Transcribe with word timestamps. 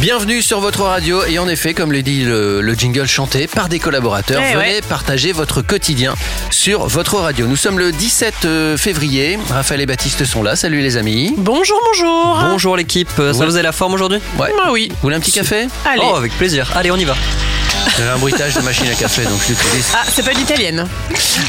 Bienvenue 0.00 0.42
sur 0.42 0.60
votre 0.60 0.82
radio 0.82 1.24
et 1.24 1.38
en 1.38 1.48
effet, 1.48 1.72
comme 1.72 1.90
le 1.90 2.02
dit 2.02 2.22
le, 2.22 2.60
le 2.60 2.74
jingle 2.74 3.06
chanté 3.06 3.46
par 3.46 3.68
des 3.70 3.78
collaborateurs, 3.78 4.42
Eh 4.44 4.54
venez 4.54 4.74
ouais. 4.76 4.80
partager 4.86 5.32
votre 5.32 5.62
quotidien 5.62 6.14
sur 6.50 6.86
votre 6.86 7.14
radio. 7.16 7.46
Nous 7.46 7.56
sommes 7.56 7.78
le 7.78 7.92
17 7.92 8.34
euh, 8.44 8.76
février. 8.76 9.38
Raphaël 9.48 9.80
et 9.80 9.86
Baptiste 9.86 10.24
sont 10.26 10.42
là. 10.42 10.54
Salut 10.54 10.82
les 10.82 10.98
amis. 10.98 11.32
Bonjour, 11.38 11.80
bonjour. 11.92 12.38
Bonjour 12.50 12.76
l'équipe, 12.76 13.08
ça 13.16 13.22
Ouais. 13.32 13.46
vous 13.46 13.56
a 13.56 13.62
la 13.62 13.72
forme 13.72 13.94
aujourd'hui? 13.94 14.18
Ouais. 14.38 14.52
Bah 14.58 14.68
oui. 14.70 14.88
Vous 14.90 14.96
voulez 15.02 15.16
un 15.16 15.20
petit 15.20 15.32
café? 15.32 15.66
Allez. 15.86 16.02
Oh 16.04 16.14
avec 16.16 16.32
plaisir, 16.36 16.70
allez 16.76 16.90
on 16.90 16.96
y 16.96 17.04
va. 17.04 17.14
J'ai 17.98 18.02
un 18.04 18.18
bruitage 18.18 18.54
de 18.54 18.60
machine 18.60 18.86
à 18.90 18.94
café, 18.94 19.22
donc 19.24 19.38
je 19.44 19.52
l'utilise. 19.52 19.86
Ah, 19.94 20.02
c'est 20.12 20.24
pas 20.24 20.32
l'italienne. 20.32 20.86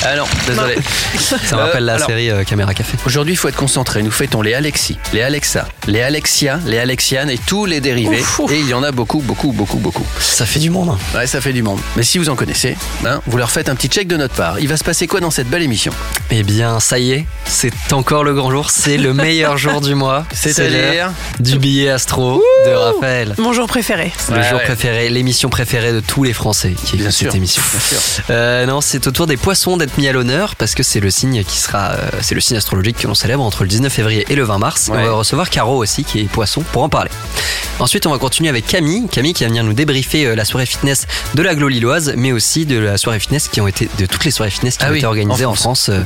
Ah 0.06 0.16
non, 0.16 0.24
désolé. 0.48 0.76
Ça 1.20 1.36
me 1.38 1.62
Euh, 1.62 1.66
rappelle 1.66 1.86
la 1.86 1.96
alors, 1.96 2.08
série 2.08 2.30
euh, 2.30 2.44
Caméra 2.44 2.74
Café. 2.74 2.98
Aujourd'hui, 3.06 3.34
il 3.34 3.38
faut 3.38 3.48
être 3.50 3.56
concentré. 3.58 4.02
Nous 4.04 4.12
fêtons 4.12 4.42
les 4.42 4.54
Alexis, 4.54 4.98
les 5.14 5.22
Alexa, 5.22 5.68
les 5.88 6.02
Alexia, 6.02 6.60
les 6.66 6.78
Alexianes 6.80 7.30
et 7.30 7.38
tous 7.38 7.66
les 7.66 7.82
dérivés. 7.82 8.20
Ouf, 8.22 8.40
ouf. 8.40 8.52
Et 8.52 8.60
il 8.60 8.68
y 8.68 8.74
en 8.74 8.84
a 8.84 8.92
beaucoup, 8.92 9.20
beaucoup, 9.20 9.52
beaucoup, 9.52 9.78
beaucoup. 9.78 10.06
Ça 10.20 10.46
fait 10.46 10.60
du 10.60 10.70
monde. 10.70 10.90
hein. 10.90 11.18
Ouais, 11.18 11.28
ça 11.28 11.42
fait 11.42 11.54
du 11.54 11.64
monde. 11.64 11.80
Mais 11.96 12.04
si 12.04 12.18
vous 12.18 12.30
en 12.30 12.36
connaissez, 12.36 12.78
hein, 13.06 13.22
vous 13.26 13.38
leur 13.38 13.52
faites 13.52 13.68
un 13.70 13.76
petit 13.76 13.88
check 13.90 14.08
de 14.08 14.16
notre 14.18 14.36
part. 14.36 14.60
Il 14.60 14.68
va 14.68 14.78
se 14.78 14.84
passer 14.84 15.08
quoi 15.08 15.20
dans 15.20 15.32
cette 15.32 15.50
belle 15.50 15.64
émission? 15.64 15.92
Eh 16.32 16.44
bien 16.44 16.80
ça 16.80 17.00
y 17.00 17.12
est, 17.12 17.26
c'est 17.46 17.72
encore 17.92 18.24
le 18.24 18.34
grand 18.34 18.52
jour, 18.52 18.70
c'est 18.70 18.98
le 18.98 19.14
meilleur 19.14 19.58
jour 19.58 19.82
du 19.82 19.96
mois. 19.96 20.26
C'est 20.34 20.54
C'est-à-dire 20.54 21.12
du 21.40 21.58
billet 21.60 21.90
astro 21.90 22.42
de 22.66 22.72
Raphaël. 22.72 23.34
Mon 23.38 23.54
jour 23.54 23.68
préféré. 23.68 24.12
Le 24.30 24.36
Ouais, 24.38 24.44
jour 24.50 24.60
ouais. 24.60 24.64
préféré, 24.66 25.10
l'émission 25.10 25.50
préférée 25.50 25.92
de 25.94 26.00
tous 26.00 26.24
les 26.24 26.27
Français 26.34 26.74
qui 26.86 26.96
écoutent 26.96 27.12
sûr, 27.12 27.28
cette 27.32 27.36
émission. 27.36 27.62
bien 27.72 27.80
sûr. 27.80 28.24
Euh, 28.30 28.66
non, 28.66 28.82
c'est 28.82 29.08
au 29.08 29.12
tour 29.12 29.28
des 29.28 29.38
poissons 29.38 29.78
d'être 29.78 29.98
mis 29.98 30.08
à 30.08 30.12
l'honneur 30.12 30.56
parce 30.56 30.76
que 30.76 30.84
c'est 30.84 31.00
le 31.00 31.10
signe 31.12 31.44
qui 31.44 31.58
sera, 31.58 31.92
euh, 31.92 32.10
c'est 32.22 32.36
le 32.36 32.42
signe 32.42 32.58
astrologique 32.58 32.98
que 32.98 33.08
l'on 33.08 33.16
célèbre 33.16 33.44
entre 33.44 33.64
le 33.64 33.70
19 33.70 33.92
février 33.92 34.26
et 34.30 34.36
le 34.36 34.44
20 34.44 34.58
mars. 34.58 34.88
Ouais. 34.90 34.98
On 35.00 35.06
va 35.06 35.12
recevoir 35.14 35.50
Caro 35.50 35.78
aussi 35.78 36.04
qui 36.04 36.20
est 36.22 36.24
poisson 36.26 36.62
pour 36.72 36.84
en 36.84 36.90
parler. 36.90 37.12
Ensuite, 37.80 38.08
on 38.08 38.12
va 38.12 38.18
continuer 38.18 38.50
avec 38.50 38.66
Camille, 38.66 39.08
Camille 39.12 39.34
qui 39.34 39.44
va 39.44 39.50
venir 39.50 39.64
nous 39.64 39.74
débriefer 39.74 40.26
euh, 40.26 40.36
la 40.36 40.46
soirée 40.46 40.66
fitness 40.66 41.06
de 41.36 41.42
la 41.44 41.54
Glo 41.54 41.68
Lilloise, 41.68 42.14
mais 42.18 42.32
aussi 42.32 42.66
de 42.66 42.80
la 42.80 42.98
soirée 42.98 43.20
fitness 43.20 43.48
qui 43.50 43.62
ont 43.62 43.68
été, 43.68 43.88
de 44.00 44.06
toutes 44.08 44.26
les 44.26 44.32
soirées 44.32 44.50
fitness 44.50 44.78
qui 44.78 44.86
Ah 44.86 44.90
ont 44.90 44.92
oui, 44.94 44.98
été 44.98 45.06
organisées 45.08 45.46
en 45.46 45.52
en 45.52 45.54
France, 45.56 45.90
euh, 45.90 46.02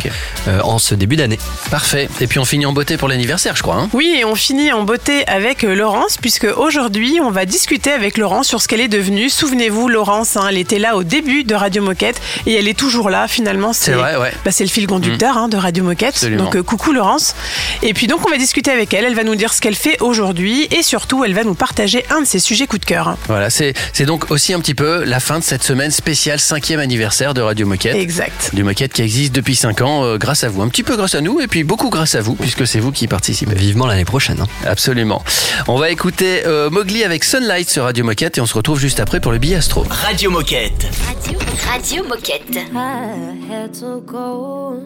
euh, 0.50 0.60
en 0.64 0.80
ce 0.80 0.96
début 0.96 1.16
d'année. 1.16 1.40
Parfait. 1.70 2.10
Et 2.20 2.28
puis 2.28 2.40
on 2.40 2.46
finit 2.46 2.66
en 2.66 2.74
beauté 2.74 2.98
pour 2.98 3.08
l'anniversaire, 3.08 3.56
je 3.56 3.62
crois. 3.64 3.76
hein 3.76 3.90
Oui, 3.94 4.16
et 4.20 4.26
on 4.26 4.36
finit 4.36 4.72
en 4.74 4.84
beauté 4.84 5.26
avec 5.28 5.64
Laurence, 5.64 6.18
puisque 6.20 6.48
aujourd'hui, 6.58 7.20
on 7.24 7.32
va 7.32 7.46
discuter 7.46 7.92
avec 7.92 8.18
Laurence 8.18 8.48
sur 8.48 8.62
ce 8.62 8.68
qu'elle 8.68 8.82
est 8.82 8.88
devenue. 8.90 9.30
Souvenez-vous, 9.30 9.88
Laurence, 9.88 10.11
hein, 10.12 10.48
elle 10.50 10.58
était 10.58 10.80
là 10.80 10.96
au 10.96 11.04
début 11.04 11.44
de 11.44 11.56
Radio 11.56 11.82
Moquette, 11.82 12.22
et 12.46 12.54
elle 12.54 12.68
est 12.68 12.78
toujours 12.78 13.10
là, 13.10 13.28
finalement. 13.28 13.74
C'est 13.74 13.94
vrai, 13.94 14.16
ouais. 14.18 14.32
Bah, 14.46 14.52
c'est 14.52 14.64
le 14.64 14.70
fil 14.70 14.88
conducteur 14.88 15.38
hein, 15.38 15.48
de 15.48 15.58
Radio 15.58 15.84
Moquette. 15.84 16.10
Absolument. 16.16 16.44
Donc, 16.46 16.56
euh, 16.56 16.64
coucou 16.64 16.92
Laurence. 16.94 17.36
Et 17.82 17.94
puis, 17.94 18.08
donc, 18.08 18.26
on 18.28 18.30
va 18.30 18.38
discuter 18.38 18.72
avec 18.72 18.94
elle. 18.94 19.06
Elle 19.06 19.16
va 19.16 19.24
nous 19.24 19.36
dire 19.36 19.54
ce 19.54 19.62
qu'elle 19.62 19.76
fait 19.76 19.98
aujourd'hui, 20.02 20.68
et 20.72 20.84
surtout, 20.84 21.24
elle 21.24 21.34
va 21.34 21.44
nous 21.44 21.56
partager 21.56 22.06
un 22.10 22.22
de 22.22 22.26
ses 22.26 22.40
sujets 22.40 22.68
coup 22.68 22.78
de 22.78 22.86
cœur. 22.86 23.18
Voilà, 23.28 23.50
c'est 23.50 23.74
donc 24.06 24.32
aussi 24.32 24.54
un 24.54 24.60
petit 24.60 24.74
peu 24.76 25.04
la 25.04 25.20
fin 25.20 25.40
de 25.40 25.44
cette 25.44 25.64
semaine 25.64 25.92
spéciale 25.92 26.40
cinquième 26.40 26.80
anniversaire 26.80 27.34
de 27.34 27.42
Radio 27.42 27.66
Moquette. 27.66 27.96
Exact. 27.96 28.52
Du 28.54 28.64
Moquette 28.64 28.94
qui 28.94 29.02
existe 29.02 29.34
depuis 29.34 29.56
5 29.56 29.82
ans 29.82 30.04
euh, 30.04 30.18
grâce 30.18 30.44
à 30.44 30.50
vous. 30.50 30.62
Un 30.62 30.68
petit 30.70 30.84
peu 30.84 30.96
grâce 30.98 31.16
à 31.16 31.22
nous 31.22 31.40
et 31.40 31.48
puis 31.48 31.64
beaucoup 31.64 31.90
grâce 31.90 32.16
à 32.16 32.22
vous 32.22 32.36
puisque 32.36 32.66
c'est 32.68 32.80
vous 32.80 32.92
qui 32.92 33.08
participez. 33.08 33.54
Vivement 33.56 33.86
l'année 33.86 34.06
prochaine. 34.06 34.40
hein. 34.42 34.48
Absolument. 34.66 35.24
On 35.68 35.78
va 35.78 35.90
écouter 35.90 36.44
euh, 36.46 36.70
Mowgli 36.70 37.04
avec 37.04 37.24
Sunlight 37.24 37.70
sur 37.70 37.84
Radio 37.84 38.04
Moquette 38.04 38.38
et 38.38 38.42
on 38.42 38.46
se 38.46 38.54
retrouve 38.54 38.80
juste 38.80 39.00
après 39.00 39.20
pour 39.20 39.32
le 39.32 39.38
billet 39.38 39.56
astro. 39.58 39.86
Radio 40.04 40.30
Moquette. 40.32 40.90
Radio, 41.08 41.40
Radio 41.70 42.04
Moquette. 42.04 42.76
I 42.76 43.36
had 43.48 43.74
to 43.76 44.02
go 44.02 44.80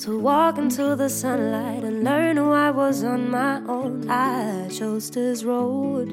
to 0.00 0.18
walk 0.18 0.58
into 0.58 0.96
the 0.96 1.08
sunlight 1.08 1.84
and 1.84 2.02
learn 2.04 2.36
who 2.36 2.52
I 2.52 2.70
was 2.70 3.04
on 3.04 3.30
my 3.30 3.60
own. 3.66 4.10
I 4.10 4.68
chose 4.68 5.10
this 5.10 5.44
road, 5.44 6.08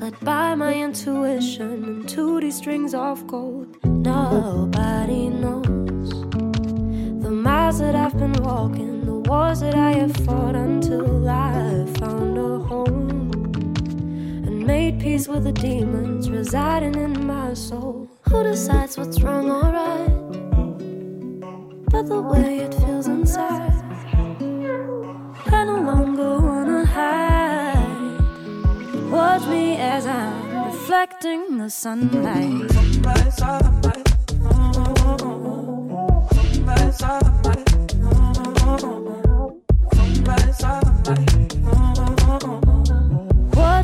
led 0.00 0.18
by 0.20 0.54
my 0.54 0.74
intuition 0.74 1.84
and 1.84 2.08
to 2.10 2.40
these 2.40 2.56
strings 2.58 2.94
of 2.94 3.26
gold. 3.26 3.76
Nobody 3.84 5.28
knows 5.28 6.10
the 7.22 7.30
miles 7.30 7.78
that 7.80 7.94
I've 7.94 8.16
been 8.18 8.34
walking, 8.44 9.06
the 9.06 9.28
wars 9.30 9.60
that 9.60 9.74
I 9.74 9.92
have 9.92 10.16
fought 10.24 10.54
until 10.54 11.28
I 11.28 11.86
found 11.98 12.38
a 12.38 12.58
home 12.58 13.10
and 13.10 13.11
made 14.92 15.00
peace 15.00 15.28
with 15.28 15.44
the 15.44 15.52
demons 15.52 16.30
residing 16.30 16.94
in 16.94 17.26
my 17.26 17.54
soul. 17.54 18.08
Who 18.28 18.42
decides 18.42 18.96
what's 18.96 19.20
wrong 19.22 19.50
or 19.50 19.60
right? 19.60 20.08
But 21.90 22.08
the 22.08 22.20
way 22.20 22.60
it 22.60 22.74
feels 22.74 23.06
inside, 23.06 23.72
I 25.46 25.64
no 25.64 25.80
longer 25.80 26.40
wanna 26.40 26.84
hide. 26.84 28.20
Watch 29.10 29.42
me 29.48 29.76
as 29.76 30.06
I'm 30.06 30.66
reflecting 30.66 31.58
the 31.58 31.68
sunlight. 31.70 32.70
Watch 33.04 33.32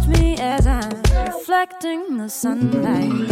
me 0.08 0.36
as 0.38 0.66
I'm 0.66 1.02
reflecting 1.26 2.16
the 2.16 2.28
sunlight. 2.28 3.28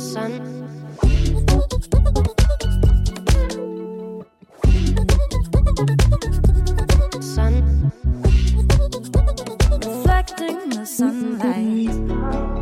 Sun. 0.00 0.32
Sun. 7.20 7.92
Reflecting 9.80 10.68
the 10.70 10.84
sunlight. 10.84 12.59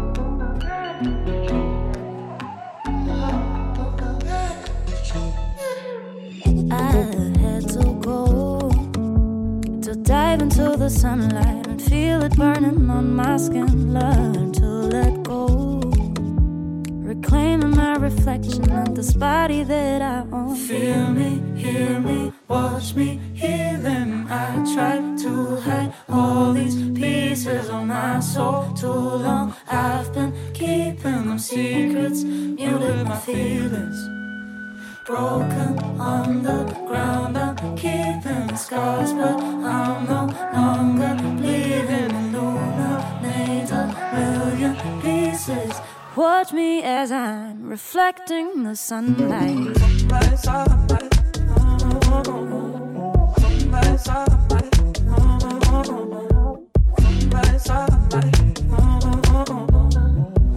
Dive 10.09 10.41
into 10.41 10.75
the 10.75 10.89
sunlight 10.89 11.67
and 11.67 11.83
feel 11.83 12.23
it 12.23 12.35
burning 12.35 12.89
on 12.89 13.15
my 13.15 13.37
skin. 13.37 13.93
Learn 13.93 14.51
to 14.53 14.65
let 14.65 15.23
go, 15.23 15.83
reclaiming 17.11 17.77
my 17.77 17.95
reflection 17.97 18.71
of 18.71 18.95
this 18.95 19.13
body 19.13 19.65
that 19.65 20.01
I 20.01 20.21
own. 20.33 20.57
Feel 20.57 21.11
me, 21.11 21.43
hear 21.61 22.01
me, 22.01 22.33
watch 22.49 22.95
me, 22.95 23.21
hear 23.35 23.77
them. 23.77 24.27
I 24.31 24.65
tried 24.75 25.19
to 25.19 25.57
hide 25.57 25.93
all 26.09 26.55
these 26.55 26.77
pieces 26.99 27.69
of 27.69 27.85
my 27.85 28.21
soul 28.21 28.73
too 28.73 28.87
long. 29.27 29.55
I've 29.71 30.11
been 30.15 30.33
keeping 30.55 31.29
them 31.29 31.39
secrets, 31.39 32.25
muted 32.25 33.07
my 33.07 33.17
feelings 33.19 34.18
broken 35.09 35.79
on 35.99 36.43
the 36.43 36.65
ground. 36.87 37.39
I'm 37.39 37.57
keeping 37.77 38.55
scars, 38.55 39.15
but 39.15 39.41
I'm 39.43 40.05
no 40.05 40.27
longer 40.53 41.15
bleeding. 41.39 42.13
Illuminate 42.25 43.71
a 43.71 43.85
million 44.15 44.75
pieces. 45.01 45.73
Watch 46.15 46.53
me 46.53 46.83
as 46.83 47.11
I'm 47.11 47.71
reflecting 47.71 48.65
the 48.65 48.77
sunlight. 48.77 49.79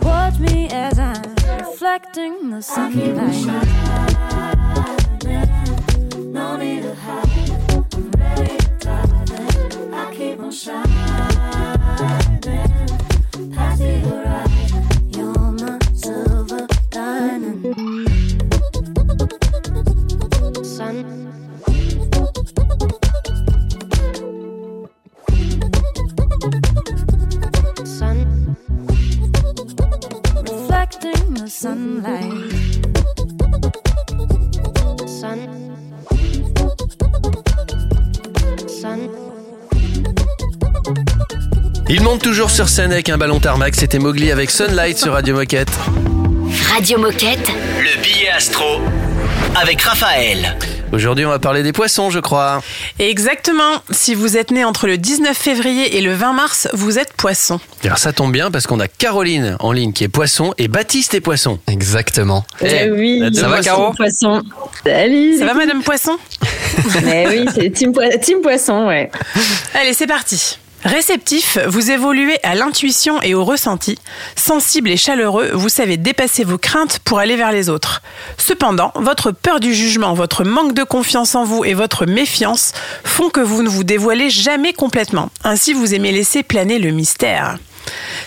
Watch 0.03 0.39
me 0.39 0.67
as 0.69 0.99
I'm 0.99 1.30
reflecting 1.71 2.49
the 2.49 2.61
sunlight. 2.61 3.45
No 6.17 6.57
need 6.57 6.83
to 6.83 6.95
hide. 6.95 7.49
I'm 7.93 8.11
ready 8.11 8.57
to 8.57 8.69
dive 8.79 9.75
in. 9.77 9.93
I 9.93 10.13
keep 10.13 10.39
on 10.39 10.51
shining. 10.51 11.30
Sunlight. 31.51 32.31
Sun. 35.05 35.39
Sun. 38.67 39.09
monte 42.01 42.21
toujours 42.21 42.49
sur 42.49 42.69
scène 42.69 42.93
avec 42.93 43.09
un 43.09 43.17
ballon 43.17 43.39
tarmac. 43.39 43.75
C'était 43.75 43.99
Mowgli 43.99 44.31
avec 44.31 44.49
Sunlight 44.49 44.97
sur 44.97 45.11
Radio 45.11 45.35
Moquette. 45.35 45.71
Radio 46.73 46.97
Moquette. 46.97 47.51
Le 47.79 48.01
billet 48.01 48.29
astro 48.29 48.79
avec 49.55 49.81
Raphaël. 49.81 50.57
Aujourd'hui, 50.93 51.25
on 51.25 51.29
va 51.29 51.39
parler 51.39 51.63
des 51.63 51.71
poissons, 51.71 52.09
je 52.09 52.19
crois. 52.19 52.61
Exactement. 52.99 53.81
Si 53.91 54.13
vous 54.13 54.35
êtes 54.37 54.51
né 54.51 54.65
entre 54.65 54.87
le 54.87 54.97
19 54.97 55.35
février 55.37 55.97
et 55.97 56.01
le 56.01 56.13
20 56.13 56.33
mars, 56.33 56.67
vous 56.73 56.99
êtes 56.99 57.13
poisson. 57.13 57.59
Alors 57.85 57.97
ça 57.97 58.11
tombe 58.11 58.31
bien 58.33 58.51
parce 58.51 58.67
qu'on 58.67 58.79
a 58.81 58.87
Caroline 58.89 59.55
en 59.59 59.71
ligne 59.71 59.93
qui 59.93 60.03
est 60.03 60.09
poisson 60.09 60.53
et 60.57 60.67
Baptiste 60.67 61.13
est 61.13 61.21
poisson. 61.21 61.59
Exactement. 61.67 62.45
Eh 62.61 62.89
oui, 62.91 63.19
la 63.19 63.29
deux 63.29 63.39
Ça 63.39 63.47
va. 63.47 63.61
Caro 63.61 63.93
poisson. 63.93 64.41
Salut. 64.85 65.37
Ça 65.37 65.45
va, 65.45 65.53
Madame 65.53 65.81
Poisson? 65.81 66.17
Mais 67.03 67.25
oui, 67.29 67.45
c'est 67.55 67.69
team, 67.71 67.93
poi- 67.93 68.09
team 68.17 68.41
poisson, 68.41 68.87
ouais. 68.87 69.09
Allez, 69.73 69.93
c'est 69.93 70.07
parti. 70.07 70.57
Réceptif, 70.83 71.59
vous 71.67 71.91
évoluez 71.91 72.39
à 72.41 72.55
l'intuition 72.55 73.21
et 73.21 73.35
au 73.35 73.45
ressenti. 73.45 73.99
Sensible 74.35 74.89
et 74.89 74.97
chaleureux, 74.97 75.51
vous 75.53 75.69
savez 75.69 75.95
dépasser 75.97 76.43
vos 76.43 76.57
craintes 76.57 76.99
pour 77.05 77.19
aller 77.19 77.35
vers 77.35 77.51
les 77.51 77.69
autres. 77.69 78.01
Cependant, 78.37 78.91
votre 78.95 79.31
peur 79.31 79.59
du 79.59 79.75
jugement, 79.75 80.13
votre 80.15 80.43
manque 80.43 80.73
de 80.73 80.83
confiance 80.83 81.35
en 81.35 81.43
vous 81.43 81.63
et 81.63 81.75
votre 81.75 82.07
méfiance 82.07 82.73
font 83.03 83.29
que 83.29 83.41
vous 83.41 83.61
ne 83.61 83.69
vous 83.69 83.83
dévoilez 83.83 84.31
jamais 84.31 84.73
complètement. 84.73 85.29
Ainsi, 85.43 85.73
vous 85.73 85.93
aimez 85.93 86.11
laisser 86.11 86.41
planer 86.41 86.79
le 86.79 86.89
mystère. 86.89 87.57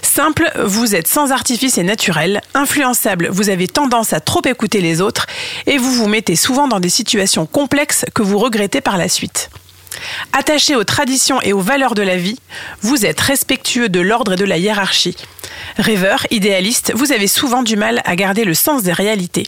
Simple, 0.02 0.50
vous 0.64 0.94
êtes 0.94 1.08
sans 1.08 1.32
artifice 1.32 1.78
et 1.78 1.82
naturel. 1.82 2.40
Influençable, 2.54 3.28
vous 3.32 3.48
avez 3.48 3.66
tendance 3.66 4.12
à 4.12 4.20
trop 4.20 4.42
écouter 4.44 4.80
les 4.80 5.00
autres 5.00 5.26
et 5.66 5.76
vous 5.76 5.90
vous 5.90 6.06
mettez 6.06 6.36
souvent 6.36 6.68
dans 6.68 6.80
des 6.80 6.88
situations 6.88 7.46
complexes 7.46 8.04
que 8.14 8.22
vous 8.22 8.38
regrettez 8.38 8.80
par 8.80 8.96
la 8.96 9.08
suite. 9.08 9.50
Attaché 10.32 10.76
aux 10.76 10.84
traditions 10.84 11.40
et 11.42 11.52
aux 11.52 11.60
valeurs 11.60 11.94
de 11.94 12.02
la 12.02 12.16
vie, 12.16 12.38
vous 12.82 13.06
êtes 13.06 13.20
respectueux 13.20 13.88
de 13.88 14.00
l'ordre 14.00 14.32
et 14.32 14.36
de 14.36 14.44
la 14.44 14.58
hiérarchie. 14.58 15.16
Rêveur, 15.76 16.26
idéaliste, 16.30 16.92
vous 16.94 17.12
avez 17.12 17.26
souvent 17.26 17.62
du 17.62 17.76
mal 17.76 18.02
à 18.04 18.16
garder 18.16 18.44
le 18.44 18.54
sens 18.54 18.82
des 18.82 18.92
réalités. 18.92 19.46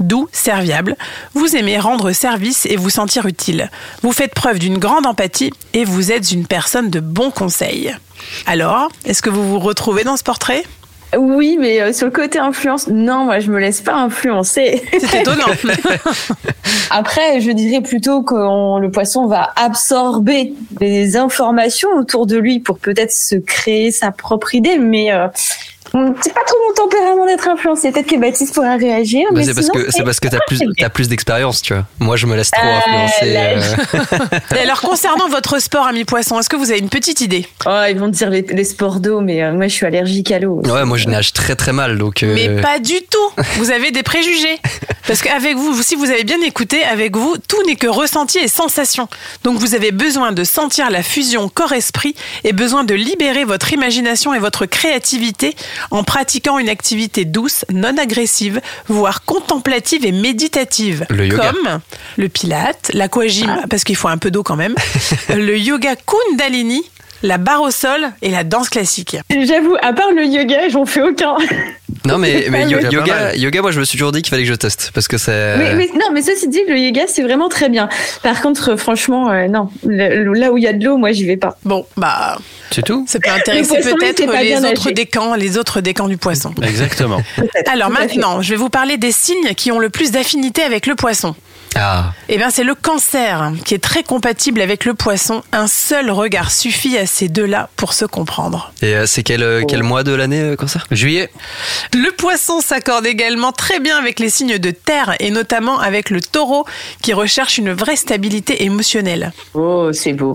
Doux, 0.00 0.28
serviable, 0.32 0.96
vous 1.34 1.56
aimez 1.56 1.78
rendre 1.78 2.12
service 2.12 2.66
et 2.66 2.76
vous 2.76 2.90
sentir 2.90 3.26
utile. 3.26 3.70
Vous 4.02 4.12
faites 4.12 4.34
preuve 4.34 4.58
d'une 4.58 4.78
grande 4.78 5.06
empathie 5.06 5.52
et 5.72 5.84
vous 5.84 6.12
êtes 6.12 6.32
une 6.32 6.46
personne 6.46 6.90
de 6.90 7.00
bon 7.00 7.30
conseil. 7.30 7.94
Alors, 8.46 8.88
est-ce 9.04 9.22
que 9.22 9.30
vous 9.30 9.48
vous 9.48 9.58
retrouvez 9.58 10.04
dans 10.04 10.16
ce 10.16 10.22
portrait? 10.22 10.64
Oui, 11.16 11.56
mais 11.60 11.80
euh, 11.80 11.92
sur 11.92 12.06
le 12.06 12.12
côté 12.12 12.38
influence, 12.38 12.88
non, 12.88 13.24
moi 13.24 13.38
je 13.38 13.50
me 13.50 13.58
laisse 13.58 13.80
pas 13.80 13.94
influencer. 13.94 14.82
C'est 14.98 15.20
étonnant. 15.20 15.44
Après, 16.90 17.40
je 17.40 17.50
dirais 17.52 17.80
plutôt 17.82 18.22
que 18.22 18.34
on- 18.34 18.78
le 18.78 18.90
poisson 18.90 19.26
va 19.26 19.52
absorber 19.56 20.52
des 20.72 21.16
informations 21.16 21.88
autour 21.98 22.26
de 22.26 22.36
lui 22.36 22.60
pour 22.60 22.78
peut-être 22.78 23.12
se 23.12 23.36
créer 23.36 23.90
sa 23.90 24.10
propre 24.10 24.54
idée, 24.54 24.78
mais 24.78 25.12
euh, 25.12 25.28
c'est 26.20 26.34
pas 26.34 26.40
trop 26.46 26.56
mon 26.68 26.74
tempérament 26.74 27.26
d'être 27.26 27.48
influencé. 27.48 27.90
Peut-être 27.92 28.06
que 28.08 28.16
Baptiste 28.16 28.54
pourra 28.54 28.76
réagir. 28.76 29.26
Bah, 29.30 29.38
mais 29.40 29.44
c'est 29.44 29.54
parce 29.54 29.68
que 29.70 29.90
c'est 29.90 30.02
parce 30.04 30.20
que 30.20 30.28
t'as 30.28 30.38
plus 30.46 30.60
t'as 30.78 30.88
plus 30.88 31.08
d'expérience, 31.08 31.62
tu 31.62 31.72
vois. 31.74 31.84
Moi, 32.00 32.16
je 32.16 32.26
me 32.26 32.36
laisse 32.36 32.50
trop 32.50 32.62
Euh, 32.66 32.76
influencer. 32.78 33.32
là, 33.32 33.40
euh. 33.56 34.38
Et 34.56 34.60
alors, 34.60 34.80
concernant 34.80 35.28
votre 35.28 35.60
sport, 35.60 35.86
ami 35.86 36.04
poisson, 36.04 36.38
est-ce 36.40 36.48
que 36.48 36.56
vous 36.56 36.70
avez 36.70 36.80
une 36.80 36.88
petite 36.88 37.20
idée? 37.20 37.46
Oh, 37.66 37.82
ils 37.88 37.98
vont 37.98 38.08
dire 38.08 38.30
les, 38.30 38.42
les 38.42 38.64
sports 38.64 39.00
d'eau, 39.00 39.20
mais 39.20 39.42
euh, 39.42 39.52
moi 39.52 39.68
je 39.68 39.74
suis 39.74 39.86
allergique 39.86 40.30
à 40.32 40.38
l'eau. 40.38 40.60
Ouais, 40.64 40.84
moi, 40.84 40.96
je 40.98 41.08
nage 41.08 41.32
très 41.32 41.56
très 41.56 41.72
mal, 41.72 41.98
donc. 41.98 42.22
euh, 42.22 42.34
Mais 42.34 42.60
pas 42.60 42.78
du 42.78 42.94
tout. 43.10 43.42
Vous 43.56 43.70
avez 43.70 43.90
des 43.90 44.02
préjugés. 44.02 44.58
Parce 45.06 45.22
qu'avec 45.22 45.56
vous, 45.56 45.80
si 45.82 45.94
vous 45.94 46.10
avez 46.10 46.24
bien 46.24 46.40
écouté, 46.40 46.82
avec 46.84 47.16
vous, 47.16 47.36
tout 47.48 47.62
n'est 47.66 47.76
que 47.76 47.86
ressenti 47.86 48.38
et 48.38 48.48
sensation. 48.48 49.08
Donc 49.44 49.56
vous 49.58 49.74
avez 49.76 49.92
besoin 49.92 50.32
de 50.32 50.42
sentir 50.42 50.90
la 50.90 51.02
fusion 51.04 51.48
corps-esprit 51.48 52.16
et 52.42 52.52
besoin 52.52 52.82
de 52.82 52.94
libérer 52.94 53.44
votre 53.44 53.72
imagination 53.72 54.34
et 54.34 54.40
votre 54.40 54.66
créativité 54.66 55.54
en 55.90 56.04
pratiquant 56.04 56.58
une 56.58 56.68
activité 56.68 57.24
douce, 57.24 57.64
non 57.72 57.96
agressive, 57.98 58.60
voire 58.88 59.24
contemplative 59.24 60.04
et 60.04 60.12
méditative. 60.12 61.06
Le 61.10 61.26
yoga. 61.26 61.52
Comme 61.52 61.80
le 62.16 62.28
pilate, 62.28 62.90
l'aquagym, 62.94 63.62
parce 63.68 63.84
qu'il 63.84 63.96
faut 63.96 64.08
un 64.08 64.18
peu 64.18 64.30
d'eau 64.30 64.42
quand 64.42 64.56
même, 64.56 64.74
le 65.28 65.58
yoga 65.58 65.94
kundalini, 65.96 66.82
la 67.22 67.38
barre 67.38 67.62
au 67.62 67.70
sol 67.70 68.12
et 68.22 68.30
la 68.30 68.44
danse 68.44 68.68
classique. 68.68 69.16
J'avoue, 69.30 69.76
à 69.82 69.92
part 69.92 70.12
le 70.12 70.24
yoga, 70.24 70.68
j'en 70.68 70.84
fais 70.84 71.02
aucun. 71.02 71.36
Non, 72.06 72.18
mais, 72.18 72.46
mais 72.50 72.68
yo- 72.68 72.80
mal. 72.80 72.92
yoga, 72.92 73.34
yoga, 73.36 73.62
moi, 73.62 73.70
je 73.72 73.80
me 73.80 73.84
suis 73.84 73.98
toujours 73.98 74.12
dit 74.12 74.22
qu'il 74.22 74.30
fallait 74.30 74.42
que 74.44 74.48
je 74.48 74.54
teste 74.54 74.90
parce 74.94 75.08
que 75.08 75.18
c'est. 75.18 75.56
Mais, 75.58 75.74
mais- 75.74 75.90
non, 75.94 76.12
mais 76.12 76.22
ceci 76.22 76.48
dit, 76.48 76.60
le 76.68 76.78
yoga, 76.78 77.02
c'est 77.06 77.22
vraiment 77.22 77.48
très 77.48 77.68
bien. 77.68 77.88
Par 78.22 78.40
contre, 78.40 78.76
franchement, 78.76 79.30
euh, 79.30 79.48
non. 79.48 79.68
Le- 79.86 80.32
là 80.34 80.52
où 80.52 80.58
il 80.58 80.64
y 80.64 80.66
a 80.66 80.72
de 80.72 80.84
l'eau, 80.84 80.96
moi, 80.96 81.12
j'y 81.12 81.24
vais 81.24 81.36
pas. 81.36 81.56
Bon, 81.64 81.86
bah, 81.96 82.38
C'est 82.70 82.82
tout 82.82 83.04
ça 83.08 83.18
peut 83.20 83.30
intéresser 83.30 83.78
peut-être 83.80 84.20
les 84.40 84.54
autres 84.56 84.62
nager. 84.62 84.92
décans, 84.92 85.34
les 85.34 85.58
autres 85.58 85.80
décans 85.80 86.08
du 86.08 86.16
poisson. 86.16 86.54
Exactement. 86.62 87.22
Alors 87.70 87.90
maintenant, 87.90 88.42
je 88.42 88.50
vais 88.50 88.56
vous 88.56 88.68
parler 88.70 88.96
des 88.96 89.12
signes 89.12 89.54
qui 89.56 89.70
ont 89.72 89.78
le 89.78 89.90
plus 89.90 90.10
d'affinité 90.10 90.62
avec 90.62 90.86
le 90.86 90.94
poisson. 90.94 91.34
Ah, 91.74 92.12
Eh 92.28 92.38
bien, 92.38 92.48
c'est 92.50 92.64
le 92.64 92.74
cancer 92.74 93.52
qui 93.64 93.74
est 93.74 93.82
très 93.82 94.02
compatible 94.02 94.60
avec 94.60 94.84
le 94.84 94.94
poisson. 94.94 95.42
Un 95.52 95.66
seul 95.66 96.10
regard 96.10 96.50
suffit 96.50 96.96
à 96.96 97.06
ces 97.06 97.28
deux-là 97.28 97.68
pour 97.76 97.92
se 97.92 98.04
comprendre. 98.06 98.72
et 98.82 98.94
euh, 98.94 99.06
c'est 99.06 99.22
quel, 99.22 99.42
euh, 99.42 99.62
quel 99.68 99.82
mois 99.82 100.02
de 100.02 100.12
l'année, 100.14 100.40
euh, 100.40 100.56
quand 100.56 100.68
ça 100.68 100.80
Juillet. 100.90 101.30
Le 101.92 102.10
poisson 102.12 102.60
s'accorde 102.60 103.06
également 103.06 103.52
très 103.52 103.78
bien 103.80 103.96
avec 103.98 104.20
les 104.20 104.30
signes 104.30 104.58
de 104.58 104.70
terre 104.70 105.16
et 105.20 105.30
notamment 105.30 105.78
avec 105.78 106.08
le 106.10 106.20
taureau 106.20 106.64
qui 107.02 107.12
recherche 107.12 107.58
une 107.58 107.72
vraie 107.72 107.96
stabilité 107.96 108.64
émotionnelle. 108.64 109.32
Oh, 109.54 109.90
c'est 109.92 110.12
beau. 110.14 110.34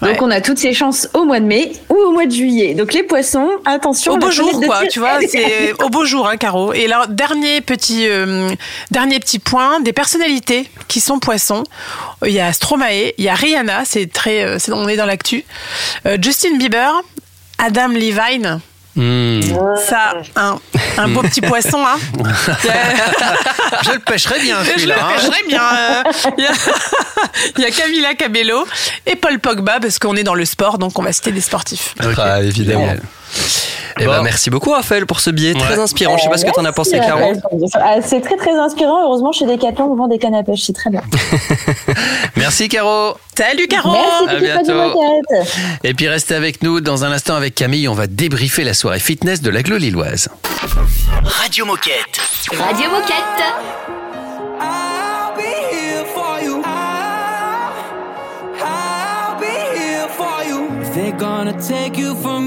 Ouais. 0.00 0.12
Donc, 0.12 0.22
on 0.22 0.30
a 0.30 0.40
toutes 0.40 0.58
ces 0.58 0.72
chances 0.72 1.08
au 1.12 1.24
mois 1.24 1.40
de 1.40 1.44
mai 1.44 1.72
ou 1.90 1.94
au 1.96 2.12
mois 2.12 2.24
de 2.26 2.32
juillet. 2.32 2.74
Donc, 2.74 2.92
les 2.94 3.02
poissons, 3.02 3.50
attention. 3.66 4.12
Au 4.14 4.16
beau 4.16 4.30
jour, 4.30 4.60
quoi, 4.62 4.86
tu 4.86 5.00
vois, 5.00 5.18
c'est 5.28 5.72
au 5.82 5.88
beau 5.90 6.04
jour, 6.06 6.26
hein, 6.28 6.36
Caro. 6.36 6.72
Et 6.72 6.86
alors, 6.86 7.08
dernier 7.08 7.60
petit, 7.60 8.08
euh, 8.08 8.48
dernier 8.90 9.18
petit 9.20 9.38
point, 9.38 9.80
des 9.80 9.92
personnalités 9.92 10.68
qui 10.88 11.00
sont 11.00 11.18
poissons. 11.20 11.64
Il 12.24 12.32
y 12.32 12.40
a 12.40 12.52
Stromae, 12.52 13.12
il 13.18 13.24
y 13.24 13.28
a 13.28 13.34
Rihanna, 13.34 13.82
c'est 13.84 14.10
très, 14.12 14.42
euh, 14.44 14.58
c'est- 14.58 14.72
on 14.72 14.88
est 14.88 14.96
dans 14.96 15.06
l'actu. 15.06 15.44
Euh, 16.06 16.16
Justin 16.20 16.56
Bieber, 16.58 16.90
Adam 17.58 17.88
Levine. 17.88 18.60
Hmm. 18.96 19.40
Ça, 19.88 20.14
un, 20.34 20.58
un 20.96 21.08
beau 21.08 21.22
petit 21.22 21.40
poisson, 21.40 21.78
hein. 21.86 21.98
Je 23.84 23.92
le 23.92 23.98
pêcherai 24.00 24.40
bien 24.40 24.56
Je 24.76 24.86
le 24.86 24.92
hein. 24.92 25.08
pêcherai 25.14 25.42
bien. 25.46 25.62
euh, 25.62 26.02
Il 26.36 26.42
y, 26.44 26.46
a, 26.46 26.50
il 27.58 27.62
y 27.62 27.66
a 27.66 27.70
Camila 27.70 28.14
Cabello 28.14 28.66
et 29.06 29.14
Paul 29.14 29.38
Pogba, 29.38 29.78
parce 29.80 30.00
qu'on 30.00 30.16
est 30.16 30.24
dans 30.24 30.34
le 30.34 30.44
sport, 30.44 30.78
donc 30.78 30.98
on 30.98 31.02
va 31.02 31.12
citer 31.12 31.30
des 31.30 31.40
sportifs. 31.40 31.94
Ah, 32.16 32.42
évidemment. 32.42 32.80
Génial. 32.80 33.02
Eh 34.00 34.04
Bon. 34.04 34.12
ben, 34.12 34.22
merci 34.22 34.48
beaucoup, 34.50 34.70
Raphaël, 34.70 35.06
pour 35.06 35.18
ce 35.20 35.30
billet 35.30 35.54
très 35.54 35.78
inspirant. 35.78 36.16
Je 36.16 36.22
sais 36.22 36.28
pas 36.28 36.38
ce 36.38 36.44
que 36.44 36.52
t'en 36.52 36.64
as 36.64 36.72
pensé, 36.72 37.00
Merci, 37.00 37.08
Caro. 37.10 37.32
ah, 37.74 37.96
C'est 38.00 38.20
très, 38.20 38.36
très 38.36 38.52
inspirant. 38.56 39.02
Heureusement, 39.04 39.32
chez 39.32 39.44
Decathlon, 39.44 39.86
on 39.90 39.96
vend 39.96 40.06
des 40.08 40.18
cannes 40.18 40.34
à 40.36 40.42
pêche. 40.44 40.62
C'est 40.64 40.72
très 40.72 40.90
bien. 40.90 41.02
Merci 42.36 42.68
Caro. 42.68 43.16
Salut 43.36 43.66
Caro 43.68 43.92
Merci, 43.92 44.36
à 44.36 44.40
bientôt. 44.62 44.74
Moquette. 44.74 45.56
Et 45.84 45.94
puis 45.94 46.08
restez 46.08 46.34
avec 46.34 46.62
nous 46.62 46.80
dans 46.80 47.04
un 47.04 47.10
instant 47.12 47.34
avec 47.36 47.54
Camille. 47.54 47.88
On 47.88 47.94
va 47.94 48.06
débriefer 48.06 48.64
la 48.64 48.74
soirée 48.74 49.00
fitness 49.00 49.42
de 49.42 49.50
la 49.50 49.62
Lilloise. 49.62 50.28
Radio 51.24 51.64
Moquette. 51.66 52.20
Radio 52.52 52.90
Moquette. 52.90 53.42
I'll 54.60 55.34
be 55.36 55.42
here 55.70 56.04
for 56.14 56.40
you. 56.42 56.62
I'll, 56.64 57.72
I'll 58.64 59.38
be 59.38 59.78
here 59.78 60.08
for 60.16 60.44
you. 60.48 60.68
If 60.82 60.94
they're 60.94 61.12
gonna 61.18 61.52
take 61.60 61.96
you 61.98 62.14
from 62.16 62.37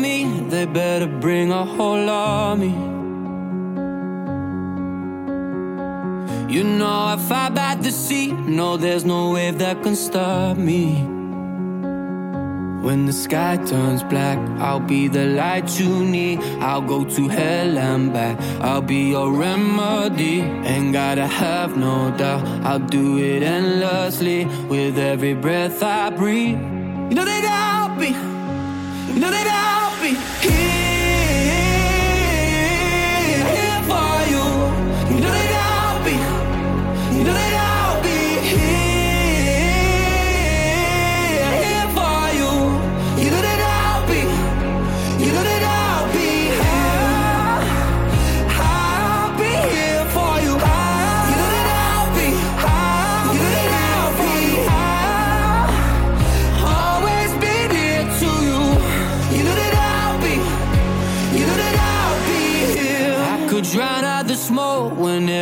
they 0.61 0.71
better 0.71 1.07
bring 1.07 1.51
a 1.51 1.65
whole 1.65 2.07
army. 2.07 2.75
You 6.53 6.63
know 6.63 7.15
if 7.17 7.31
I 7.31 7.49
by 7.49 7.73
the 7.81 7.91
sea. 7.91 8.31
No, 8.31 8.77
there's 8.77 9.03
no 9.03 9.31
wave 9.31 9.57
that 9.57 9.81
can 9.81 9.95
stop 9.95 10.57
me. 10.57 10.83
When 12.85 13.07
the 13.07 13.13
sky 13.13 13.57
turns 13.65 14.03
black, 14.03 14.37
I'll 14.59 14.85
be 14.95 15.07
the 15.07 15.25
light 15.25 15.79
you 15.79 16.05
need. 16.05 16.39
I'll 16.69 16.87
go 16.93 17.05
to 17.05 17.27
hell 17.27 17.77
and 17.79 18.13
back. 18.13 18.39
I'll 18.61 18.83
be 18.83 19.09
your 19.15 19.31
remedy. 19.31 20.41
Ain't 20.41 20.93
gotta 20.93 21.25
have 21.25 21.75
no 21.75 22.15
doubt. 22.17 22.45
I'll 22.63 22.85
do 22.99 23.17
it 23.17 23.41
endlessly 23.41 24.45
with 24.69 24.99
every 24.99 25.33
breath 25.33 25.81
I 25.81 26.11
breathe. 26.11 26.59
You 27.09 27.15
know 27.17 27.25
that 27.25 27.45
I'll 27.63 27.97
be. 27.97 28.11
You 29.13 29.19
know 29.19 29.31
that 29.31 29.47
I'll 29.47 29.80
here, 30.15 30.80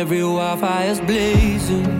every 0.00 0.24
wildfire's 0.24 0.98
blazing. 1.00 1.99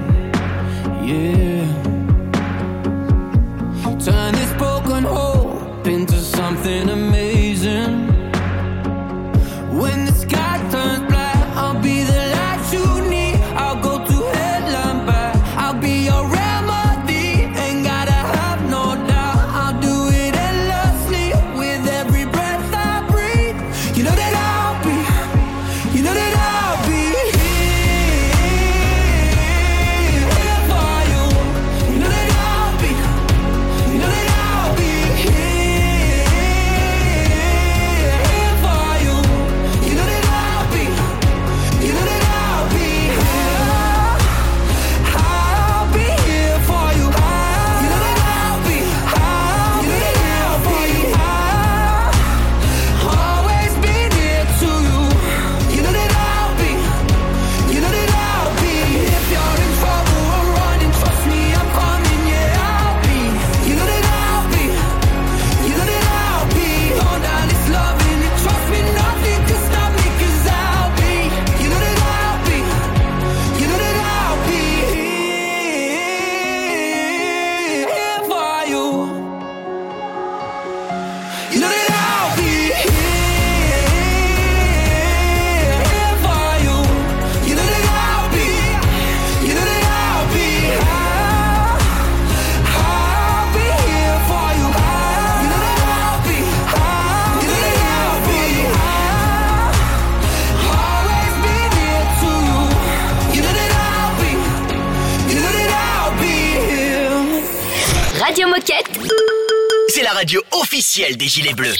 officiel 110.90 111.16
des 111.16 111.28
Gilets 111.28 111.54
Bleus. 111.54 111.78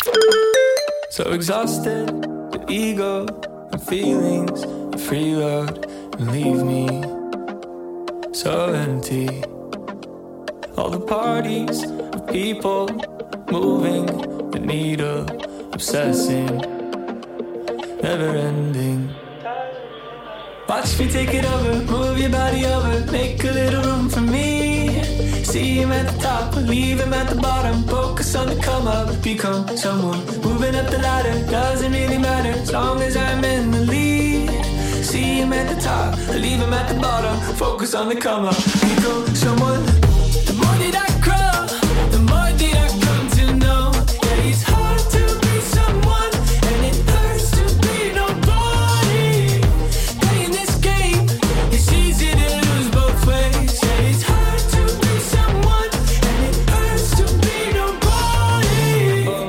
So 1.11 1.33
exhausted, 1.33 2.07
the 2.52 2.64
ego, 2.69 3.26
the 3.73 3.79
feelings, 3.79 4.61
the 4.62 4.99
freeload, 4.99 5.85
leave 6.21 6.62
me 6.62 6.87
so 8.33 8.73
empty. 8.73 9.43
All 10.76 10.90
the 10.90 11.00
parties, 11.00 11.81
the 12.12 12.25
people, 12.31 12.88
moving 13.50 14.07
the 14.52 14.61
needle, 14.61 15.26
obsessing, 15.73 16.59
never 18.02 18.37
ending. 18.37 19.12
Watch 20.69 20.97
me 21.00 21.09
take 21.09 21.35
it 21.35 21.45
over. 21.45 21.80
top. 35.90 36.16
Leave 36.44 36.61
him 36.64 36.73
at 36.73 36.87
the 36.92 36.99
bottom, 37.00 37.37
focus 37.56 37.94
on 37.94 38.09
the 38.09 38.16
come 38.16 38.44
up. 38.44 38.56
Become 38.56 39.26
someone. 39.35 39.82
The 40.47 40.54
more 40.61 40.76
that 40.82 40.97
I 41.06 41.11
grow, 41.26 41.54
the 42.14 42.20
more 42.30 42.50
that 42.61 42.76
I 42.85 42.88
come 43.06 43.26
to 43.38 43.44
know 43.62 43.85
that 44.25 44.38
it's 44.50 44.62
hard 44.73 45.02
to 45.16 45.23
be 45.44 45.54
someone, 45.76 46.32
and 46.68 46.80
it 46.90 46.99
hurts 47.11 47.49
to 47.59 47.64
be 47.85 47.97
nobody. 48.23 49.61
Playing 50.23 50.52
this 50.59 50.73
game, 50.88 51.25
it's 51.75 51.88
easy 51.92 52.30
to 52.40 52.49
lose 52.66 52.88
both 52.99 53.20
ways. 53.30 53.73
Yeah, 53.82 54.11
it's 54.11 54.23
hard 54.32 54.62
to 54.75 54.82
be 55.02 55.12
someone, 55.35 55.90
and 56.26 56.38
it 56.49 56.56
hurts 56.73 57.09
to 57.18 57.25
be 57.44 57.56
nobody. 57.80 59.26
Oh, 59.35 59.44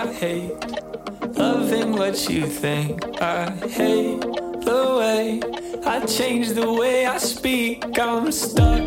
I 0.00 0.02
hate 0.22 0.52
loving 1.42 1.90
what 2.00 2.16
you 2.28 2.46
think. 2.46 2.92
I 3.20 3.50
hate 3.78 4.33
the 4.64 4.96
way 4.98 5.40
I 5.84 6.00
change 6.06 6.50
the 6.50 6.72
way 6.72 7.06
I 7.06 7.18
speak. 7.18 7.98
I'm 7.98 8.32
stuck, 8.32 8.82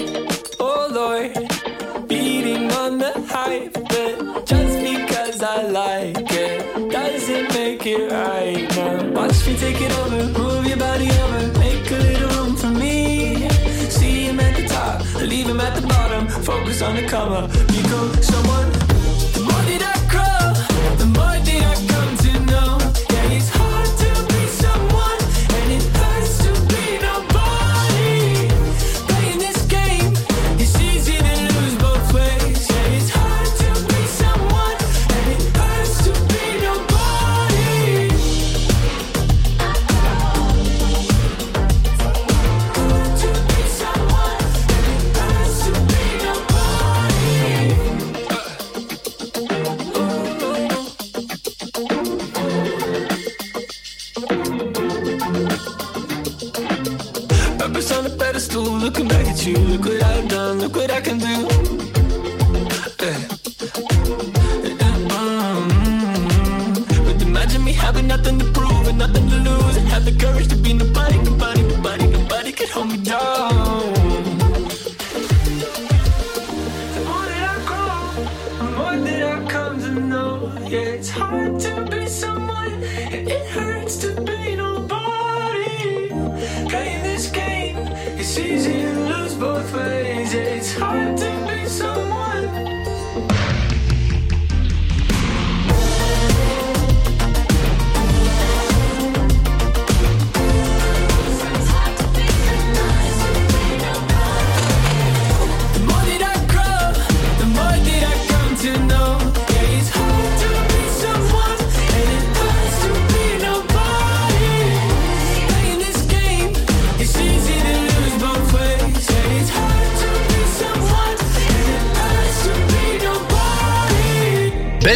oh 0.59 0.87
Lord, 0.91 2.07
beating 2.07 2.71
on 2.71 2.97
the 2.97 3.13
hype. 3.27 3.73
But 3.73 4.45
just 4.45 4.75
because 4.89 5.43
I 5.43 5.67
like 5.67 6.31
it 6.31 6.91
doesn't 6.91 7.53
make 7.53 7.85
it 7.85 8.11
right 8.11 8.67
now. 8.75 9.11
Watch 9.11 9.47
me 9.47 9.55
take 9.57 9.81
it 9.81 9.91
over, 9.99 10.39
move 10.39 10.65
your 10.67 10.77
body 10.77 11.09
over, 11.09 11.59
make 11.59 11.89
a 11.91 11.95
little 11.95 12.29
room 12.37 12.55
for 12.55 12.67
me. 12.67 13.47
See 13.89 14.25
him 14.25 14.39
at 14.39 14.55
the 14.55 14.67
top, 14.67 15.03
leave 15.21 15.47
him 15.47 15.59
at 15.59 15.75
the 15.79 15.85
bottom. 15.87 16.27
Focus 16.27 16.81
on 16.81 16.95
the 16.95 17.07
cover, 17.07 17.47
become 17.67 18.13
someone. 18.23 18.86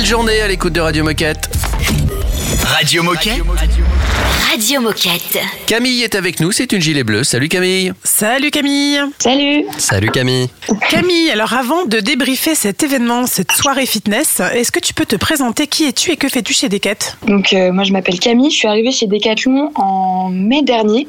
Belle 0.01 0.10
journée 0.10 0.41
à 0.41 0.48
l'écoute 0.48 0.74
de 0.74 0.81
Radio 0.81 1.03
Moquette. 1.03 1.48
Radio 2.65 3.03
Moquette. 3.03 3.43
Radio 4.50 4.81
Moquette. 4.81 5.38
Camille 5.67 6.01
est 6.01 6.15
avec 6.15 6.39
nous, 6.39 6.51
c'est 6.51 6.72
une 6.72 6.81
gilet 6.81 7.03
bleue. 7.03 7.24
Salut 7.24 7.50
Camille. 7.50 7.93
Salut 8.03 8.50
Camille 8.50 9.00
Salut 9.20 9.63
Salut 9.77 10.10
Camille. 10.10 10.50
Camille, 10.89 11.29
alors 11.29 11.53
avant 11.53 11.86
de 11.86 12.00
débriefer 12.00 12.55
cet 12.55 12.81
événement, 12.81 13.27
cette 13.27 13.51
soirée 13.51 13.86
fitness, 13.86 14.39
est-ce 14.39 14.72
que 14.72 14.79
tu 14.79 14.96
peux 14.96 15.05
te 15.05 15.15
présenter 15.15 15.67
qui 15.67 15.86
es-tu 15.86 16.10
et 16.10 16.17
que 16.17 16.29
fais-tu 16.29 16.55
chez 16.55 16.67
Decat 16.67 16.98
Donc 17.27 17.53
euh, 17.53 17.72
moi 17.72 17.84
je 17.84 17.93
m'appelle 17.93 18.20
Camille, 18.20 18.50
je 18.50 18.55
suis 18.55 18.67
arrivée 18.67 18.91
chez 18.91 19.05
Decathlon 19.05 19.70
en 19.75 20.29
mai 20.31 20.63
dernier. 20.63 21.08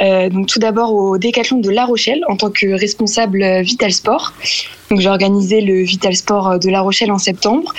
Euh, 0.00 0.30
donc 0.30 0.46
tout 0.46 0.58
d'abord 0.58 0.94
au 0.94 1.18
Decathlon 1.18 1.58
de 1.58 1.68
La 1.68 1.84
Rochelle 1.84 2.22
en 2.30 2.36
tant 2.36 2.50
que 2.50 2.66
responsable 2.80 3.60
Vital 3.60 3.92
Sport. 3.92 4.32
Donc 4.88 5.00
j'ai 5.00 5.10
organisé 5.10 5.60
le 5.60 5.82
Vital 5.82 6.16
Sport 6.16 6.58
de 6.58 6.70
La 6.70 6.80
Rochelle 6.80 7.12
en 7.12 7.18
septembre. 7.18 7.74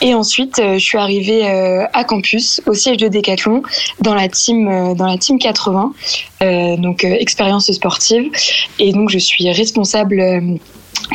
Et 0.00 0.14
ensuite, 0.14 0.58
euh, 0.58 0.74
je 0.74 0.84
suis 0.84 0.98
arrivée 0.98 1.48
euh, 1.48 1.86
à 1.92 2.04
campus, 2.04 2.60
au 2.66 2.74
siège 2.74 2.98
de 2.98 3.08
Decathlon, 3.08 3.62
dans 4.00 4.14
la 4.14 4.28
team, 4.28 4.68
euh, 4.68 4.94
dans 4.94 5.06
la 5.06 5.18
team 5.18 5.38
80, 5.38 5.92
euh, 6.42 6.76
donc 6.76 7.04
expérience 7.04 7.70
sportive. 7.70 8.30
Et 8.78 8.92
donc, 8.92 9.10
je 9.10 9.18
suis 9.18 9.50
responsable 9.50 10.58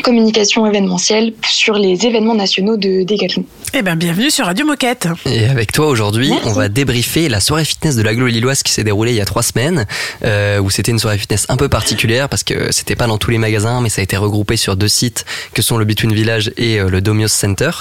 communication 0.04 0.66
événementielle 0.66 1.34
sur 1.48 1.76
les 1.76 2.06
événements 2.06 2.36
nationaux 2.36 2.78
de 2.78 3.04
Decathlon. 3.04 3.44
Eh 3.74 3.82
bien, 3.82 3.96
bienvenue 3.96 4.32
sur 4.32 4.46
Radio 4.46 4.66
Moquette. 4.66 5.08
Et 5.26 5.46
avec 5.46 5.72
toi 5.72 5.88
aujourd'hui, 5.88 6.30
Merci. 6.30 6.48
on 6.48 6.54
va 6.54 6.70
débriefer 6.70 7.30
la 7.30 7.40
soirée 7.40 7.66
fitness 7.66 7.96
de 7.96 8.02
l'aglo 8.02 8.28
lilloise 8.28 8.64
qui 8.64 8.72
s'est 8.72 8.84
déroulée 8.84 9.12
il 9.12 9.18
y 9.18 9.22
a 9.22 9.26
trois 9.26 9.44
semaines, 9.44 9.86
euh, 10.24 10.60
où 10.60 10.70
c'était 10.70 10.92
une 10.92 11.00
soirée 11.00 11.18
fitness 11.18 11.46
un 11.50 11.58
peu 11.58 11.70
particulière 11.70 12.30
parce 12.30 12.44
que 12.44 12.72
c'était 12.72 12.96
pas 12.96 13.08
dans 13.08 13.18
tous 13.18 13.32
les 13.32 13.38
magasins, 13.38 13.82
mais 13.82 13.90
ça 13.90 14.02
a 14.02 14.04
été 14.04 14.18
regroupé 14.18 14.58
sur 14.58 14.76
deux 14.76 14.88
sites 14.88 15.26
que 15.54 15.62
sont 15.62 15.78
le 15.78 15.86
Between 15.86 16.14
Village 16.14 16.52
et 16.58 16.80
euh, 16.80 16.90
le 16.90 17.02
Domios 17.02 17.28
Center. 17.28 17.72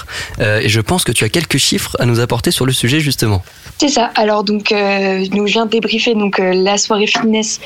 Euh, 0.40 0.60
et 0.60 0.68
je 0.68 0.80
pense 0.80 1.04
que 1.04 1.12
tu 1.12 1.24
as 1.24 1.28
quelques 1.28 1.58
chiffres 1.58 1.96
à 1.98 2.06
nous 2.06 2.20
apporter 2.20 2.50
sur 2.50 2.66
le 2.66 2.72
sujet 2.72 3.00
justement. 3.00 3.42
C'est 3.78 3.88
ça. 3.88 4.10
Alors 4.16 4.44
donc, 4.44 4.72
euh, 4.72 5.24
nous 5.32 5.46
je 5.46 5.52
viens 5.52 5.66
de 5.66 5.70
débriefer 5.70 6.14
donc 6.14 6.38
euh, 6.40 6.52
la 6.52 6.76
soirée 6.78 7.06
fitness 7.06 7.60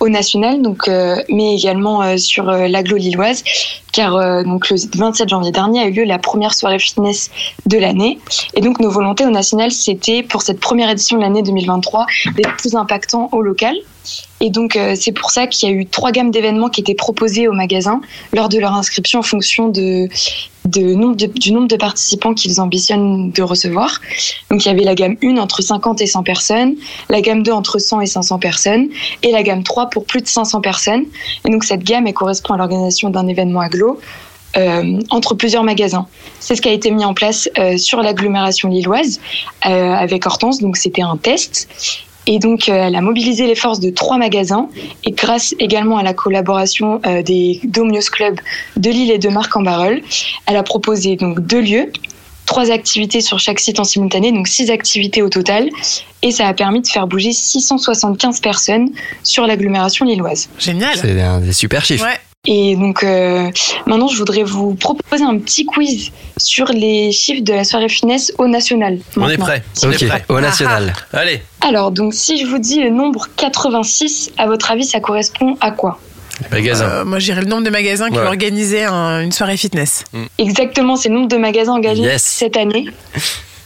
au 0.00 0.08
national, 0.08 0.62
donc 0.62 0.88
euh, 0.88 1.16
mais 1.28 1.54
également 1.54 2.02
euh, 2.02 2.16
sur 2.16 2.48
euh, 2.48 2.68
l'agglo 2.68 2.96
lilloise, 2.96 3.42
car 3.92 4.16
euh, 4.16 4.42
donc 4.42 4.68
le 4.70 4.76
27 4.94 5.28
janvier 5.28 5.52
dernier 5.52 5.80
a 5.80 5.86
eu 5.86 5.92
lieu 5.92 6.04
la 6.04 6.18
première 6.18 6.54
soirée 6.54 6.78
fitness 6.78 7.30
de 7.66 7.78
l'année, 7.78 8.18
et 8.54 8.60
donc 8.60 8.80
nos 8.80 8.90
volontés 8.90 9.24
au 9.24 9.30
national 9.30 9.72
c'était 9.72 10.22
pour 10.22 10.42
cette 10.42 10.60
première 10.60 10.90
édition 10.90 11.16
de 11.16 11.22
l'année 11.22 11.42
2023 11.42 12.06
d'être 12.36 12.56
plus 12.56 12.74
impactant 12.74 13.28
au 13.32 13.42
local. 13.42 13.74
Et 14.40 14.50
donc, 14.50 14.78
c'est 14.94 15.10
pour 15.10 15.30
ça 15.30 15.48
qu'il 15.48 15.68
y 15.68 15.72
a 15.72 15.74
eu 15.74 15.84
trois 15.84 16.12
gammes 16.12 16.30
d'événements 16.30 16.68
qui 16.68 16.80
étaient 16.80 16.94
proposés 16.94 17.48
au 17.48 17.52
magasin 17.52 18.00
lors 18.32 18.48
de 18.48 18.58
leur 18.58 18.72
inscription 18.74 19.18
en 19.18 19.24
fonction 19.24 19.68
de, 19.68 20.08
du 20.66 20.96
nombre 20.96 21.16
de 21.68 21.76
participants 21.76 22.34
qu'ils 22.34 22.60
ambitionnent 22.60 23.30
de 23.30 23.42
recevoir. 23.42 24.00
Donc, 24.50 24.64
il 24.64 24.68
y 24.68 24.70
avait 24.70 24.84
la 24.84 24.94
gamme 24.94 25.16
1 25.22 25.36
entre 25.38 25.62
50 25.62 26.00
et 26.00 26.06
100 26.06 26.22
personnes, 26.22 26.74
la 27.08 27.20
gamme 27.20 27.42
2 27.42 27.52
entre 27.52 27.78
100 27.78 28.00
et 28.00 28.06
500 28.06 28.38
personnes, 28.38 28.88
et 29.22 29.32
la 29.32 29.42
gamme 29.42 29.62
3 29.62 29.90
pour 29.90 30.04
plus 30.04 30.22
de 30.22 30.28
500 30.28 30.60
personnes. 30.60 31.04
Et 31.46 31.50
donc, 31.50 31.64
cette 31.64 31.82
gamme, 31.82 32.06
correspond 32.12 32.54
à 32.54 32.56
l'organisation 32.56 33.10
d'un 33.10 33.26
événement 33.26 33.60
aglo. 33.60 33.98
euh, 34.56 35.00
entre 35.10 35.34
plusieurs 35.34 35.64
magasins. 35.64 36.06
C'est 36.40 36.56
ce 36.56 36.62
qui 36.62 36.68
a 36.68 36.72
été 36.72 36.90
mis 36.90 37.04
en 37.04 37.14
place 37.14 37.48
euh, 37.58 37.76
sur 37.76 38.00
l'agglomération 38.00 38.68
lilloise 38.68 39.20
euh, 39.66 39.92
avec 39.92 40.26
Hortense, 40.26 40.60
donc 40.60 40.76
c'était 40.76 41.02
un 41.02 41.16
test. 41.16 41.68
Et 42.26 42.38
donc, 42.38 42.68
euh, 42.68 42.74
elle 42.74 42.96
a 42.96 43.00
mobilisé 43.00 43.46
les 43.46 43.54
forces 43.54 43.80
de 43.80 43.90
trois 43.90 44.18
magasins 44.18 44.68
et 45.04 45.12
grâce 45.12 45.54
également 45.58 45.96
à 45.98 46.02
la 46.02 46.12
collaboration 46.12 47.00
euh, 47.06 47.22
des 47.22 47.60
Domios 47.64 48.10
Club 48.10 48.40
de 48.76 48.90
Lille 48.90 49.10
et 49.10 49.18
de 49.18 49.28
Marc-en-Barœul, 49.28 50.02
elle 50.46 50.56
a 50.56 50.62
proposé 50.62 51.16
donc 51.16 51.40
deux 51.40 51.60
lieux, 51.60 51.92
trois 52.44 52.70
activités 52.70 53.20
sur 53.20 53.38
chaque 53.38 53.60
site 53.60 53.78
en 53.78 53.84
simultané, 53.84 54.32
donc 54.32 54.48
six 54.48 54.70
activités 54.70 55.22
au 55.22 55.28
total. 55.28 55.68
Et 56.22 56.32
ça 56.32 56.48
a 56.48 56.54
permis 56.54 56.80
de 56.80 56.88
faire 56.88 57.06
bouger 57.06 57.32
675 57.32 58.40
personnes 58.40 58.90
sur 59.22 59.46
l'agglomération 59.46 60.04
lilloise. 60.04 60.48
Génial. 60.58 60.96
C'est 60.96 61.20
un 61.20 61.40
des 61.40 61.52
super 61.52 61.84
chiffres. 61.84 62.04
Ouais. 62.04 62.18
Et 62.46 62.76
donc 62.76 63.02
euh, 63.02 63.50
maintenant, 63.86 64.08
je 64.08 64.16
voudrais 64.18 64.42
vous 64.44 64.74
proposer 64.74 65.24
un 65.24 65.38
petit 65.38 65.66
quiz 65.66 66.10
sur 66.36 66.66
les 66.66 67.10
chiffres 67.12 67.42
de 67.42 67.52
la 67.52 67.64
soirée 67.64 67.88
finesse 67.88 68.32
au 68.38 68.46
national. 68.46 68.98
On 69.16 69.28
est 69.28 69.36
prêt. 69.38 69.62
On 69.82 69.88
Ok, 69.88 70.02
est 70.02 70.06
prêt. 70.06 70.24
au 70.28 70.40
national. 70.40 70.92
Allez. 71.12 71.42
Alors, 71.60 71.90
donc 71.90 72.14
si 72.14 72.38
je 72.38 72.46
vous 72.46 72.58
dis 72.58 72.80
le 72.80 72.90
nombre 72.90 73.26
86, 73.36 74.30
à 74.38 74.46
votre 74.46 74.70
avis, 74.70 74.84
ça 74.84 75.00
correspond 75.00 75.56
à 75.60 75.70
quoi? 75.72 75.98
Magasin. 76.52 76.84
Euh, 76.86 77.04
moi, 77.04 77.18
j'irais 77.18 77.40
le 77.40 77.46
nombre 77.48 77.64
de 77.64 77.70
magasins 77.70 78.10
qui 78.10 78.18
Ouais. 78.18 78.22
ont 78.24 78.26
organisé 78.26 78.84
un- 78.84 79.22
une 79.22 79.32
soirée 79.32 79.56
fitness. 79.56 80.04
Exactement, 80.38 80.94
c'est 80.96 81.08
le 81.08 81.14
nombre 81.14 81.28
de 81.28 81.38
magasins 81.38 81.72
engagés 81.72 82.02
Yes. 82.02 82.22
cette 82.22 82.56
année 82.58 82.86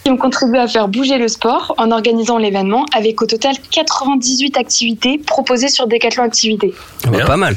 qui 0.04 0.10
ont 0.10 0.16
contribué 0.16 0.58
à 0.58 0.66
faire 0.68 0.88
bouger 0.88 1.18
le 1.18 1.28
sport 1.28 1.74
en 1.78 1.90
organisant 1.90 2.38
l'événement 2.38 2.86
avec 2.96 3.20
au 3.22 3.26
total 3.26 3.54
98 3.70 4.56
activités 4.56 5.18
proposées 5.18 5.68
sur 5.68 5.86
Decathlon 5.86 6.24
Activités. 6.24 6.72
Ah 7.06 7.10
bah, 7.10 7.24
pas 7.24 7.36
mal. 7.36 7.54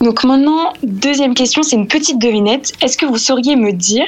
Donc 0.00 0.24
maintenant, 0.24 0.72
deuxième 0.82 1.34
question, 1.34 1.62
c'est 1.62 1.76
une 1.76 1.88
petite 1.88 2.20
devinette. 2.20 2.72
Est-ce 2.82 2.96
que 2.98 3.06
vous 3.06 3.18
sauriez 3.18 3.56
me 3.56 3.72
dire 3.72 4.06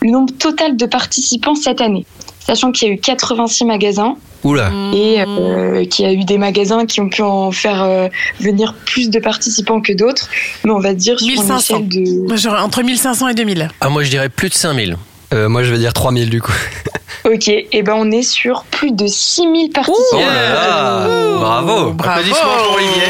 le 0.00 0.10
nombre 0.10 0.32
total 0.36 0.76
de 0.76 0.86
participants 0.86 1.54
cette 1.54 1.80
année? 1.80 2.06
Sachant 2.40 2.72
qu'il 2.72 2.88
y 2.88 2.90
a 2.90 2.94
eu 2.94 2.98
86 2.98 3.64
magasins 3.66 4.16
Oula. 4.42 4.72
et 4.92 5.22
euh, 5.22 5.84
qu'il 5.84 6.04
y 6.04 6.08
a 6.08 6.12
eu 6.12 6.24
des 6.24 6.38
magasins 6.38 6.86
qui 6.86 7.00
ont 7.00 7.08
pu 7.08 7.22
en 7.22 7.52
faire 7.52 7.84
euh, 7.84 8.08
venir 8.40 8.74
plus 8.84 9.10
de 9.10 9.20
participants 9.20 9.80
que 9.80 9.92
d'autres, 9.92 10.28
mais 10.64 10.72
on 10.72 10.80
va 10.80 10.92
dire 10.92 11.20
sur 11.20 11.28
une 11.28 11.34
1500. 11.42 11.76
échelle 11.76 11.88
de... 11.88 12.26
Moi, 12.26 12.36
j'aurais 12.36 12.60
entre 12.60 12.82
1500 12.82 13.28
et 13.28 13.34
2000. 13.34 13.70
Ah, 13.80 13.88
moi 13.90 14.02
je 14.02 14.10
dirais 14.10 14.28
plus 14.28 14.48
de 14.48 14.54
5000. 14.54 14.96
Euh, 15.32 15.48
moi 15.48 15.62
je 15.62 15.72
vais 15.72 15.78
dire 15.78 15.92
3000 15.92 16.30
du 16.30 16.40
coup. 16.42 16.52
Ok, 17.24 17.48
et 17.48 17.82
ben 17.82 17.94
on 17.96 18.10
est 18.10 18.22
sur 18.22 18.64
plus 18.64 18.90
de 18.90 19.06
6000 19.06 19.70
participants. 19.70 20.00
Oh 20.12 20.18
là 20.18 20.48
là 20.48 21.06
Bravo 21.38 21.92
Bravo. 21.92 22.20
Applaudissements 22.20 22.56
pour 22.64 22.74
Olivier. 22.74 23.02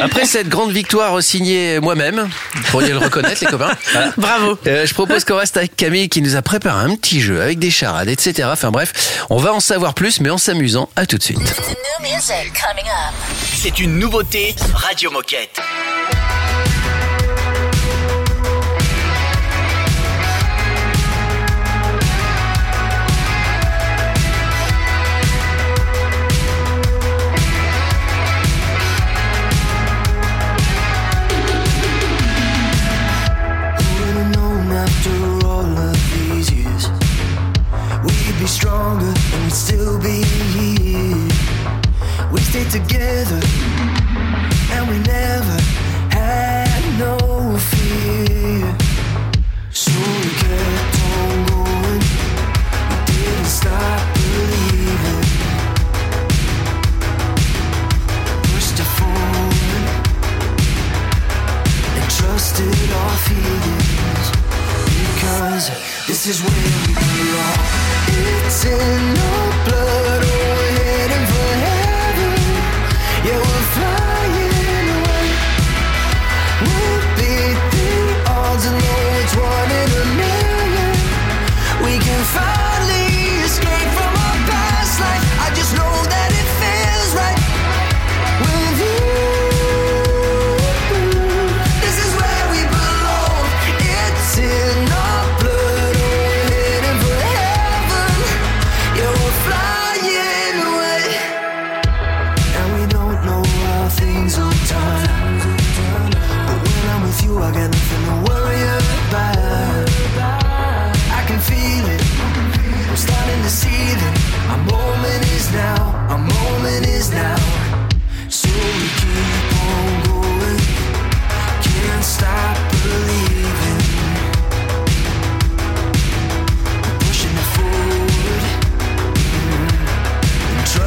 Après 0.00 0.24
cette 0.24 0.48
grande 0.48 0.72
victoire 0.72 1.22
signée 1.22 1.80
moi-même, 1.80 2.30
vous 2.54 2.62
pourriez 2.70 2.92
le 2.92 2.98
reconnaître 2.98 3.44
les 3.44 3.50
copains. 3.50 3.72
Voilà. 3.92 4.12
Bravo. 4.16 4.58
Euh, 4.66 4.86
je 4.86 4.94
propose 4.94 5.24
qu'on 5.24 5.36
reste 5.36 5.58
avec 5.58 5.76
Camille 5.76 6.08
qui 6.08 6.22
nous 6.22 6.34
a 6.34 6.40
préparé 6.40 6.82
un 6.82 6.96
petit 6.96 7.20
jeu 7.20 7.42
avec 7.42 7.58
des 7.58 7.70
charades, 7.70 8.08
etc. 8.08 8.48
Enfin 8.50 8.70
bref, 8.70 9.26
on 9.28 9.36
va 9.36 9.52
en 9.52 9.60
savoir 9.60 9.92
plus, 9.92 10.20
mais 10.20 10.30
en 10.30 10.38
s'amusant. 10.38 10.88
À 10.96 11.04
tout 11.04 11.18
de 11.18 11.22
suite. 11.22 11.38
C'est 13.54 13.78
une 13.80 13.98
nouveauté 13.98 14.54
Radio 14.74 15.10
Moquette. 15.10 15.60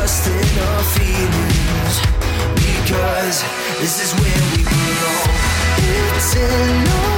trust 0.06 0.28
in 0.28 0.60
our 0.60 0.84
feelings 0.84 1.96
because 2.54 3.44
this 3.80 4.04
is 4.04 4.14
where 4.22 4.42
we 4.52 4.64
belong. 4.64 5.30
It's 6.16 6.36
in 6.36 7.15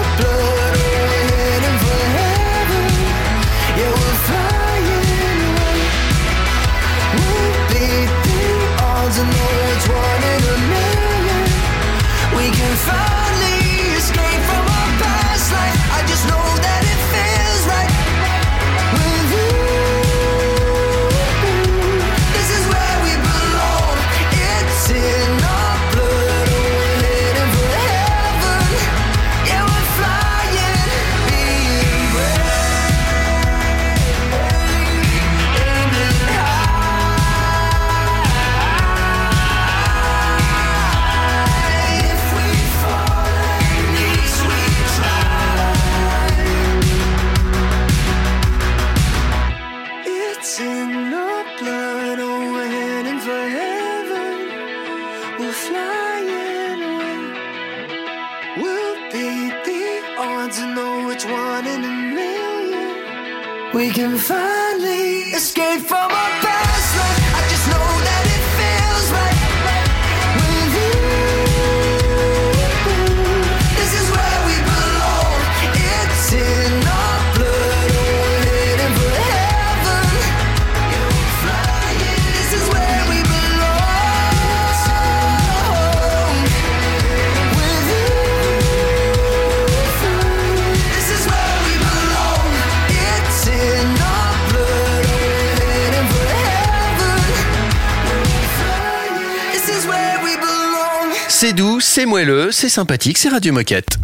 moelleux, 102.07 102.51
c'est 102.51 102.69
sympathique, 102.69 103.17
c'est 103.17 103.29
Radio 103.29 103.53
Moquette. 103.53 103.97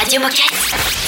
Radio 0.00 0.20
Moquette. 0.20 0.52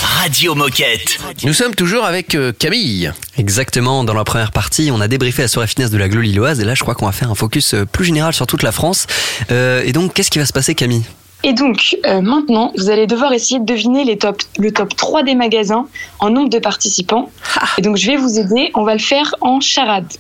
Radio 0.03 0.55
Moquette. 0.55 1.19
Nous 1.45 1.55
sommes 1.55 1.75
toujours 1.75 2.05
avec 2.05 2.35
euh, 2.35 2.53
Camille. 2.53 3.11
Exactement, 3.39 4.05
dans 4.05 4.13
la 4.13 4.25
première 4.25 4.53
partie, 4.53 4.91
on 4.93 5.01
a 5.01 5.09
débriefé 5.09 5.43
la 5.43 5.49
soirée 5.49 5.67
fitness 5.67 5.91
de 5.91 5.97
la 5.97 6.09
Glo 6.09 6.21
Lilloise 6.21 6.61
et 6.61 6.65
là 6.65 6.75
je 6.75 6.83
crois 6.83 6.95
qu'on 6.95 7.07
va 7.07 7.13
faire 7.13 7.31
un 7.31 7.35
focus 7.35 7.75
euh, 7.75 7.87
plus 7.87 8.05
général 8.05 8.35
sur 8.35 8.47
toute 8.47 8.63
la 8.63 8.71
France. 8.71 9.07
Euh, 9.51 9.83
et 9.85 9.93
donc 9.93 10.13
qu'est-ce 10.13 10.31
qui 10.31 10.39
va 10.39 10.47
se 10.47 10.53
passer 10.53 10.75
Camille? 10.75 11.05
Et 11.43 11.53
donc, 11.53 11.97
euh, 12.07 12.23
maintenant, 12.23 12.73
vous 12.77 12.89
allez 12.89 13.07
devoir 13.07 13.33
essayer 13.35 13.61
de 13.61 13.67
deviner 13.67 14.05
les 14.05 14.17
top, 14.17 14.43
le 14.59 14.73
top 14.73 14.97
3 14.97 15.25
des 15.25 15.35
magasins 15.35 15.87
en 16.19 16.31
nombre 16.31 16.49
de 16.49 16.59
participants. 16.59 17.31
Et 17.77 17.83
donc, 17.83 17.99
je 17.99 18.07
vais 18.07 18.17
vous 18.17 18.39
aider. 18.39 18.71
On 18.73 18.83
va 18.83 18.95
le 18.95 19.01
faire 19.01 19.35
en 19.43 19.61
charade. 19.61 20.11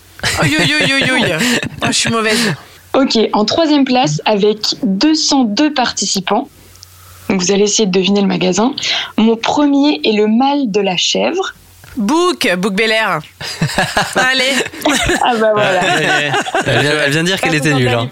Oi, 0.42 0.48
oi, 0.48 0.64
oi, 0.66 1.08
oi, 1.10 1.28
oi. 1.30 1.38
Oh, 1.82 1.86
je 1.86 1.92
suis 1.92 2.10
mauvaise. 2.10 2.54
Ok, 2.94 3.18
en 3.32 3.44
troisième 3.44 3.84
place, 3.84 4.20
avec 4.24 4.76
202 4.82 5.72
participants. 5.74 6.48
Donc, 7.28 7.40
vous 7.40 7.50
allez 7.50 7.64
essayer 7.64 7.86
de 7.86 7.92
deviner 7.92 8.20
le 8.20 8.26
magasin. 8.26 8.72
Mon 9.16 9.36
premier 9.36 10.00
est 10.04 10.12
le 10.12 10.26
mal 10.28 10.70
de 10.70 10.80
la 10.80 10.96
chèvre. 10.96 11.54
Book, 11.96 12.48
Book 12.58 12.74
Bel 12.74 12.90
Air. 12.90 13.20
Allez. 14.16 14.50
Ah 15.22 15.32
bah 15.36 15.50
voilà. 15.54 15.80
elle, 16.66 16.80
vient, 16.80 16.90
elle 17.04 17.10
vient 17.12 17.22
de 17.22 17.26
dire 17.28 17.40
qu'elle 17.40 17.54
était 17.54 17.72
nulle. 17.72 17.88
hein. 17.88 18.08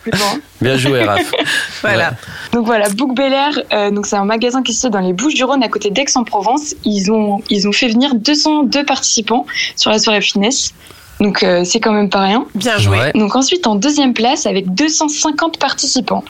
Bien 0.61 0.77
joué, 0.77 1.03
Raph. 1.05 1.33
Voilà. 1.83 2.13
Donc 2.53 2.65
voilà, 2.65 2.89
Book 2.91 3.17
Bel 3.17 3.33
Air, 3.33 3.59
euh, 3.73 3.91
donc 3.91 4.07
c'est 4.07 4.15
un 4.15 4.25
magasin 4.25 4.63
qui 4.63 4.73
se 4.73 4.81
situe 4.83 4.91
dans 4.93 5.01
les 5.01 5.13
Bouches-du-Rhône 5.13 5.65
à 5.65 5.69
côté 5.69 5.91
d'Aix-en-Provence. 5.91 6.77
Ils 6.85 7.11
ont, 7.11 7.43
ils 7.51 7.67
ont 7.67 7.73
fait 7.73 7.89
venir 7.89 8.15
202 8.15 8.85
participants 8.85 9.47
sur 9.75 9.91
la 9.91 9.99
soirée 9.99 10.21
fitness. 10.21 10.73
Donc 11.21 11.43
euh, 11.43 11.65
c'est 11.65 11.81
quand 11.81 11.93
même 11.93 12.11
pas 12.11 12.21
rien. 12.21 12.47
Bien 12.55 12.79
joué. 12.79 12.99
Ouais. 12.99 13.13
Donc 13.15 13.37
ensuite 13.37 13.67
en 13.67 13.75
deuxième 13.77 14.13
place 14.15 14.47
avec 14.47 14.73
250 14.75 15.59
participants. 15.59 16.25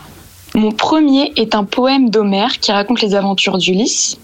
Mon 0.55 0.71
premier 0.73 1.33
est 1.37 1.55
un 1.55 1.65
poème 1.65 2.11
d'Homère 2.11 2.59
qui 2.61 2.73
raconte 2.73 3.01
les 3.01 3.15
aventures 3.15 3.57
d'Ulysse. 3.59 4.19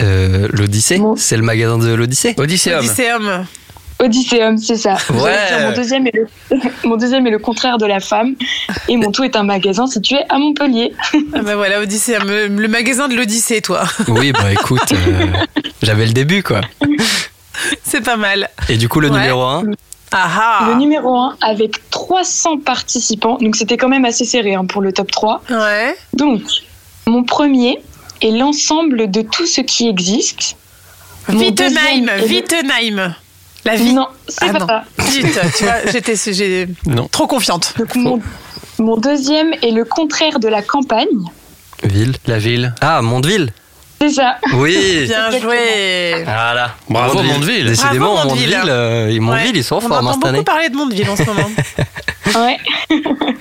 Euh, 0.00 0.48
L'Odyssée 0.52 0.98
Bon. 0.98 1.14
C'est 1.16 1.36
le 1.36 1.42
magasin 1.42 1.76
de 1.78 1.92
l'Odyssée 1.92 2.34
Odysseum. 2.38 2.78
Odysseum. 2.78 3.46
Odysseum, 3.98 4.58
c'est 4.58 4.76
ça. 4.76 4.96
Ouais. 5.10 5.34
J'allais 5.48 5.58
dire, 5.60 5.68
Mon 5.70 5.76
deuxième, 5.76 6.06
est 6.06 6.14
le, 6.14 6.26
mon 6.88 6.96
deuxième 6.96 7.26
est 7.26 7.30
le 7.30 7.38
contraire 7.38 7.78
de 7.78 7.86
la 7.86 8.00
femme. 8.00 8.34
Et 8.88 8.96
mon 8.96 9.10
tout 9.12 9.22
est 9.24 9.36
un 9.36 9.42
magasin 9.44 9.86
situé 9.86 10.18
à 10.28 10.38
Montpellier. 10.38 10.92
Ah 11.34 11.42
bah 11.42 11.56
voilà, 11.56 11.80
Odysseum. 11.80 12.22
Le, 12.26 12.46
le 12.48 12.68
magasin 12.68 13.08
de 13.08 13.14
l'Odyssée, 13.16 13.60
toi. 13.60 13.82
Oui, 14.08 14.32
bah 14.32 14.52
écoute, 14.52 14.92
euh, 14.92 15.26
j'avais 15.82 16.06
le 16.06 16.12
début 16.12 16.42
quoi. 16.42 16.60
C'est 17.84 18.00
pas 18.02 18.16
mal. 18.16 18.48
Et 18.68 18.76
du 18.76 18.88
coup, 18.88 19.00
le 19.00 19.10
Ouais. 19.10 19.18
numéro 19.20 19.42
1 19.42 19.64
Le 20.12 20.74
numéro 20.74 21.16
1 21.16 21.36
avec 21.40 21.88
300 21.90 22.58
participants. 22.58 23.38
Donc 23.40 23.56
c'était 23.56 23.76
quand 23.76 23.88
même 23.88 24.04
assez 24.04 24.24
serré 24.24 24.54
hein, 24.54 24.64
pour 24.66 24.82
le 24.82 24.92
top 24.92 25.10
3. 25.10 25.42
Ouais. 25.50 25.96
Donc, 26.12 26.42
mon 27.06 27.24
premier 27.24 27.78
est 28.20 28.30
l'ensemble 28.30 29.10
de 29.10 29.22
tout 29.22 29.46
ce 29.46 29.60
qui 29.62 29.88
existe. 29.88 30.56
Wittenheim, 31.28 32.08
Wittenheim. 32.28 33.14
La 33.64 33.76
vie. 33.76 33.92
Non, 33.94 34.08
c'est 34.28 34.46
Ah 34.48 34.52
pas 34.52 34.58
non. 34.58 34.66
ça. 34.66 34.84
Zut, 35.08 35.26
tu 35.56 35.64
vois, 35.64 35.74
j'étais 35.90 36.14
j'ai- 36.32 36.66
Non. 36.86 37.06
trop 37.10 37.26
confiante. 37.28 37.74
Donc, 37.78 37.94
mon, 37.94 38.20
mon 38.78 38.96
deuxième 38.96 39.52
est 39.62 39.70
le 39.70 39.84
contraire 39.84 40.40
de 40.40 40.48
la 40.48 40.62
campagne. 40.62 41.06
Ville 41.84 42.14
La 42.26 42.38
ville. 42.38 42.74
Ah, 42.80 43.02
Mondeville 43.02 43.52
C'est 44.02 44.10
ça. 44.10 44.36
Oui 44.54 45.04
Bien 45.06 45.30
joué. 45.40 46.22
Voilà. 46.24 46.74
Bravo, 46.90 47.22
Mondeville. 47.22 47.66
Décidément, 47.66 48.14
Bravo, 48.14 48.30
Mondeville. 48.30 48.50
Mondeville, 48.56 48.70
euh, 48.72 49.08
et 49.10 49.20
Mondeville, 49.20 49.46
Ouais. 49.52 49.58
ils 49.58 49.64
sont 49.64 49.76
On 49.76 49.80
forts 49.80 49.92
hein, 49.92 50.00
entend 50.00 50.12
cette 50.12 50.20
beaucoup 50.20 50.28
année. 50.34 50.42
parler 50.42 50.68
de 50.70 50.76
Mondeville 50.76 51.08
en 51.08 51.16
ce 51.16 51.22
moment. 51.22 51.50
Ouais. 52.34 52.56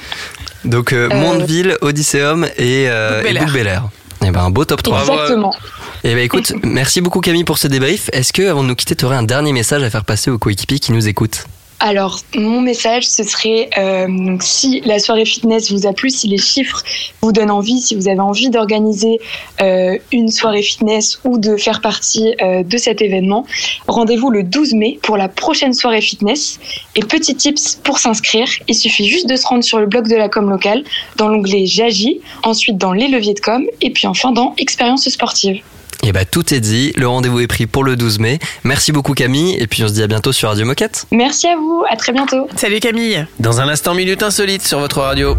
Donc, 0.65 0.93
euh, 0.93 1.09
Euh, 1.11 1.15
Mondeville, 1.15 1.77
Odysseum 1.81 2.45
et, 2.57 2.85
euh, 2.89 3.23
et 3.23 3.35
Air. 3.35 3.89
Eh 4.23 4.29
ben, 4.29 4.39
un 4.41 4.49
beau 4.51 4.65
top 4.65 4.83
3. 4.83 4.97
Bravo. 4.99 5.13
Exactement. 5.13 5.55
Eh 6.03 6.13
ben, 6.13 6.19
écoute, 6.19 6.53
merci 6.63 7.01
beaucoup 7.01 7.21
Camille 7.21 7.43
pour 7.43 7.57
ce 7.57 7.67
débrief. 7.67 8.09
Est-ce 8.13 8.31
que, 8.31 8.43
avant 8.47 8.61
de 8.61 8.67
nous 8.67 8.75
quitter, 8.75 8.95
tu 8.95 9.05
aurais 9.05 9.15
un 9.15 9.23
dernier 9.23 9.53
message 9.53 9.81
à 9.81 9.89
faire 9.89 10.05
passer 10.05 10.29
aux 10.29 10.37
coéquipiers 10.37 10.77
qui 10.79 10.91
nous 10.91 11.07
écoutent? 11.07 11.45
Alors, 11.83 12.19
mon 12.35 12.61
message, 12.61 13.07
ce 13.07 13.23
serait 13.23 13.67
euh, 13.75 14.37
si 14.39 14.81
la 14.81 14.99
soirée 14.99 15.25
fitness 15.25 15.71
vous 15.71 15.87
a 15.87 15.93
plu, 15.93 16.11
si 16.11 16.27
les 16.27 16.37
chiffres 16.37 16.83
vous 17.23 17.31
donnent 17.31 17.49
envie, 17.49 17.81
si 17.81 17.95
vous 17.95 18.07
avez 18.07 18.19
envie 18.19 18.51
d'organiser 18.51 19.19
euh, 19.61 19.97
une 20.11 20.29
soirée 20.29 20.61
fitness 20.61 21.19
ou 21.25 21.39
de 21.39 21.57
faire 21.57 21.81
partie 21.81 22.35
euh, 22.39 22.61
de 22.61 22.77
cet 22.77 23.01
événement, 23.01 23.47
rendez-vous 23.87 24.29
le 24.29 24.43
12 24.43 24.75
mai 24.75 24.99
pour 25.01 25.17
la 25.17 25.27
prochaine 25.27 25.73
soirée 25.73 26.01
fitness. 26.01 26.59
Et 26.95 26.99
petit 26.99 27.35
tips 27.35 27.79
pour 27.83 27.97
s'inscrire, 27.97 28.47
il 28.67 28.75
suffit 28.75 29.07
juste 29.07 29.27
de 29.27 29.35
se 29.35 29.47
rendre 29.47 29.63
sur 29.63 29.79
le 29.79 29.87
blog 29.87 30.07
de 30.07 30.15
la 30.15 30.29
com 30.29 30.51
locale, 30.51 30.83
dans 31.17 31.29
l'onglet 31.29 31.65
J'agis, 31.65 32.21
ensuite 32.43 32.77
dans 32.77 32.93
les 32.93 33.07
leviers 33.07 33.33
de 33.33 33.39
com, 33.39 33.65
et 33.81 33.89
puis 33.89 34.05
enfin 34.05 34.31
dans 34.31 34.53
Expérience 34.59 35.09
sportive. 35.09 35.63
Eh 36.03 36.11
ben, 36.11 36.25
tout 36.29 36.53
est 36.53 36.59
dit. 36.59 36.93
Le 36.95 37.07
rendez-vous 37.07 37.39
est 37.39 37.47
pris 37.47 37.67
pour 37.67 37.83
le 37.83 37.95
12 37.95 38.19
mai. 38.19 38.39
Merci 38.63 38.91
beaucoup 38.91 39.13
Camille. 39.13 39.55
Et 39.59 39.67
puis, 39.67 39.83
on 39.83 39.87
se 39.87 39.93
dit 39.93 40.03
à 40.03 40.07
bientôt 40.07 40.31
sur 40.31 40.49
Radio 40.49 40.65
Moquette. 40.65 41.05
Merci 41.11 41.47
à 41.47 41.55
vous, 41.55 41.83
à 41.89 41.95
très 41.95 42.11
bientôt. 42.11 42.47
Salut 42.55 42.79
Camille. 42.79 43.25
Dans 43.39 43.61
un 43.61 43.69
instant, 43.69 43.93
minute 43.93 44.23
insolite 44.23 44.63
sur 44.63 44.79
votre 44.79 45.01
radio. 45.01 45.37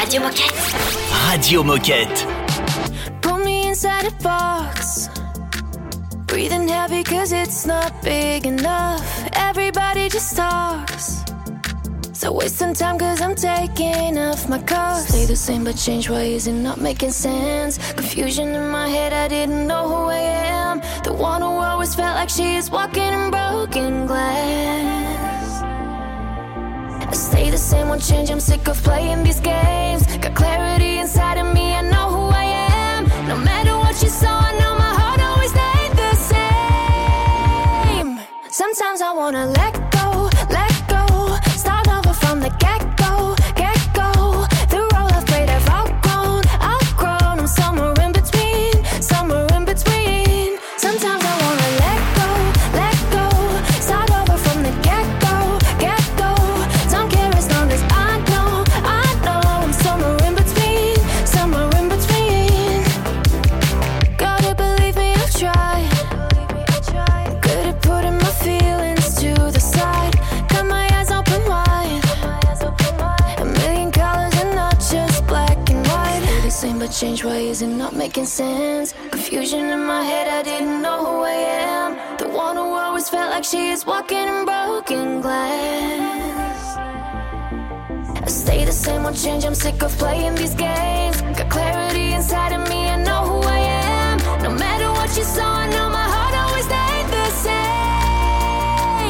Radio 0.00 0.20
Moquette. 0.20 0.54
Radio 1.28 1.64
Moquette. 1.64 2.26
Put 3.22 3.44
me 3.44 3.68
inside 3.68 4.06
a 4.06 4.22
box. 4.22 5.08
Breathing 6.26 6.68
heavy 6.68 7.02
cause 7.02 7.32
it's 7.32 7.66
not 7.66 7.92
big 8.04 8.46
enough. 8.46 9.02
Everybody 9.34 10.08
just 10.08 10.36
talks. 10.36 11.24
So 12.18 12.32
wasting 12.32 12.74
time 12.74 12.98
cause 12.98 13.20
I'm 13.20 13.36
taking 13.36 14.18
off 14.18 14.48
my 14.48 14.58
car. 14.60 14.98
Stay 15.02 15.24
the 15.24 15.36
same 15.36 15.62
but 15.62 15.76
change, 15.76 16.10
why 16.10 16.22
is 16.22 16.48
it 16.48 16.52
not 16.52 16.80
making 16.80 17.12
sense? 17.12 17.78
Confusion 17.92 18.48
in 18.56 18.68
my 18.70 18.88
head, 18.88 19.12
I 19.12 19.28
didn't 19.28 19.68
know 19.68 19.86
who 19.86 20.10
I 20.10 20.18
am. 20.18 20.80
The 21.04 21.12
one 21.12 21.42
who 21.42 21.46
always 21.46 21.94
felt 21.94 22.16
like 22.16 22.28
she 22.28 22.56
is 22.56 22.72
walking 22.72 23.04
in 23.04 23.30
broken 23.30 24.08
glass. 24.08 25.62
I 27.06 27.12
stay 27.12 27.50
the 27.50 27.56
same, 27.56 27.88
won't 27.88 28.02
change, 28.02 28.32
I'm 28.32 28.40
sick 28.40 28.66
of 28.66 28.82
playing 28.82 29.22
these 29.22 29.38
games. 29.38 30.04
Got 30.16 30.34
clarity 30.34 30.98
inside 30.98 31.38
of 31.38 31.54
me, 31.54 31.72
I 31.72 31.82
know 31.82 32.10
who 32.10 32.30
I 32.34 32.46
am. 32.96 33.04
No 33.28 33.36
matter 33.36 33.76
what 33.78 34.02
you 34.02 34.08
saw, 34.08 34.40
I 34.40 34.58
know 34.58 34.74
my 34.74 34.92
heart 35.00 35.20
always 35.20 35.52
stayed 35.52 35.92
the 36.02 36.16
same. 37.94 38.18
Sometimes 38.50 39.02
I 39.02 39.12
wanna 39.12 39.46
let 39.46 39.92
go. 39.92 39.97
But 76.88 76.94
change. 76.94 77.22
Why 77.22 77.36
is 77.36 77.60
it 77.60 77.66
not 77.68 77.94
making 77.94 78.24
sense? 78.24 78.94
Confusion 79.10 79.68
in 79.68 79.84
my 79.84 80.02
head. 80.02 80.26
I 80.26 80.42
didn't 80.42 80.80
know 80.80 81.04
who 81.04 81.22
I 81.22 81.38
am. 81.74 81.98
The 82.16 82.28
one 82.30 82.56
who 82.56 82.62
always 82.62 83.10
felt 83.10 83.30
like 83.30 83.44
she 83.44 83.68
is 83.68 83.84
walking 83.84 84.26
in 84.26 84.46
broken 84.46 85.20
glass. 85.20 86.78
I 88.24 88.28
stay 88.28 88.64
the 88.64 88.72
same, 88.72 89.02
won't 89.02 89.18
change. 89.18 89.44
I'm 89.44 89.54
sick 89.54 89.82
of 89.82 89.92
playing 89.98 90.36
these 90.36 90.54
games. 90.54 91.20
Got 91.36 91.50
clarity 91.50 92.14
inside 92.14 92.52
of 92.58 92.66
me. 92.70 92.88
I 92.88 92.96
know 92.96 93.22
who 93.30 93.42
I 93.46 93.58
am. 93.58 94.18
No 94.42 94.50
matter 94.50 94.90
what 94.90 95.14
you 95.14 95.24
saw, 95.24 95.44
I 95.64 95.68
know 95.68 95.90
my 95.90 96.08
heart 96.14 96.34
always 96.42 96.64
stayed 96.64 97.08
the 97.16 97.26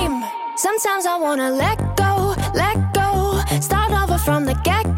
same. 0.02 0.24
Sometimes 0.56 1.06
I 1.06 1.16
wanna 1.16 1.52
let 1.52 1.78
go, 1.96 2.34
let 2.54 2.92
go. 2.92 3.40
Start 3.60 3.92
over 3.92 4.18
from 4.18 4.46
the 4.46 4.54
get 4.64 4.97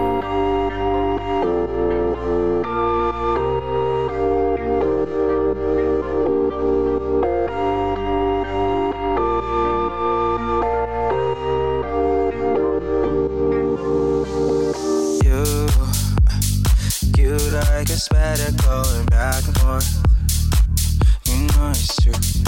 Africa. 22.13 22.40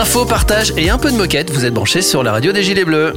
Info, 0.00 0.24
partage 0.24 0.72
et 0.78 0.88
un 0.88 0.96
peu 0.96 1.10
de 1.10 1.16
moquette, 1.18 1.50
vous 1.50 1.66
êtes 1.66 1.74
branchés 1.74 2.00
sur 2.00 2.22
la 2.22 2.32
radio 2.32 2.52
des 2.52 2.62
Gilets 2.62 2.86
Bleus. 2.86 3.12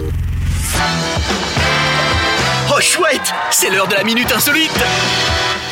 Oh 2.70 2.82
chouette, 2.82 3.34
c'est 3.52 3.70
l'heure 3.70 3.88
de 3.88 3.94
la 3.94 4.04
minute 4.04 4.30
insolite. 4.34 4.70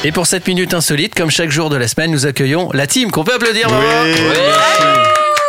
Et 0.05 0.13
pour 0.13 0.25
cette 0.25 0.47
minute 0.47 0.73
insolite, 0.73 1.13
comme 1.13 1.29
chaque 1.29 1.51
jour 1.51 1.69
de 1.69 1.75
la 1.75 1.89
semaine, 1.89 2.11
nous 2.11 2.25
accueillons 2.25 2.69
la 2.71 2.87
team 2.87 3.11
qu'on 3.11 3.25
peut 3.25 3.33
applaudir. 3.33 3.67
bravo. 3.67 3.83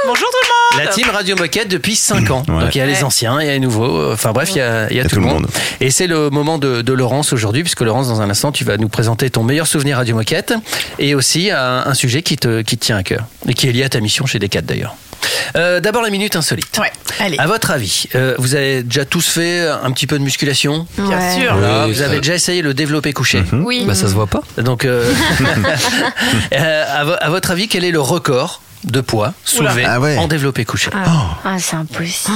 Bonjour 0.04 0.26
tout 0.26 0.38
le 0.42 0.78
monde 0.78 0.84
La 0.84 0.92
team 0.92 1.08
Radio 1.10 1.36
Moquette 1.36 1.68
depuis 1.68 1.94
5 1.94 2.30
ans. 2.32 2.42
Ouais. 2.48 2.64
Donc 2.64 2.74
il 2.74 2.78
y 2.78 2.80
a 2.80 2.86
les 2.86 3.04
anciens, 3.04 3.40
il 3.40 3.46
y 3.46 3.50
a 3.50 3.52
les 3.52 3.60
nouveaux, 3.60 4.10
enfin 4.10 4.32
bref, 4.32 4.50
il 4.50 4.58
y 4.58 4.60
a, 4.60 4.90
il 4.90 4.96
y 4.96 5.00
a 5.00 5.04
tout, 5.04 5.14
le 5.14 5.22
monde. 5.22 5.46
Et 5.80 5.92
c'est 5.92 6.08
le 6.08 6.28
moment 6.28 6.58
de, 6.58 6.82
de 6.82 6.92
Laurence 6.92 7.32
aujourd'hui, 7.32 7.62
puisque 7.62 7.82
Laurence, 7.82 8.08
dans 8.08 8.20
un 8.20 8.28
instant, 8.28 8.50
tu 8.50 8.64
vas 8.64 8.78
nous 8.78 8.88
présenter 8.88 9.30
ton 9.30 9.44
meilleur 9.44 9.68
souvenir 9.68 9.98
Radio 9.98 10.16
Moquette 10.16 10.54
et 10.98 11.14
aussi 11.14 11.52
un, 11.52 11.84
un 11.86 11.94
sujet 11.94 12.22
qui 12.22 12.36
te, 12.36 12.62
qui 12.62 12.76
te 12.76 12.84
tient 12.84 12.96
à 12.96 13.04
cœur 13.04 13.26
et 13.46 13.54
qui 13.54 13.68
est 13.68 13.72
lié 13.72 13.84
à 13.84 13.88
ta 13.88 14.00
mission 14.00 14.26
chez 14.26 14.40
Decat 14.40 14.62
d'ailleurs. 14.62 14.96
Euh, 15.56 15.80
D'abord 15.80 16.02
la 16.02 16.10
minute 16.10 16.36
insolite. 16.36 16.78
Ouais, 16.78 16.90
allez. 17.20 17.36
À 17.38 17.46
votre 17.46 17.70
avis, 17.70 18.06
euh, 18.14 18.34
vous 18.38 18.54
avez 18.54 18.82
déjà 18.82 19.04
tous 19.04 19.26
fait 19.28 19.66
un 19.68 19.90
petit 19.92 20.06
peu 20.06 20.18
de 20.18 20.24
musculation 20.24 20.86
Bien 20.96 21.18
Ouais. 21.18 21.34
sûr. 21.40 21.52
Voilà, 21.54 21.84
Oui, 21.86 21.92
Vous 21.92 21.98
ça- 22.00 22.06
avez 22.06 22.18
déjà 22.18 22.34
essayé 22.34 22.62
le 22.62 22.74
développé 22.74 23.12
couché 23.12 23.42
Oui. 23.52 23.84
Bah 23.86 23.94
ça 23.94 24.08
se 24.08 24.12
voit 24.14 24.26
pas. 24.26 24.42
Donc, 24.58 24.84
euh, 24.84 25.12
euh, 26.54 26.84
à, 26.88 27.04
vo- 27.04 27.16
à 27.20 27.30
votre 27.30 27.50
avis, 27.50 27.68
quel 27.68 27.84
est 27.84 27.90
le 27.90 28.00
record 28.00 28.60
de 28.84 29.00
poids 29.00 29.32
soulevé 29.44 29.84
Ah 29.86 30.00
ouais. 30.00 30.18
en 30.18 30.26
développé 30.26 30.64
couché. 30.64 30.90
Ah, 30.94 31.56
c'est 31.58 31.76
impossible. 31.76 32.34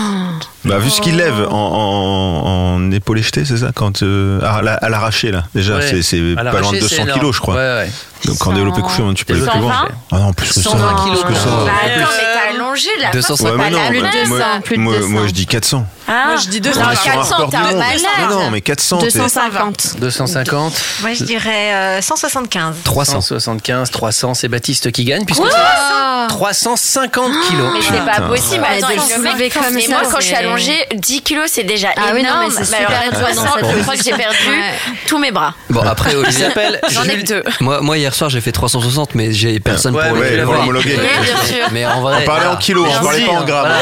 Bah, 0.64 0.78
vu 0.78 0.90
ce 0.90 1.00
qu'il 1.00 1.16
lève 1.16 1.46
en, 1.50 1.54
en, 1.54 2.74
en 2.76 2.90
épaulé 2.92 3.22
jeté, 3.22 3.44
c'est 3.44 3.58
ça 3.58 3.70
quand 3.74 4.02
euh, 4.02 4.40
à 4.42 4.62
la- 4.62 4.74
à 4.74 4.88
l'arraché 4.88 5.30
là. 5.30 5.44
Déjà, 5.54 5.76
Ouais. 5.76 6.02
c'est 6.02 6.34
pas 6.34 6.42
loin 6.42 6.52
de 6.52 6.58
l'arraché, 6.60 6.80
200 6.80 6.94
c'est 6.96 7.02
énorme. 7.02 7.18
kilos, 7.20 7.36
je 7.36 7.40
crois. 7.40 7.54
Ouais, 7.54 7.60
ouais. 7.60 7.90
Donc 8.24 8.44
en 8.46 8.52
développé 8.52 8.80
couché, 8.80 9.02
tu 9.14 9.24
peux 9.24 9.34
aller 9.34 9.42
plus 9.46 9.60
loin. 9.60 9.72
120? 9.72 9.88
Ah 10.12 10.18
non, 10.18 10.32
plus 10.32 10.48
que 10.48 10.54
ça. 10.54 10.62
120 10.62 11.04
kilos 11.04 11.24
plus 11.24 11.34
que 11.34 11.38
ça. 11.40 11.46
Bah, 11.46 11.54
attends, 11.84 12.08
mais 12.16 12.24
t'as 12.34 12.54
allongé 12.54 12.88
là. 13.00 13.10
250. 13.12 13.58
Ouais, 13.58 13.64
mais 13.64 13.70
non, 13.70 13.86
plus 13.88 13.98
de 13.98 14.02
moi- 14.02 14.10
200, 14.12 14.26
moi, 14.28 14.60
plus 14.64 14.76
de 14.76 14.80
moi, 14.82 14.94
200. 14.96 15.08
moi, 15.10 15.26
je 15.26 15.32
dis 15.32 15.46
400. 15.46 15.86
Ah, 16.08 16.12
Moi, 16.28 16.36
je 16.36 16.48
dis 16.48 16.58
On 16.58 16.60
200. 16.60 16.80
est 16.80 16.84
Non, 16.84 16.90
sur 16.96 17.10
un 17.10 17.14
400, 17.14 17.34
record 17.36 17.50
t'es 17.50 17.56
un 17.56 17.62
malade. 17.62 17.78
Mais 18.18 18.26
non, 18.34 18.50
mais 18.50 18.60
400. 18.60 18.98
t'es- 18.98 19.06
250. 19.06 19.96
250. 20.00 20.72
Moi, 21.02 21.12
je 21.14 21.24
dirais 21.24 21.74
euh, 21.74 22.00
175. 22.02 22.76
300. 22.84 23.20
175, 23.20 23.90
300, 23.90 24.34
c'est 24.34 24.48
Baptiste 24.48 24.90
qui 24.92 25.04
gagne 25.04 25.24
puisque 25.24 25.42
c'est 25.44 26.34
350 26.36 27.32
kilos. 27.48 27.70
Mais 27.72 27.80
c'est 27.80 28.04
pas 28.04 28.20
possible. 28.28 28.62
Ouais, 28.62 28.76
Attends, 28.78 28.88
de 28.88 28.92
il 28.92 28.96
le 28.96 29.16
le 29.16 29.22
mec 29.22 29.32
soulever 29.32 29.50
comme 29.50 29.74
Mais 29.74 29.80
ça, 29.82 29.88
moi, 29.92 30.00
quand 30.10 30.20
je 30.20 30.26
suis 30.26 30.34
allongée, 30.34 30.86
10 30.94 31.22
kilos, 31.22 31.48
c'est 31.50 31.62
déjà 31.64 31.88
Ah 31.96 32.00
oui, 32.14 32.22
non, 32.22 32.28
énorme. 32.28 32.52
mais 32.58 32.64
c'est 32.64 32.74
alors, 32.76 32.90
super 32.90 33.28
à 33.28 33.32
60, 33.32 33.58
je 33.76 33.82
crois 33.82 33.96
que 33.96 34.02
j'ai 34.04 34.10
perdu 34.12 34.36
Ouais. 34.48 34.72
tous 35.08 35.18
mes 35.18 35.30
bras. 35.30 35.54
Bon, 35.70 35.80
après, 35.80 36.10
Il 36.12 36.16
Olivier. 36.18 36.44
s'appelle 36.48 36.80
J'en 36.90 37.04
ai 37.04 37.22
que 37.22 37.26
deux. 37.26 37.42
Moi, 37.60 37.80
moi, 37.80 37.96
hier 37.96 38.14
soir, 38.14 38.28
j'ai 38.30 38.40
fait 38.42 38.52
360, 38.52 39.14
mais 39.14 39.32
j'ai 39.32 39.58
personne 39.60 39.94
Ouais, 39.96 40.08
pour 40.10 40.18
ouais, 40.18 40.24
le 40.24 40.30
tu 40.30 40.36
l'as 40.36 40.44
pour 40.44 40.54
vu. 40.54 40.60
homologuer. 40.60 40.96
Oui, 40.98 41.24
bien 41.24 41.42
sûr. 41.46 41.66
Mais 41.72 41.86
en 41.86 42.00
vrai. 42.02 42.16
On 42.22 42.26
parlait 42.26 42.46
en 42.46 42.56
kilos, 42.56 42.86
on 43.00 43.02
parlait 43.04 43.24
pas 43.24 43.32
en 43.32 43.44
grammes. 43.44 43.72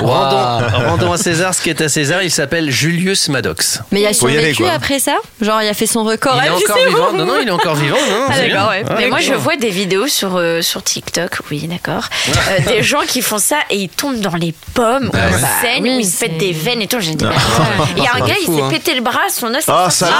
Voilà. 0.00 0.58
Euh, 0.62 0.88
rendons, 0.88 1.12
à 1.12 1.18
César 1.18 1.54
ce 1.54 1.60
qui 1.62 1.70
est 1.70 1.80
à 1.80 1.88
César. 1.88 2.22
Il 2.22 2.30
s'appelle 2.30 2.70
Julius 2.70 3.28
Maddox. 3.28 3.80
Mais 3.90 4.00
il 4.00 4.06
a 4.06 4.12
survécu 4.14 4.64
après 4.66 4.98
ça? 4.98 5.16
Genre, 5.40 5.60
il 5.62 5.68
a 5.68 5.74
fait 5.74 5.86
son 5.86 6.02
record. 6.04 6.38
il 6.42 6.46
est 6.46 6.50
Ah, 6.50 6.56
encore 6.56 6.86
vivant. 6.88 7.10
bon. 7.12 7.18
Non, 7.18 7.26
non, 7.26 7.34
il 7.42 7.48
est 7.48 7.52
encore 7.52 7.74
vivant. 7.74 7.96
Non, 7.96 8.26
Ah. 8.28 8.94
Mais 8.96 9.08
moi, 9.08 9.20
je 9.20 9.34
vois 9.34 9.56
des 9.56 9.70
vidéos 9.70 10.06
sur, 10.08 10.36
euh, 10.36 10.62
sur 10.62 10.82
TikTok, 10.82 11.38
oui, 11.50 11.66
d'accord, 11.66 12.04
euh, 12.28 12.60
des 12.68 12.82
gens 12.82 13.00
qui 13.06 13.20
font 13.22 13.38
ça 13.38 13.56
et 13.70 13.76
ils 13.76 13.88
tombent 13.88 14.20
dans 14.20 14.34
les 14.36 14.54
pommes, 14.74 15.08
ou 15.08 15.10
Ah 15.14 15.28
ils 15.28 15.34
ouais. 15.34 15.40
saignent, 15.60 15.82
Oui, 15.82 15.96
ou 15.96 16.00
ils 16.00 16.06
se 16.06 16.20
pètent 16.20 16.38
des 16.38 16.52
veines 16.52 16.82
et 16.82 16.86
tout. 16.88 17.00
J'ai 17.00 17.14
dit. 17.14 17.24
Il 17.96 18.02
y 18.02 18.06
a 18.06 18.14
un 18.14 18.20
gars, 18.26 18.34
il 18.40 18.46
s'est 18.54 18.62
hein. 18.62 18.68
pété 18.70 18.94
le 18.94 19.00
bras, 19.00 19.18
son 19.30 19.54
os. 19.54 19.64
Ah, 19.68 19.90
ça. 19.90 20.06
sorti. 20.06 20.12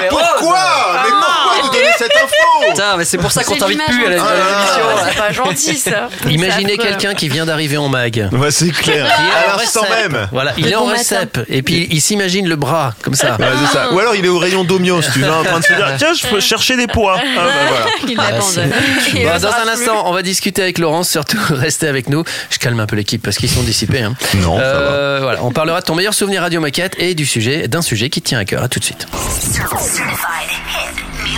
Mais 0.00 0.08
pourquoi 0.08 0.58
Mais 1.04 1.10
pourquoi 1.10 1.62
nous 1.62 1.68
donner 1.70 1.81
cette 1.98 2.14
info 2.16 2.70
Putain, 2.70 2.96
mais 2.96 3.04
c'est 3.04 3.18
pour 3.18 3.32
ça 3.32 3.44
qu'on 3.44 3.56
t'invite 3.56 3.82
plus 3.86 4.06
à 4.06 4.10
la 4.10 4.22
à 4.22 4.26
plus. 4.26 4.36
l'émission. 4.38 5.06
C'est 5.10 5.18
pas 5.18 5.32
gentil, 5.32 5.76
ça. 5.76 6.08
Imaginez 6.30 6.76
quelqu'un 6.78 7.14
qui 7.14 7.28
vient 7.28 7.46
d'arriver 7.46 7.76
en 7.76 7.88
mag. 7.88 8.28
Ouais, 8.32 8.50
c'est 8.50 8.70
clair. 8.70 9.06
Qui 9.14 9.22
est 9.22 9.24
en 9.50 9.54
À 9.54 9.56
l'instant 9.58 9.82
récep. 9.82 10.12
même. 10.12 10.28
Voilà, 10.32 10.52
il 10.56 10.64
Le 10.64 10.70
est 10.70 10.74
en 10.74 10.80
bon 10.82 10.86
matin. 10.88 10.98
récep. 10.98 11.40
Et 11.48 11.62
puis 11.62 11.88
il 11.90 12.00
s'imagine 12.00 12.48
le 12.48 12.56
bras 12.56 12.94
comme 13.02 13.14
ça. 13.14 13.36
Ouais, 13.38 13.46
c'est 13.66 13.72
ça. 13.72 13.92
Ou 13.92 13.98
alors 13.98 14.14
il 14.16 14.24
est 14.24 14.28
au 14.28 14.38
rayon 14.38 14.64
d'Omios, 14.64 15.02
tu 15.12 15.20
vois, 15.20 15.38
en 15.38 15.44
train 15.44 15.60
de 15.60 15.64
se 15.64 15.72
dire 15.72 15.92
tiens, 15.98 16.12
je 16.14 16.26
peux 16.26 16.40
chercher 16.40 16.76
des 16.76 16.86
pois. 16.86 17.16
Ah, 17.18 17.22
bah, 17.36 17.42
voilà. 17.68 17.86
Il 18.08 18.18
Ah, 18.20 18.30
l'abandonne. 18.32 18.72
Il 19.14 19.24
Bon, 19.26 19.34
osera 19.34 19.50
dans 19.52 19.56
un 19.58 19.60
plus. 19.62 19.70
instant, 19.70 20.02
on 20.06 20.12
va 20.12 20.22
discuter 20.22 20.62
avec 20.62 20.78
Laurence. 20.78 21.08
Surtout, 21.10 21.38
restez 21.50 21.88
avec 21.88 22.08
nous. 22.08 22.24
Je 22.50 22.58
calme 22.58 22.78
un 22.80 22.86
peu 22.86 22.96
l'équipe 22.96 23.22
parce 23.22 23.36
qu'ils 23.36 23.48
sont 23.50 23.62
dissipés. 23.62 24.02
hein. 24.02 24.14
Non, 24.36 24.56
ça 24.56 24.62
Euh, 24.64 25.18
voilà, 25.22 25.42
on 25.42 25.50
parlera 25.52 25.80
de 25.80 25.86
ton 25.86 25.94
meilleur 25.94 26.14
souvenir 26.14 26.42
radio 26.42 26.60
maquette 26.60 26.94
et 26.98 27.14
du 27.14 27.26
sujet, 27.26 27.68
d'un 27.68 27.82
sujet 27.82 28.10
qui 28.10 28.22
te 28.22 28.28
tient 28.28 28.38
à 28.38 28.44
cœur. 28.44 28.62
À 28.62 28.68
tout 28.68 28.78
de 28.80 28.84
suite. 28.84 29.06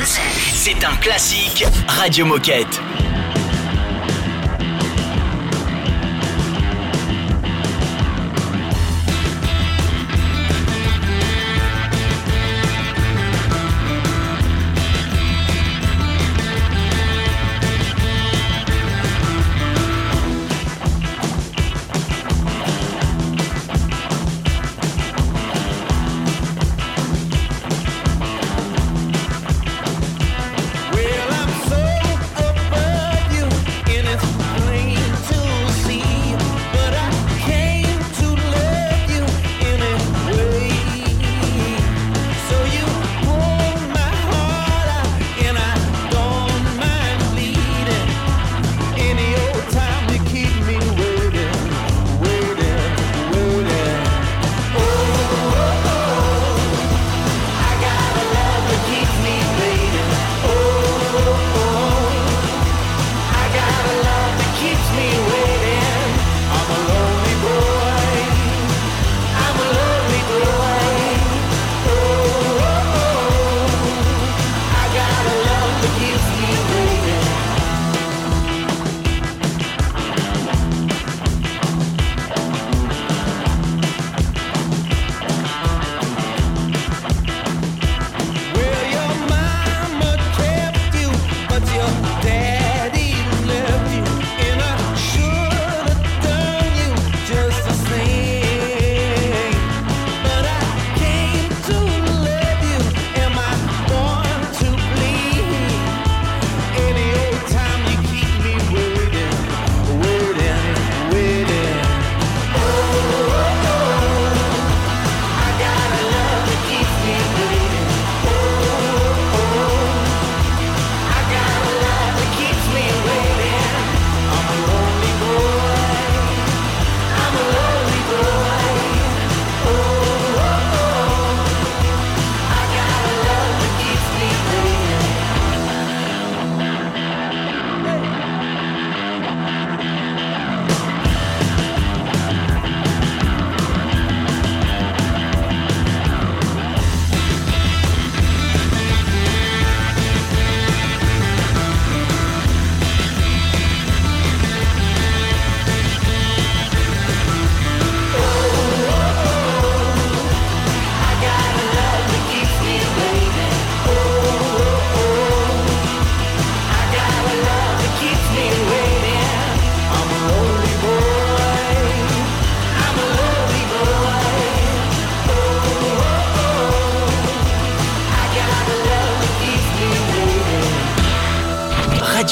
C'est 0.03 0.85
un 0.85 0.97
classique 0.97 1.65
Radio 1.87 2.27
Moquette. 2.27 2.81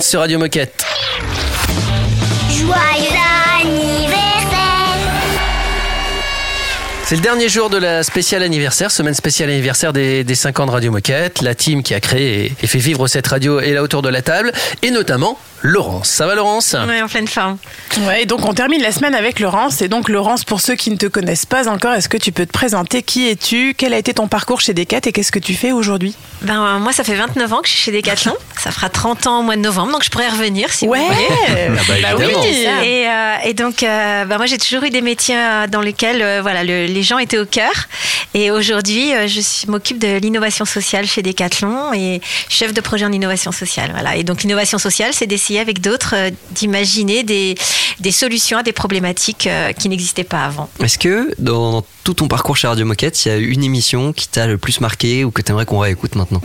Sur 0.00 0.20
Radio 0.20 0.38
Moquette. 0.38 1.01
C'est 7.12 7.16
le 7.16 7.22
dernier 7.24 7.50
jour 7.50 7.68
de 7.68 7.76
la 7.76 8.02
spéciale 8.02 8.42
anniversaire, 8.42 8.90
semaine 8.90 9.12
spéciale 9.12 9.50
anniversaire 9.50 9.92
des, 9.92 10.24
des 10.24 10.34
5 10.34 10.60
ans 10.60 10.64
de 10.66 10.70
Radio 10.70 10.90
Moquette. 10.90 11.42
La 11.42 11.54
team 11.54 11.82
qui 11.82 11.92
a 11.92 12.00
créé 12.00 12.46
et, 12.46 12.52
et 12.62 12.66
fait 12.66 12.78
vivre 12.78 13.06
cette 13.06 13.26
radio 13.26 13.60
est 13.60 13.74
là 13.74 13.82
autour 13.82 14.00
de 14.00 14.08
la 14.08 14.22
table, 14.22 14.50
et 14.80 14.90
notamment 14.90 15.38
Laurence. 15.60 16.08
Ça 16.08 16.26
va 16.26 16.34
Laurence? 16.34 16.74
Ouais, 16.88 17.02
en 17.02 17.08
pleine 17.08 17.28
forme. 17.28 17.58
Ouais, 18.06 18.22
et 18.22 18.26
donc 18.26 18.44
on 18.48 18.54
termine 18.54 18.82
la 18.82 18.90
semaine 18.92 19.14
avec 19.14 19.38
Laurence. 19.40 19.80
Et 19.82 19.88
donc 19.88 20.08
Laurence, 20.08 20.42
pour 20.44 20.60
ceux 20.62 20.74
qui 20.74 20.90
ne 20.90 20.96
te 20.96 21.04
connaissent 21.06 21.44
pas 21.46 21.68
encore, 21.68 21.92
est-ce 21.92 22.08
que 22.08 22.16
tu 22.16 22.32
peux 22.32 22.46
te 22.46 22.50
présenter? 22.50 23.02
Qui 23.02 23.28
es-tu? 23.28 23.74
Quel 23.76 23.92
a 23.92 23.98
été 23.98 24.14
ton 24.14 24.26
parcours 24.26 24.60
chez 24.62 24.72
Decat 24.72 25.00
et 25.04 25.12
qu'est-ce 25.12 25.30
que 25.30 25.38
tu 25.38 25.52
fais 25.54 25.70
aujourd'hui? 25.70 26.16
Ben, 26.40 26.60
euh, 26.64 26.78
moi, 26.80 26.92
ça 26.92 27.04
fait 27.04 27.14
29 27.14 27.52
ans 27.52 27.60
que 27.60 27.68
je 27.68 27.74
suis 27.74 27.82
chez 27.82 27.92
Decathlon. 27.92 28.34
ça 28.58 28.70
fera 28.72 28.88
30 28.88 29.26
ans 29.28 29.40
au 29.40 29.42
mois 29.42 29.54
de 29.56 29.60
novembre, 29.60 29.92
donc 29.92 30.02
je 30.02 30.08
pourrais 30.10 30.30
revenir 30.30 30.72
si 30.72 30.88
Ouais 30.88 30.98
vous 30.98 31.04
voulez. 31.06 31.68
bah, 32.02 32.08
oui 32.18 32.24
évidemment. 32.48 32.82
Et, 32.82 33.06
euh, 33.06 33.34
et 33.50 33.54
donc, 33.54 33.82
euh, 33.84 34.24
bah, 34.24 34.38
moi, 34.38 34.46
j'ai 34.46 34.58
toujours 34.58 34.82
eu 34.82 34.90
des 34.90 35.02
métiers 35.02 35.36
euh, 35.38 35.66
dans 35.68 35.80
lesquels 35.82 36.22
euh, 36.22 36.40
voilà, 36.42 36.64
le- 36.64 36.86
les 36.86 37.01
gens 37.02 37.18
étaient 37.18 37.38
au 37.38 37.46
cœur. 37.46 37.72
Et 38.34 38.50
aujourd'hui, 38.50 39.14
euh, 39.14 39.26
je 39.28 39.70
m'occupe 39.70 39.98
de 39.98 40.18
l'innovation 40.18 40.64
sociale 40.64 41.06
chez 41.06 41.22
Decathlon 41.22 41.92
et 41.92 42.20
chef 42.48 42.72
de 42.72 42.80
projet 42.80 43.04
en 43.04 43.12
innovation 43.12 43.52
sociale. 43.52 43.90
Voilà. 43.92 44.16
Et 44.16 44.24
donc, 44.24 44.42
l'innovation 44.42 44.78
sociale, 44.78 45.12
c'est 45.12 45.26
d'essayer 45.26 45.60
avec 45.60 45.80
d'autres 45.80 46.14
euh, 46.16 46.30
d'imaginer 46.52 47.22
des, 47.22 47.54
des 48.00 48.12
solutions 48.12 48.58
à 48.58 48.62
des 48.62 48.72
problématiques 48.72 49.46
euh, 49.46 49.72
qui 49.72 49.88
n'existaient 49.88 50.24
pas 50.24 50.44
avant. 50.44 50.70
Est-ce 50.82 50.98
que 50.98 51.34
dans 51.38 51.84
tout 52.04 52.14
ton 52.14 52.26
parcours 52.26 52.56
chez 52.56 52.66
Radio 52.66 52.84
Moquette, 52.86 53.24
il 53.24 53.28
y 53.28 53.32
a 53.32 53.36
une 53.36 53.62
émission 53.62 54.12
qui 54.12 54.28
t'a 54.28 54.46
le 54.46 54.58
plus 54.58 54.80
marqué 54.80 55.24
ou 55.24 55.30
que 55.30 55.42
tu 55.42 55.52
aimerais 55.52 55.66
qu'on 55.66 55.78
réécoute 55.78 56.14
maintenant? 56.16 56.40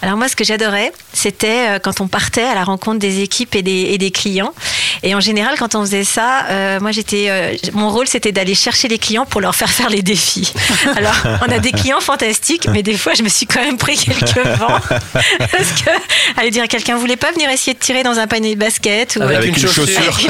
Alors 0.00 0.16
moi, 0.16 0.28
ce 0.28 0.36
que 0.36 0.44
j'adorais, 0.44 0.92
c'était 1.12 1.80
quand 1.82 2.00
on 2.00 2.06
partait 2.08 2.42
à 2.42 2.54
la 2.54 2.62
rencontre 2.62 3.00
des 3.00 3.20
équipes 3.20 3.56
et 3.56 3.62
des, 3.62 3.70
et 3.92 3.98
des 3.98 4.10
clients. 4.12 4.54
Et 5.02 5.14
en 5.14 5.20
général, 5.20 5.56
quand 5.58 5.74
on 5.74 5.80
faisait 5.80 6.04
ça, 6.04 6.46
euh, 6.50 6.78
moi, 6.80 6.92
j'étais, 6.92 7.58
mon 7.72 7.90
rôle, 7.90 8.06
c'était 8.06 8.30
d'aller 8.30 8.54
chercher 8.54 8.86
les 8.86 8.98
clients 8.98 9.26
pour 9.26 9.40
leur 9.40 9.56
faire 9.56 9.70
faire 9.70 9.88
les 9.92 10.02
défis. 10.02 10.52
Alors, 10.96 11.14
on 11.46 11.52
a 11.52 11.58
des 11.58 11.72
clients 11.72 12.00
fantastiques, 12.00 12.66
mais 12.70 12.82
des 12.82 12.96
fois, 12.96 13.12
je 13.14 13.22
me 13.22 13.28
suis 13.28 13.46
quand 13.46 13.60
même 13.60 13.76
pris 13.76 13.96
quelques 13.96 14.46
vents 14.58 14.80
parce 14.88 15.72
que 15.84 15.90
aller 16.40 16.50
dire 16.50 16.64
à 16.64 16.68
quelqu'un, 16.68 16.94
vous 16.94 17.00
voulez 17.00 17.16
pas 17.16 17.30
venir 17.32 17.48
essayer 17.50 17.74
de 17.74 17.78
tirer 17.78 18.02
dans 18.02 18.18
un 18.18 18.26
panier 18.26 18.54
de 18.54 18.60
basket 18.60 19.16
ou 19.16 19.22
Avec 19.22 19.36
Avec 19.36 19.56
une 19.56 19.62
une 19.62 19.68
chaussure. 19.68 20.02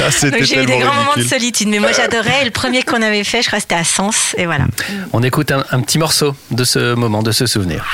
Ah, 0.00 0.08
j'ai 0.40 0.62
eu 0.62 0.66
des 0.66 0.78
grands 0.78 0.94
moments 0.94 1.16
de 1.16 1.22
solitude, 1.22 1.68
mais 1.68 1.78
moi 1.78 1.92
j'adorais. 1.92 2.42
Et 2.42 2.44
le 2.44 2.50
premier 2.50 2.82
qu'on 2.82 3.02
avait 3.02 3.24
fait, 3.24 3.42
je 3.42 3.48
crois, 3.48 3.60
c'était 3.60 3.74
à 3.74 3.84
Sens, 3.84 4.34
et 4.36 4.46
voilà. 4.46 4.64
On 5.12 5.22
écoute 5.22 5.50
un, 5.50 5.64
un 5.70 5.80
petit 5.80 5.98
morceau 5.98 6.34
de 6.50 6.64
ce 6.64 6.94
moment, 6.94 7.22
de 7.22 7.32
ce 7.32 7.46
souvenir. 7.46 7.84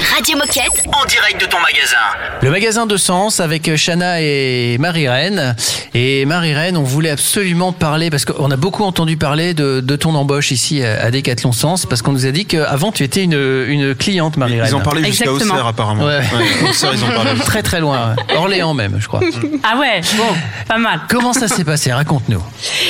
Radio 0.00 0.36
Moquette 0.36 0.86
En 0.92 1.04
direct 1.06 1.40
de 1.40 1.46
ton 1.46 1.58
magasin. 1.60 1.96
Le 2.40 2.50
magasin 2.50 2.86
de 2.86 2.96
Sens 2.96 3.40
avec 3.40 3.70
Chana 3.76 4.20
et 4.20 4.76
Marie-Reine. 4.78 5.56
Et 5.94 6.24
Marie-Reine, 6.24 6.76
on 6.76 6.82
voulait 6.82 7.10
absolument 7.10 7.72
parler, 7.72 8.10
parce 8.10 8.24
qu'on 8.24 8.50
a 8.50 8.56
beaucoup 8.56 8.84
entendu 8.84 9.16
parler 9.16 9.54
de, 9.54 9.80
de 9.80 9.96
ton 9.96 10.14
embauche 10.14 10.50
ici 10.52 10.82
à 10.84 11.10
Decathlon 11.10 11.52
Sens, 11.52 11.84
parce 11.86 12.02
qu'on 12.02 12.12
nous 12.12 12.26
a 12.26 12.30
dit 12.30 12.46
qu'avant 12.46 12.92
tu 12.92 13.02
étais 13.02 13.24
une, 13.24 13.64
une 13.66 13.94
cliente, 13.94 14.36
Marie-Reine. 14.36 14.68
Ils 14.70 14.74
en 14.74 14.80
parlaient 14.80 15.04
jusqu'à 15.04 15.24
Exactement. 15.24 15.54
Auxerre 15.54 15.66
apparemment. 15.66 16.04
Ouais. 16.04 16.20
Auxerre, 16.68 16.90
ils 16.94 17.04
en 17.04 17.08
parlaient. 17.08 17.34
Très 17.44 17.62
très 17.62 17.80
loin. 17.80 18.14
ouais. 18.28 18.36
Orléans 18.36 18.74
même, 18.74 18.96
je 19.00 19.08
crois. 19.08 19.20
Ah 19.64 19.76
ouais, 19.78 20.00
bon, 20.16 20.24
pas 20.68 20.78
mal. 20.78 21.00
Comment 21.08 21.32
ça 21.32 21.48
s'est 21.48 21.64
passé? 21.64 21.92
Raconte-nous. 21.92 22.42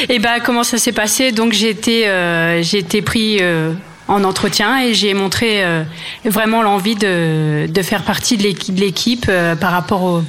Et 0.09 0.19
ben 0.19 0.39
comment 0.45 0.63
ça 0.63 0.77
s'est 0.79 0.93
passé? 0.93 1.33
Donc 1.33 1.53
j'ai 1.53 1.71
été, 1.71 2.07
euh, 2.09 2.63
j'ai 2.63 2.79
été 2.79 3.01
pris 3.03 3.39
euh, 3.41 3.73
en 4.09 4.25
entretien 4.25 4.81
et 4.83 4.95
j'ai 4.95 5.15
montré 5.15 5.63
euh, 5.65 5.85
vraiment 6.25 6.63
l'envie 6.63 6.97
de, 6.97 7.67
de 7.67 7.83
faire 7.83 8.03
partie 8.03 8.37
de 8.37 8.43
l'équi- 8.43 8.73
de 8.73 8.81
l'équipe 8.81 9.27
euh, 9.29 9.55
par 9.55 9.71
rapport 9.71 10.03
aux, 10.03 10.23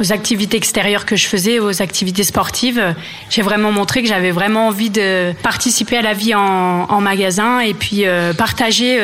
aux 0.00 0.12
activités 0.12 0.56
extérieures 0.56 1.04
que 1.06 1.14
je 1.16 1.26
faisais, 1.26 1.58
aux 1.58 1.82
activités 1.82 2.24
sportives. 2.24 2.82
J'ai 3.30 3.42
vraiment 3.42 3.70
montré 3.72 4.02
que 4.02 4.08
j'avais 4.08 4.30
vraiment 4.30 4.68
envie 4.68 4.90
de 4.90 5.32
participer 5.42 5.98
à 5.98 6.02
la 6.02 6.14
vie 6.14 6.34
en, 6.34 6.86
en 6.88 7.00
magasin 7.00 7.60
et 7.60 7.74
puis 7.74 8.06
euh, 8.06 8.32
partager. 8.32 8.98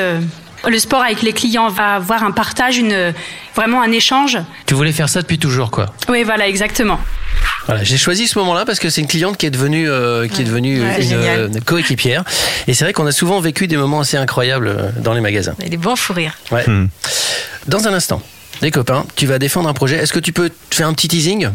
Le 0.69 0.79
sport 0.79 1.03
avec 1.03 1.23
les 1.23 1.33
clients 1.33 1.69
va 1.69 1.97
avoir 1.97 2.23
un 2.25 2.31
partage, 2.31 2.79
une, 2.79 3.13
vraiment 3.55 3.83
un 3.83 3.93
échange. 3.93 4.39
Tu 4.67 4.75
voulais 4.75 4.93
faire 4.93 5.09
ça 5.09 5.23
depuis 5.23 5.39
toujours, 5.39 5.71
quoi. 5.71 5.87
Oui, 6.09 6.23
voilà, 6.25 6.49
exactement. 6.49 6.99
Voilà, 7.67 7.83
j'ai 7.83 7.97
choisi 7.97 8.29
ce 8.29 8.39
moment-là 8.41 8.65
parce 8.67 8.79
que 8.79 8.91
c'est 8.91 9.01
une 9.01 9.07
cliente 9.07 9.39
qui 9.39 9.47
est 9.47 9.51
devenue, 9.51 9.89
euh, 9.89 10.29
qui 10.29 10.43
est 10.43 10.45
devenue 10.45 10.83
Ouais, 10.83 11.03
une 11.03 11.13
euh, 11.15 11.49
coéquipière. 11.65 12.25
Et 12.67 12.75
c'est 12.75 12.85
vrai 12.85 12.93
qu'on 12.93 13.07
a 13.07 13.13
souvent 13.13 13.41
vécu 13.41 13.67
des 13.67 13.77
moments 13.77 14.01
assez 14.01 14.17
incroyables 14.17 14.69
euh, 14.69 14.91
dans 14.99 15.15
les 15.15 15.21
magasins. 15.21 15.55
Et 15.63 15.71
des 15.71 15.79
bons 15.79 15.97
fous 15.97 16.13
rires. 16.13 16.37
Ouais. 16.51 16.69
Hmm. 16.69 16.89
Dans 17.67 17.89
un 17.89 17.95
instant, 17.95 18.21
les 18.61 18.71
copains, 18.71 19.07
tu 19.17 19.27
vas 19.27 19.39
défendre 19.39 19.69
un 19.69 19.73
projet. 19.73 19.97
Est-ce 19.97 20.13
que 20.13 20.19
tu 20.19 20.33
peux 20.33 20.51
faire 20.71 20.89
un 20.89 20.93
petit 20.93 21.09
teasing 21.09 21.49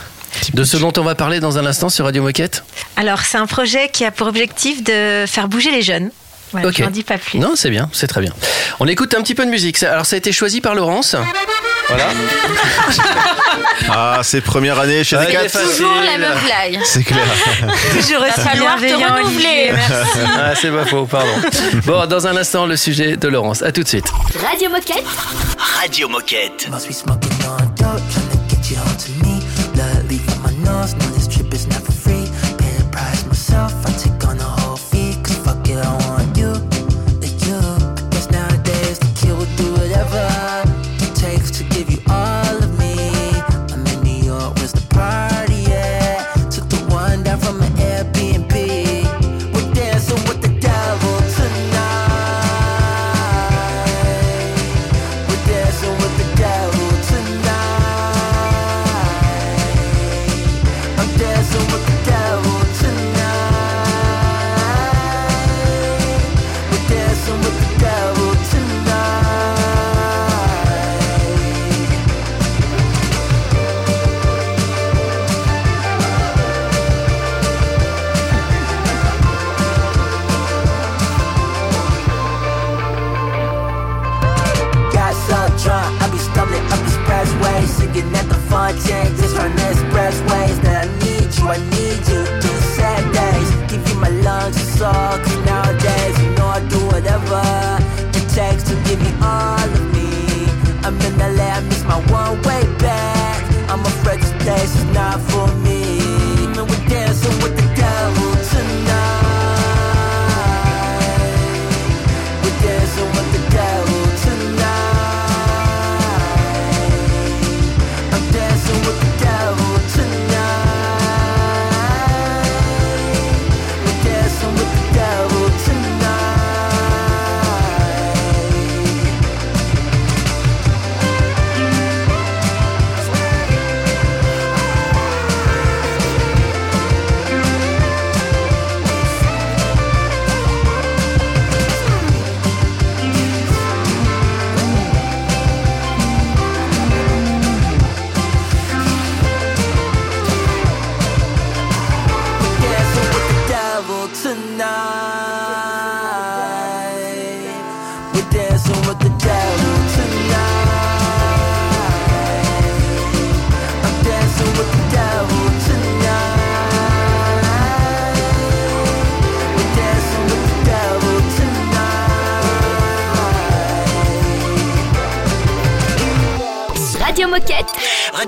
de 0.52 0.64
ce 0.64 0.76
dont 0.76 0.92
on 0.98 1.02
va 1.02 1.14
parler 1.14 1.40
dans 1.40 1.56
un 1.56 1.64
instant 1.64 1.88
sur 1.88 2.04
Radio 2.04 2.22
Moquette? 2.22 2.62
Alors, 2.96 3.20
c'est 3.20 3.38
un 3.38 3.46
projet 3.46 3.88
qui 3.90 4.04
a 4.04 4.10
pour 4.10 4.26
objectif 4.26 4.84
de 4.84 5.24
faire 5.26 5.48
bouger 5.48 5.70
les 5.70 5.82
jeunes. 5.82 6.10
Voilà, 6.52 6.68
Ok. 6.68 6.74
Je 6.78 6.82
n'en 6.84 6.90
dis 6.90 7.02
pas 7.02 7.18
plus. 7.18 7.38
Non, 7.38 7.52
c'est 7.56 7.70
bien, 7.70 7.88
c'est 7.92 8.06
très 8.06 8.20
bien. 8.20 8.32
On 8.80 8.86
écoute 8.86 9.14
un 9.14 9.22
petit 9.22 9.34
peu 9.34 9.44
de 9.44 9.50
musique. 9.50 9.78
Ça- 9.78 9.92
Alors, 9.92 10.06
ça 10.06 10.14
a 10.14 10.18
été 10.18 10.32
choisi 10.32 10.60
par 10.60 10.74
Laurence. 10.74 11.16
Voilà. 11.88 12.06
Ah, 13.88 14.20
c'est 14.22 14.40
première 14.40 14.78
année 14.80 15.04
chez 15.04 15.16
Ouais, 15.16 15.26
Decat. 15.26 15.48
Toujours 15.48 15.94
la 15.94 16.18
même 16.18 16.32
blague. 16.44 16.80
C'est 16.84 17.04
clair. 17.04 17.24
Toujours 17.92 18.20
Va 18.20 18.28
aussi 18.28 18.40
falloir 18.40 18.76
te 18.76 18.80
bienveillant, 18.80 19.14
renouveler. 19.16 19.34
Olivier. 19.36 19.72
Merci. 19.72 20.18
Ah, 20.36 20.52
c'est 20.60 20.70
pas 20.70 20.84
faux, 20.86 21.06
pardon. 21.06 21.30
Bon, 21.84 22.06
dans 22.06 22.26
un 22.26 22.36
instant, 22.36 22.66
le 22.66 22.76
sujet 22.76 23.16
de 23.16 23.28
Laurence. 23.28 23.62
À 23.62 23.70
tout 23.72 23.82
de 23.82 23.88
suite. 23.88 24.06
Radio 24.44 24.70
Moquette 24.70 25.04
Radio 25.80 26.08
Moquette. 26.08 26.68
Must 26.70 26.88
be 26.88 26.92
smoking 26.92 27.30
on 27.46 27.64
dope, 27.76 28.02
tryna 28.10 28.48
get 28.48 28.70
you 28.70 28.76
home 28.78 28.96
to 28.96 29.24
me. 29.24 29.40
Blood 29.74 30.10
leak 30.10 30.22
on 30.30 30.50
my 30.50 30.56
nose, 30.64 30.94
no, 30.98 31.06
this 31.16 31.28
trip 31.28 31.52
is 31.54 31.66
never 31.68 31.92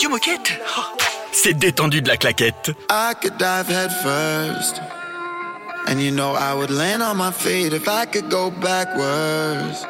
Radio 0.08 0.10
Moquette 0.10 0.60
Oh, 0.76 0.96
C'est 1.32 1.54
détendu 1.54 2.00
de 2.00 2.08
la 2.08 2.16
claquette. 2.16 2.72
I 2.90 3.14
could 3.20 3.36
dive 3.38 3.68
head 3.68 3.90
first. 4.02 4.80
And 5.86 6.00
you 6.00 6.10
know 6.10 6.34
I 6.34 6.54
would 6.54 6.70
land 6.70 7.02
on 7.02 7.16
my 7.16 7.30
feet 7.30 7.72
if 7.72 7.88
I 7.88 8.06
could 8.06 8.30
go 8.30 8.50
backwards. 8.50 9.84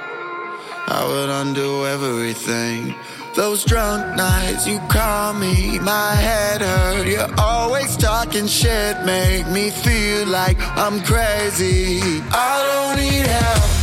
I 0.88 1.04
would 1.06 1.28
undo 1.28 1.86
everything. 1.86 2.94
Those 3.36 3.64
drunk 3.64 4.16
nights 4.16 4.66
you 4.66 4.80
call 4.88 5.34
me, 5.34 5.78
my 5.80 6.14
head 6.14 6.62
hurt. 6.62 7.06
You're 7.06 7.28
always 7.38 7.96
talking 7.96 8.46
shit, 8.46 8.96
make 9.04 9.46
me 9.48 9.70
feel 9.70 10.26
like 10.26 10.56
I'm 10.76 11.00
crazy. 11.04 12.00
I 12.32 12.94
don't 12.94 13.04
need 13.04 13.26
help. 13.26 13.77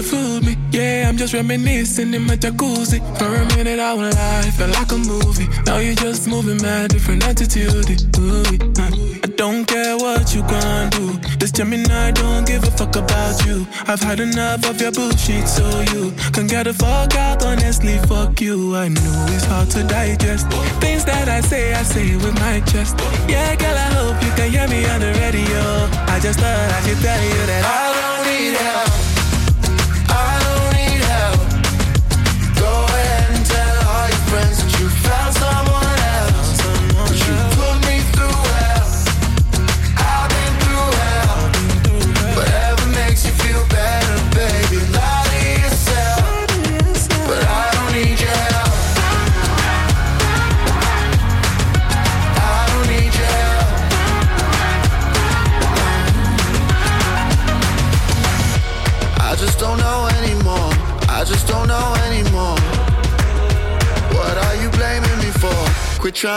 Could 0.00 0.10
fooled 0.10 0.44
me. 0.44 0.56
Yeah, 0.70 1.08
I'm 1.08 1.16
just 1.16 1.34
reminiscing 1.34 2.14
in 2.14 2.22
my 2.26 2.36
jacuzzi. 2.36 3.00
For 3.18 3.26
a 3.26 3.44
minute, 3.56 3.80
I 3.80 3.94
went 3.94 4.14
live, 4.14 4.54
felt 4.54 4.72
like 4.72 4.92
a 4.92 4.98
movie. 4.98 5.48
Now 5.66 5.78
you're 5.78 5.94
just 5.94 6.28
moving 6.28 6.60
mad, 6.62 6.90
different 6.90 7.24
attitude. 7.26 7.88
Ooh, 8.18 8.42
uh, 8.78 8.90
I 9.24 9.28
don't 9.36 9.64
care 9.64 9.96
what 9.96 10.34
you 10.34 10.42
gon' 10.42 10.90
do. 10.90 11.12
This 11.38 11.52
Gemini 11.52 12.12
don't 12.12 12.46
give 12.46 12.62
a 12.64 12.70
fuck 12.70 12.96
about 12.96 13.44
you. 13.46 13.66
I've 13.86 14.00
had 14.00 14.20
enough 14.20 14.68
of 14.68 14.80
your 14.80 14.92
bullshit, 14.92 15.48
so 15.48 15.64
you 15.92 16.12
can 16.32 16.46
get 16.46 16.64
the 16.64 16.74
fuck 16.74 17.14
out. 17.16 17.44
Honestly, 17.44 17.98
fuck 18.08 18.40
you. 18.40 18.76
I 18.76 18.88
know 18.88 19.26
it's 19.30 19.44
hard 19.46 19.70
to 19.70 19.82
digest. 19.84 20.46
Things 20.80 21.04
that 21.04 21.28
I 21.28 21.40
say, 21.40 21.74
I 21.74 21.82
say 21.82 22.16
with 22.16 22.34
my 22.34 22.60
chest. 22.60 22.96
Yeah, 23.28 23.56
girl, 23.56 23.76
I 23.76 23.88
hope 23.98 24.22
you 24.22 24.32
can 24.36 24.50
hear 24.50 24.68
me 24.68 24.86
on 24.86 25.00
the 25.00 25.12
radio. 25.20 25.62
I 26.14 26.20
just 26.20 26.38
thought 26.38 26.70
I 26.76 26.80
should 26.86 27.00
tell 27.00 27.22
you 27.22 27.39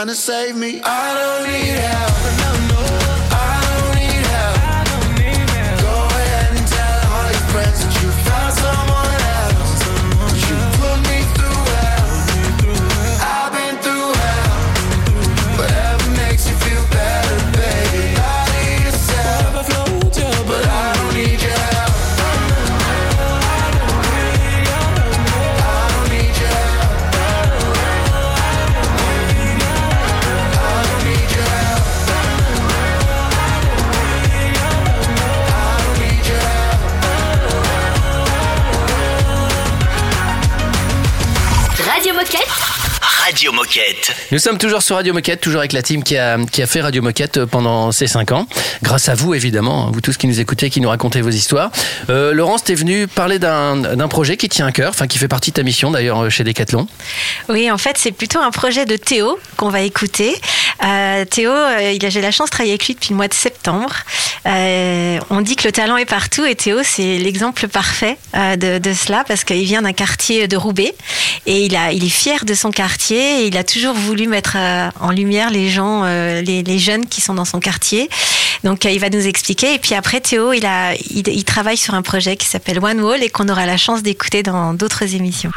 trying 0.03 0.15
to 0.15 0.21
save 0.21 0.55
me. 0.57 0.81
I 0.83 1.13
don't 1.13 1.47
need 1.49 1.79
help. 1.79 1.92
Moquette. 43.73 44.15
Nous 44.31 44.37
sommes 44.37 44.59
toujours 44.59 44.83
sur 44.83 44.97
Radio 44.97 45.13
Moquette, 45.13 45.41
toujours 45.41 45.59
avec 45.59 45.73
la 45.73 45.81
team 45.81 46.03
qui 46.03 46.15
a, 46.15 46.37
qui 46.51 46.61
a 46.61 46.67
fait 46.67 46.81
Radio 46.81 47.01
Moquette 47.01 47.45
pendant 47.45 47.91
ces 47.91 48.05
5 48.05 48.31
ans. 48.31 48.47
Grâce 48.83 49.09
à 49.09 49.15
vous, 49.15 49.33
évidemment, 49.33 49.89
vous 49.91 49.99
tous 49.99 50.15
qui 50.15 50.27
nous 50.27 50.39
écoutez, 50.39 50.69
qui 50.69 50.79
nous 50.79 50.89
racontez 50.89 51.21
vos 51.21 51.31
histoires. 51.31 51.71
Euh, 52.11 52.33
Laurence, 52.33 52.63
t'es 52.63 52.75
venue 52.75 53.07
parler 53.07 53.39
d'un 53.39 53.77
d'un 53.77 54.07
projet 54.07 54.37
qui 54.37 54.47
tient 54.47 54.67
à 54.67 54.71
cœur, 54.71 54.89
enfin 54.89 55.07
qui 55.07 55.17
fait 55.17 55.27
partie 55.27 55.49
de 55.49 55.55
ta 55.55 55.63
mission 55.63 55.89
d'ailleurs 55.89 56.29
chez 56.29 56.43
Decathlon. 56.43 56.87
Oui, 57.49 57.71
en 57.71 57.79
fait, 57.79 57.97
c'est 57.97 58.11
plutôt 58.11 58.39
un 58.39 58.51
projet 58.51 58.85
de 58.85 58.95
Théo 58.95 59.39
qu'on 59.57 59.69
va 59.69 59.81
écouter. 59.81 60.35
Euh, 60.83 61.25
Théo, 61.25 61.51
euh, 61.51 61.97
j'ai 62.01 62.21
la 62.21 62.31
chance 62.31 62.47
de 62.47 62.51
travailler 62.51 62.73
avec 62.73 62.85
lui 62.87 62.93
depuis 62.95 63.11
le 63.11 63.15
mois 63.15 63.27
de 63.27 63.33
septembre. 63.33 63.93
Euh, 64.45 65.19
on 65.29 65.41
dit 65.41 65.55
que 65.55 65.67
le 65.67 65.71
talent 65.71 65.97
est 65.97 66.05
partout 66.05 66.45
et 66.45 66.55
Théo, 66.55 66.79
c'est 66.83 67.17
l'exemple 67.17 67.67
parfait 67.67 68.17
de, 68.33 68.93
cela 68.93 69.23
parce 69.27 69.43
qu'il 69.43 69.63
vient 69.63 69.81
d'un 69.81 69.93
quartier 69.93 70.47
de 70.47 70.57
Roubaix 70.57 70.93
et 71.45 71.65
il, 71.65 71.75
est 71.75 72.09
fier 72.09 72.45
de 72.45 72.53
son 72.53 72.71
quartier 72.71 73.41
et 73.41 73.47
il 73.47 73.57
a 73.57 73.63
toujours 73.63 73.93
voulu 73.93 74.27
mettre 74.27 74.57
en 74.99 75.11
lumière 75.11 75.49
les 75.49 75.69
gens, 75.69 76.03
les, 76.03 76.79
jeunes 76.79 77.05
qui 77.05 77.21
sont 77.21 77.33
dans 77.33 77.45
son 77.45 77.59
quartier. 77.59 78.09
Donc, 78.63 78.85
il 78.85 78.99
va 78.99 79.09
nous 79.09 79.25
expliquer. 79.27 79.73
Et 79.75 79.79
puis 79.79 79.95
après, 79.95 80.21
Théo, 80.21 80.53
il, 80.53 80.67
il, 81.09 81.27
il 81.27 81.43
travaille 81.43 81.77
sur 81.77 81.93
un 81.93 82.01
projet 82.01 82.35
qui 82.35 82.47
s'appelle 82.47 82.83
One 82.83 83.01
Wall 83.01 83.23
et 83.23 83.29
qu'on 83.29 83.47
aura 83.49 83.65
la 83.65 83.77
chance 83.77 84.03
d'écouter 84.03 84.43
dans 84.43 84.73
d'autres 84.73 85.15
émissions. 85.15 85.51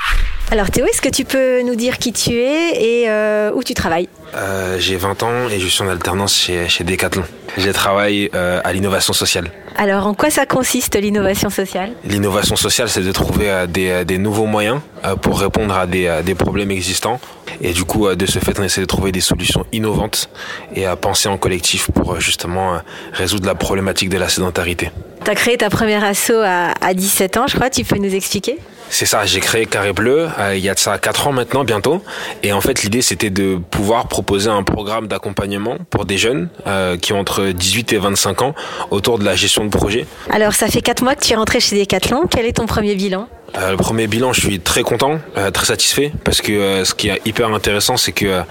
Alors 0.51 0.71
Théo, 0.71 0.87
est-ce 0.87 1.03
que 1.03 1.09
tu 1.09 1.25
peux 1.25 1.63
nous 1.63 1.75
dire 1.75 1.99
qui 1.99 2.13
tu 2.13 2.35
es 2.35 3.05
et 3.05 3.51
où 3.53 3.63
tu 3.65 3.75
travailles? 3.75 4.09
Euh, 4.35 4.77
j'ai 4.79 4.97
20 4.97 5.23
ans 5.23 5.49
et 5.51 5.61
je 5.61 5.67
suis 5.67 5.83
en 5.83 5.89
alternance 5.89 6.35
chez, 6.35 6.69
chez 6.69 6.85
Decathlon. 6.85 7.25
Je 7.57 7.71
travaille 7.71 8.31
euh, 8.35 8.61
à 8.65 8.73
l'innovation 8.73 9.13
sociale. 9.13 9.51
Alors 9.77 10.07
en 10.07 10.15
quoi 10.15 10.31
ça 10.31 10.47
consiste 10.47 10.97
l'innovation 10.97 11.51
sociale? 11.51 11.93
L'innovation 12.05 12.57
sociale, 12.57 12.89
c'est 12.89 13.03
de 13.03 13.13
trouver 13.13 13.51
euh, 13.51 13.67
des, 13.67 14.05
des 14.05 14.19
nouveaux 14.19 14.47
moyens 14.47 14.81
pour 15.23 15.41
répondre 15.41 15.77
à 15.77 15.87
des, 15.87 16.21
des 16.25 16.35
problèmes 16.35 16.71
existants. 16.71 17.21
Et 17.61 17.73
du 17.73 17.85
coup, 17.85 18.13
de 18.13 18.27
ce 18.27 18.39
fait, 18.41 18.59
on 18.59 18.63
essaie 18.63 18.81
de 18.81 18.87
trouver 18.87 19.13
des 19.13 19.21
solutions 19.21 19.65
innovantes 19.73 20.29
et 20.75 20.85
à 20.85 20.97
penser 20.97 21.29
en 21.29 21.39
collectif 21.39 21.91
pour 21.93 22.21
justement 22.21 22.81
résoudre 23.13 23.47
la 23.47 23.55
problématique 23.55 24.09
de 24.09 24.19
la 24.19 24.29
sédentarité. 24.29 24.91
Tu 25.27 25.33
as 25.33 25.35
créé 25.35 25.57
ta 25.57 25.71
première 25.71 26.05
asso 26.05 26.31
à, 26.45 26.73
à 26.81 26.95
17 26.95 27.37
ans, 27.37 27.47
je 27.49 27.57
crois. 27.57 27.69
Tu 27.69 27.83
peux 27.83 27.99
nous 27.99 28.15
expliquer 28.15 28.59
C'est 28.91 29.07
ça, 29.07 29.27
j'ai 29.27 29.41
créé 29.41 29.67
Carré 29.67 29.93
Bleu 29.93 30.29
euh, 30.39 30.55
il 30.55 30.63
y 30.65 30.69
a 30.69 30.75
de 30.75 30.79
ça 30.79 30.99
4 30.99 31.27
ans 31.27 31.33
maintenant, 31.33 31.65
bientôt. 31.65 32.01
Et 32.45 32.53
en 32.53 32.61
fait, 32.61 32.85
l'idée, 32.85 33.03
c'était 33.03 33.31
de 33.31 33.57
pouvoir 33.57 34.07
proposer 34.07 34.51
un 34.51 34.63
programme 34.63 35.09
d'accompagnement 35.09 35.79
pour 35.91 36.05
des 36.05 36.17
jeunes 36.17 36.49
euh, 36.69 36.97
qui 36.97 37.13
ont 37.13 37.19
entre 37.19 37.47
18 37.47 37.95
et 37.95 37.99
25 37.99 38.43
ans 38.43 38.55
autour 38.93 39.19
de 39.19 39.25
la 39.25 39.35
gestion 39.35 39.65
de 39.65 39.71
projet. 39.71 40.07
Alors 40.31 40.53
ça 40.53 40.69
fait 40.69 40.81
4 40.81 41.03
mois 41.03 41.17
que 41.17 41.25
tu 41.25 41.33
es 41.33 41.37
rentré 41.37 41.59
chez 41.59 41.77
Decathlon. 41.77 42.29
Quel 42.31 42.47
est 42.47 42.59
ton 42.59 42.67
premier 42.67 42.95
bilan? 42.95 43.27
Euh, 43.55 43.71
le 43.71 43.77
premier 43.77 44.07
bilan, 44.07 44.33
je 44.33 44.41
suis 44.41 44.61
très 44.61 44.83
content, 44.83 45.19
euh, 45.37 45.51
très 45.51 45.67
satisfait, 45.67 46.13
parce 46.25 46.43
que 46.43 46.53
euh, 46.53 46.85
ce 46.85 46.95
qui 46.95 47.09
est 47.09 47.21
hyper 47.25 47.49
intéressant, 47.55 47.97
c'est 47.97 48.13
que 48.13 48.27
euh, 48.27 48.43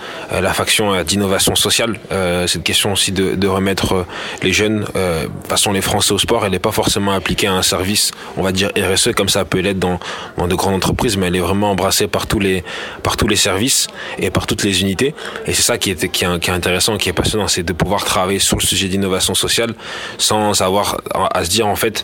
la 0.42 0.54
faction 0.54 0.94
euh, 0.94 1.04
d'innovation 1.04 1.56
sociale, 1.56 1.98
une 2.12 2.64
question 2.64 2.94
aussi 2.94 3.12
de, 3.12 3.36
de 3.36 3.48
remettre 3.48 4.06
les 4.42 4.54
jeunes, 4.54 4.86
façon 5.48 5.72
les 5.72 5.82
Français 5.82 6.14
au 6.14 6.18
sport, 6.18 6.46
elle 6.46 6.54
est 6.54 6.60
pas 6.60 6.72
forcément 6.72 7.12
appliquée 7.12 7.48
à 7.48 7.54
un 7.54 7.62
service, 7.62 8.12
on 8.38 8.42
va 8.42 8.52
dire 8.52 8.72
RSE 8.78 9.12
comme 9.16 9.30
ça 9.30 9.46
peut 9.46 9.60
l'être 9.60 9.80
dans, 9.80 10.00
dans 10.38 10.48
de 10.48 10.56
grandes 10.56 10.76
entreprises, 10.76 11.18
mais 11.18 11.28
elle 11.28 11.36
est 11.36 11.40
vraiment 11.40 11.72
embrassée 11.72 12.08
par 12.08 12.28
tous 12.28 12.40
les 12.40 12.64
par 13.04 13.18
tous 13.18 13.28
les 13.28 13.36
services 13.36 13.88
et 14.20 14.30
par 14.30 14.48
toutes 14.48 14.64
les 14.64 14.82
unités. 14.82 15.14
Et 15.46 15.54
c'est 15.54 15.62
ça 15.62 15.78
qui 15.78 15.92
est 15.92 16.08
qui 16.10 16.26
est, 16.26 16.40
qui 16.40 16.50
est 16.50 16.54
intéressant, 16.54 16.98
qui 16.98 17.10
est 17.10 17.14
passionnant, 17.14 17.48
c'est 17.48 17.64
de 17.64 17.74
pouvoir 17.74 18.04
travailler 18.06 18.40
sur 18.40 18.58
le 18.58 18.64
sujet 18.64 18.88
d'innovation 18.88 19.34
sociale 19.34 19.74
sans 20.18 20.62
avoir 20.62 20.98
à 21.34 21.44
se 21.44 21.50
dire 21.50 21.68
en 21.68 21.76
fait 21.76 22.04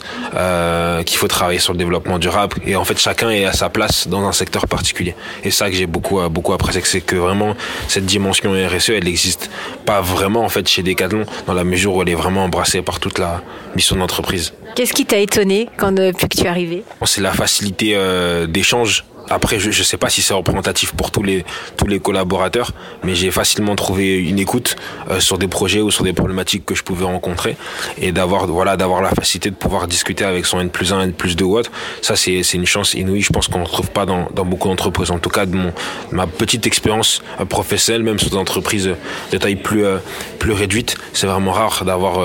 qu'il 1.05 1.17
faut 1.17 1.27
travailler 1.27 1.59
sur 1.59 1.73
le 1.73 1.79
développement 1.79 2.19
durable. 2.19 2.57
Et 2.65 2.75
fait, 2.83 2.97
chacun 2.97 3.29
est 3.29 3.45
à 3.45 3.53
sa 3.53 3.69
place 3.69 4.07
dans 4.07 4.25
un 4.27 4.31
secteur 4.31 4.67
particulier. 4.67 5.15
Et 5.43 5.51
ça 5.51 5.69
que 5.69 5.75
j'ai 5.75 5.87
beaucoup 5.87 6.19
beaucoup 6.29 6.53
apprécié, 6.53 6.81
c'est 6.83 7.01
que 7.01 7.15
vraiment 7.15 7.55
cette 7.87 8.05
dimension 8.05 8.51
RSE, 8.51 8.89
elle 8.89 9.03
n'existe 9.03 9.49
pas 9.85 10.01
vraiment 10.01 10.43
en 10.43 10.49
fait 10.49 10.67
chez 10.67 10.83
Decathlon 10.83 11.25
dans 11.47 11.53
la 11.53 11.63
mesure 11.63 11.95
où 11.95 12.01
elle 12.01 12.09
est 12.09 12.15
vraiment 12.15 12.43
embrassée 12.43 12.81
par 12.81 12.99
toute 12.99 13.19
la 13.19 13.41
mission 13.75 13.95
d'entreprise. 13.95 14.53
Qu'est-ce 14.75 14.93
qui 14.93 15.05
t'a 15.05 15.17
étonné 15.17 15.69
quand 15.77 15.91
depuis 15.91 16.27
que 16.27 16.37
tu 16.37 16.43
es 16.43 16.47
arrivé? 16.47 16.83
C'est 17.05 17.21
la 17.21 17.33
facilité 17.33 17.93
euh, 17.95 18.47
d'échange 18.47 19.03
après, 19.31 19.59
je 19.59 19.67
ne 19.67 19.83
sais 19.83 19.97
pas 19.97 20.09
si 20.09 20.21
c'est 20.21 20.33
représentatif 20.33 20.91
pour 20.93 21.09
tous 21.09 21.23
les, 21.23 21.45
tous 21.77 21.87
les 21.87 21.99
collaborateurs, 21.99 22.71
mais 23.03 23.15
j'ai 23.15 23.31
facilement 23.31 23.75
trouvé 23.75 24.17
une 24.17 24.39
écoute 24.39 24.75
euh, 25.09 25.19
sur 25.19 25.37
des 25.37 25.47
projets 25.47 25.81
ou 25.81 25.89
sur 25.89 26.03
des 26.03 26.11
problématiques 26.11 26.65
que 26.65 26.75
je 26.75 26.83
pouvais 26.83 27.05
rencontrer 27.05 27.55
et 27.97 28.11
d'avoir 28.11 28.45
voilà, 28.47 28.75
d'avoir 28.75 29.01
la 29.01 29.11
facilité 29.11 29.49
de 29.49 29.55
pouvoir 29.55 29.87
discuter 29.87 30.25
avec 30.25 30.45
son 30.45 30.59
N 30.59 30.69
plus 30.69 30.91
1, 30.91 31.01
N 31.01 31.13
plus 31.13 31.35
2 31.37 31.45
ou 31.45 31.57
autre. 31.57 31.71
Ça, 32.01 32.15
c'est 32.15 32.41
une 32.53 32.65
chance 32.65 32.93
inouïe, 32.93 33.21
je 33.21 33.31
pense 33.31 33.47
qu'on 33.47 33.59
ne 33.59 33.65
retrouve 33.65 33.91
pas 33.91 34.05
dans, 34.05 34.27
dans 34.33 34.45
beaucoup 34.45 34.67
d'entreprises. 34.67 35.11
En 35.11 35.19
tout 35.19 35.29
cas, 35.29 35.45
de, 35.45 35.55
mon, 35.55 35.71
ma 36.11 36.27
petite 36.27 36.67
expérience 36.67 37.21
euh, 37.39 37.45
professionnelle, 37.45 38.03
même 38.03 38.19
sur 38.19 38.31
des 38.31 38.37
entreprises 38.37 38.89
de 39.31 39.37
taille 39.37 39.55
plus, 39.55 39.85
euh, 39.85 39.97
plus 40.39 40.51
réduite, 40.51 40.95
c'est 41.13 41.27
vraiment 41.27 41.51
rare 41.51 41.85
d'avoir 41.85 42.19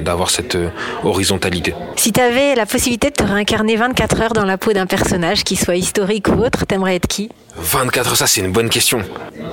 d'avoir 0.00 0.30
cette 0.30 0.56
horizontalité. 1.04 1.74
Si 1.96 2.12
tu 2.12 2.20
avais 2.20 2.54
la 2.54 2.66
possibilité 2.66 3.08
de 3.10 3.14
te 3.14 3.22
réincarner 3.22 3.76
24 3.76 4.20
heures 4.20 4.32
dans 4.32 4.44
la 4.44 4.58
peau 4.58 4.72
d'un 4.72 4.86
personnage 4.86 5.44
qui 5.44 5.56
soit 5.56 5.76
historique 5.76 6.28
ou 6.28 6.41
autre, 6.42 6.64
t'aimerais 6.66 6.96
être 6.96 7.06
qui? 7.06 7.30
24 7.56 8.16
ça 8.16 8.26
c'est 8.26 8.40
une 8.40 8.52
bonne 8.52 8.70
question. 8.70 9.02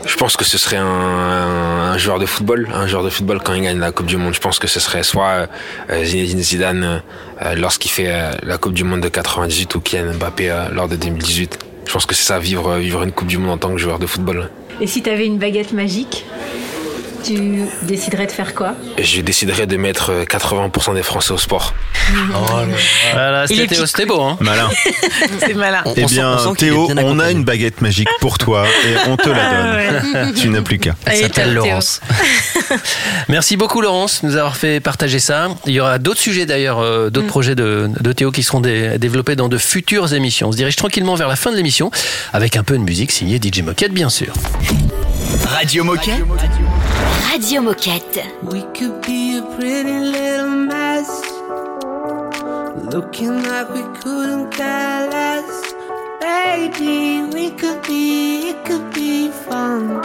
Je 0.05 0.15
pense 0.15 0.37
que 0.37 0.45
ce 0.45 0.57
serait 0.57 0.77
un, 0.77 0.85
un, 0.85 1.97
joueur 1.97 2.19
de 2.19 2.25
football, 2.25 2.69
un 2.73 2.87
joueur 2.87 3.03
de 3.03 3.09
football 3.09 3.41
quand 3.43 3.53
il 3.53 3.63
gagne 3.63 3.79
la 3.79 3.91
Coupe 3.91 4.05
du 4.05 4.17
Monde. 4.17 4.33
Je 4.33 4.39
pense 4.39 4.59
que 4.59 4.67
ce 4.67 4.79
serait 4.79 5.03
soit 5.03 5.49
euh, 5.89 6.03
Zinedine 6.03 6.39
Zidane 6.39 7.01
euh, 7.41 7.55
lorsqu'il 7.55 7.91
fait 7.91 8.07
euh, 8.07 8.31
la 8.43 8.57
Coupe 8.57 8.73
du 8.73 8.83
Monde 8.83 9.01
de 9.01 9.09
98 9.09 9.75
ou 9.75 9.81
Kylian 9.81 10.13
Mbappé 10.13 10.67
lors 10.71 10.87
de 10.87 10.95
2018. 10.95 11.59
Je 11.85 11.91
pense 11.91 12.05
que 12.05 12.15
c'est 12.15 12.23
ça 12.23 12.39
vivre 12.39 12.77
vivre 12.77 13.03
une 13.03 13.11
Coupe 13.11 13.27
du 13.27 13.37
Monde 13.37 13.51
en 13.51 13.57
tant 13.57 13.71
que 13.71 13.77
joueur 13.77 13.99
de 13.99 14.05
football. 14.05 14.49
Et 14.81 14.87
si 14.87 15.01
tu 15.01 15.09
avais 15.09 15.25
une 15.25 15.37
baguette 15.37 15.73
magique? 15.73 16.25
Tu 17.23 17.65
déciderais 17.83 18.27
de 18.27 18.31
faire 18.31 18.53
quoi? 18.53 18.75
Je 18.97 19.21
déciderais 19.21 19.67
de 19.67 19.77
mettre 19.77 20.11
80% 20.25 20.95
des 20.95 21.03
Français 21.03 21.31
au 21.31 21.37
sport. 21.37 21.73
voilà, 23.13 23.47
c'était 23.47 24.05
beau, 24.05 24.21
hein 24.21 24.37
Malin. 24.39 24.69
C'est 25.39 25.53
malin. 25.53 25.83
Eh 25.95 26.05
bien, 26.05 26.37
Théo, 26.57 26.89
on 26.97 27.19
a 27.19 27.31
une 27.31 27.43
baguette 27.43 27.81
magique 27.81 28.09
pour 28.19 28.37
toi 28.37 28.65
et 28.85 29.09
on 29.09 29.17
te 29.17 29.29
la 29.29 29.49
donne. 29.49 30.33
Tu 30.33 30.49
n'as 30.49 30.61
plus 30.61 30.79
qu'à. 30.79 30.95
Elle 31.05 31.17
s'appelle 31.17 31.53
Laurence. 31.53 32.01
Merci 33.29 33.57
beaucoup, 33.57 33.81
Laurence, 33.81 34.21
de 34.21 34.27
nous 34.27 34.35
avoir 34.35 34.57
fait 34.57 34.79
partager 34.79 35.19
ça. 35.19 35.49
Il 35.65 35.73
y 35.73 35.79
aura 35.79 35.99
d'autres 35.99 36.19
sujets 36.19 36.45
d'ailleurs, 36.45 36.79
euh, 36.79 37.09
d'autres 37.09 37.27
projets 37.27 37.55
de, 37.55 37.89
de, 37.99 38.13
Théo 38.13 38.31
qui 38.31 38.43
seront 38.43 38.61
dé 38.61 38.97
développés 38.97 39.35
dans 39.35 39.49
de 39.49 39.57
futures 39.57 40.13
émissions. 40.13 40.49
On 40.49 40.51
se 40.51 40.57
dirige 40.57 40.75
tranquillement 40.75 41.15
vers 41.15 41.27
la 41.27 41.35
fin 41.35 41.51
de 41.51 41.55
l'émission 41.55 41.91
avec 42.33 42.55
un 42.57 42.63
peu 42.63 42.77
de 42.77 42.83
musique 42.83 43.11
signée 43.11 43.39
DJ 43.41 43.61
Moquette, 43.61 43.93
bien 43.93 44.09
sûr. 44.09 44.33
Radio 45.47 45.83
Moquette. 45.83 46.13
Radio 46.13 46.25
Moquette? 46.25 46.49
We 48.41 48.63
could 48.73 49.03
be 49.03 49.37
a 49.37 49.43
pretty 49.55 49.99
little 49.99 50.49
mess. 50.49 51.09
Looking 52.91 53.43
like 53.43 53.69
we 53.69 53.83
couldn't 54.01 54.49
care 54.49 55.07
less. 55.07 55.73
Baby, 56.19 57.29
we 57.31 57.51
could 57.51 57.83
be, 57.83 58.49
it 58.49 58.65
could 58.65 58.91
be 58.95 59.29
fun. 59.29 60.01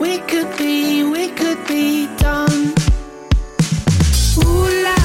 We 0.00 0.18
could 0.18 0.50
be, 0.58 1.04
we 1.04 1.28
could 1.28 1.64
be 1.68 2.08
done. 2.16 2.74
Ooh 4.44 4.82
la 4.84 5.01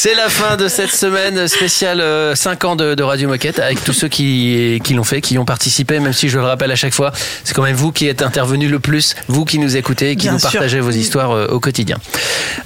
C'est 0.00 0.14
la 0.14 0.28
fin 0.28 0.56
de 0.56 0.68
cette 0.68 0.92
semaine 0.92 1.48
spéciale 1.48 2.00
euh, 2.00 2.36
5 2.36 2.64
ans 2.64 2.76
de, 2.76 2.94
de 2.94 3.02
Radio 3.02 3.28
Moquette 3.28 3.58
avec 3.58 3.82
tous 3.82 3.92
ceux 3.92 4.06
qui, 4.06 4.80
qui 4.84 4.94
l'ont 4.94 5.02
fait, 5.02 5.20
qui 5.20 5.34
y 5.34 5.38
ont 5.38 5.44
participé, 5.44 5.98
même 5.98 6.12
si 6.12 6.28
je 6.28 6.38
le 6.38 6.44
rappelle 6.44 6.70
à 6.70 6.76
chaque 6.76 6.94
fois, 6.94 7.10
c'est 7.42 7.52
quand 7.52 7.64
même 7.64 7.74
vous 7.74 7.90
qui 7.90 8.06
êtes 8.06 8.22
intervenu 8.22 8.68
le 8.68 8.78
plus, 8.78 9.16
vous 9.26 9.44
qui 9.44 9.58
nous 9.58 9.76
écoutez 9.76 10.12
et 10.12 10.16
qui 10.16 10.26
Bien 10.26 10.34
nous 10.34 10.38
sûr. 10.38 10.52
partagez 10.52 10.78
vos 10.78 10.92
histoires 10.92 11.32
euh, 11.32 11.48
au 11.48 11.58
quotidien. 11.58 11.96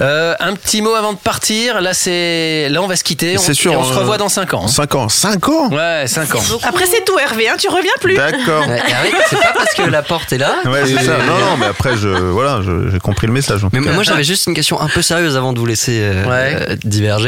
Euh, 0.03 0.35
un 0.41 0.53
petit 0.53 0.83
mot 0.83 0.93
avant 0.95 1.15
de 1.15 1.19
partir. 1.19 1.81
Là, 1.81 1.95
c'est 1.95 2.69
là 2.69 2.83
on 2.83 2.87
va 2.87 2.97
se 2.97 3.05
quitter. 3.05 3.39
On, 3.39 3.41
C'est 3.41 3.55
sûr, 3.55 3.73
et 3.73 3.77
on 3.77 3.85
se 3.85 3.95
euh, 3.95 4.01
revoit 4.01 4.19
dans 4.19 4.29
5 4.29 4.53
ans. 4.53 4.69
5 4.69 4.95
ans 4.95 5.09
5 5.09 5.49
ans? 5.49 5.71
Ouais, 5.71 6.05
5 6.07 6.35
ans. 6.35 6.43
Après, 6.65 6.85
c'est 6.85 7.03
tout, 7.07 7.19
Hervé, 7.19 7.49
hein, 7.49 7.57
tu 7.59 7.71
reviens 7.71 7.93
plus. 8.03 8.15
D'accord. 8.15 8.69
Ouais, 8.69 8.83
Harry, 8.93 9.11
c'est 9.31 9.41
pas 9.41 9.55
parce 9.57 9.73
que 9.73 9.89
la 9.89 10.03
porte 10.03 10.35
est 10.35 10.39
là. 10.39 10.57
Ouais, 10.67 10.83
c'est 10.85 11.03
ça. 11.03 11.17
Non, 11.17 11.39
non, 11.39 11.57
mais 11.59 11.67
après, 11.67 11.97
je, 11.97 12.09
voilà, 12.09 12.61
j'ai 12.93 12.99
compris 13.01 13.27
le 13.27 13.33
message. 13.33 13.63
Mais 13.73 13.81
moi 13.81 14.03
j'avais 14.03 14.23
juste 14.25 14.47
une 14.49 14.55
question 14.55 14.79
un 14.79 14.89
peu 14.89 15.01
sérieuse 15.01 15.35
avant 15.39 15.55
de 15.55 15.59
vous 15.59 15.65
laisser 15.65 15.99
euh, 16.03 16.25
euh, 16.29 16.77
diverger. 16.85 17.22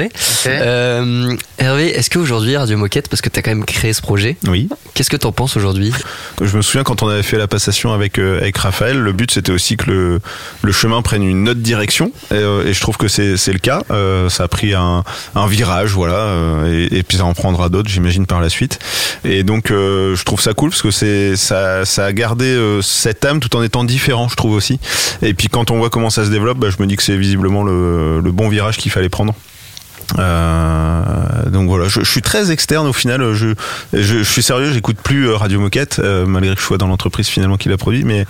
Euh, 0.47 1.37
Hervé, 1.59 1.89
est-ce 1.91 2.11
qu'aujourd'hui 2.11 2.57
Radio 2.57 2.77
Moquette, 2.77 3.09
parce 3.09 3.23
que 3.23 3.29
tu 3.29 3.39
as 3.39 3.43
quand 3.43 3.51
même 3.51 3.65
créé 3.65 3.93
ce 3.93 4.03
projet, 4.03 4.37
oui. 4.49 4.69
qu'est-ce 4.95 5.11
que 5.11 5.17
tu 5.17 5.27
en 5.27 5.33
penses 5.33 5.57
aujourd'hui? 5.57 5.93
Je 6.41 6.57
me 6.57 6.63
souviens 6.63 6.83
quand 6.83 7.03
on 7.03 7.09
avait 7.09 7.23
fait 7.23 7.39
la 7.39 7.47
passation 7.47 7.93
avec, 7.93 8.19
euh, 8.19 8.41
avec 8.41 8.57
Raphaël, 8.59 8.99
le 8.99 9.13
but 9.13 9.31
c'était 9.31 9.53
aussi 9.53 9.77
que 9.77 9.91
le, 9.91 10.21
le 10.63 10.73
chemin 10.73 11.01
prenne 11.03 11.23
une 11.23 11.49
autre 11.49 11.61
direction. 11.61 12.13
Et, 12.31 12.35
euh, 12.35 12.67
et 12.67 12.73
je 12.73 12.81
trouve 12.81 12.97
que 12.97 13.09
c'est 13.09 13.35
le 13.53 13.59
cas. 13.59 13.83
Euh, 13.91 14.29
ça 14.29 14.45
a 14.45 14.49
pris 14.49 14.75
un, 14.75 15.05
un 15.35 15.47
virage, 15.47 15.91
voilà. 15.93 16.15
euh, 16.15 16.89
et, 16.91 16.99
et 16.99 17.03
puis 17.03 17.17
ça 17.19 17.25
en 17.25 17.35
prendra 17.35 17.69
d'autres, 17.69 17.89
j'imagine, 17.91 18.27
par 18.27 18.41
la 18.41 18.49
suite. 18.49 18.79
Et 19.25 19.43
donc 19.43 19.71
euh, 19.71 20.15
je 20.17 20.25
trouve 20.25 20.41
ça 20.41 20.53
cool 20.53 20.71
parce 20.71 20.83
que 20.83 20.91
c'est 20.91 21.37
ça, 21.37 21.85
ça 21.85 22.05
a 22.07 22.13
gardé 22.13 22.47
euh, 22.47 22.83
cette 22.83 23.25
âme 23.25 23.41
tout 23.41 23.55
en 23.57 23.63
étant 23.63 23.85
différent, 23.85 24.29
je 24.29 24.37
trouve 24.37 24.53
aussi. 24.53 24.79
Et 25.23 25.35
puis 25.35 25.49
quand 25.49 25.71
on 25.71 25.79
voit 25.79 25.91
comment 25.91 26.11
ça 26.11 26.25
se 26.25 26.31
développe, 26.31 26.59
bah, 26.59 26.69
je 26.71 26.83
me 26.83 26.87
dis 26.87 26.97
que 26.97 27.03
c'est 27.03 27.17
visiblement 27.17 27.63
le, 27.65 28.21
le 28.21 28.33
bon 28.33 28.49
virage 28.49 28.77
qu'il 28.77 28.91
fallait 28.93 29.09
prendre. 29.09 29.35
Euh, 30.19 31.03
donc 31.51 31.69
voilà, 31.69 31.89
je, 31.89 32.01
je 32.01 32.11
suis 32.11 32.23
très 32.23 32.51
externe 32.51 32.87
au 32.87 32.93
final. 32.93 33.33
Je, 33.35 33.49
je, 33.93 34.01
je 34.03 34.23
suis 34.23 34.43
sérieux, 34.43 34.73
j'écoute 34.73 34.97
plus 35.03 35.29
euh, 35.29 35.37
Radio 35.37 35.61
Moquette 35.61 35.99
euh, 35.99 36.27
malgré 36.27 36.55
que 36.55 36.61
je 36.61 36.67
sois 36.67 36.79
dans 36.79 36.87
l'entreprise 36.87 37.29
finalement 37.29 37.57
qui 37.57 37.69
l'a 37.69 37.77
produit, 37.77 38.05
mais 38.05 38.27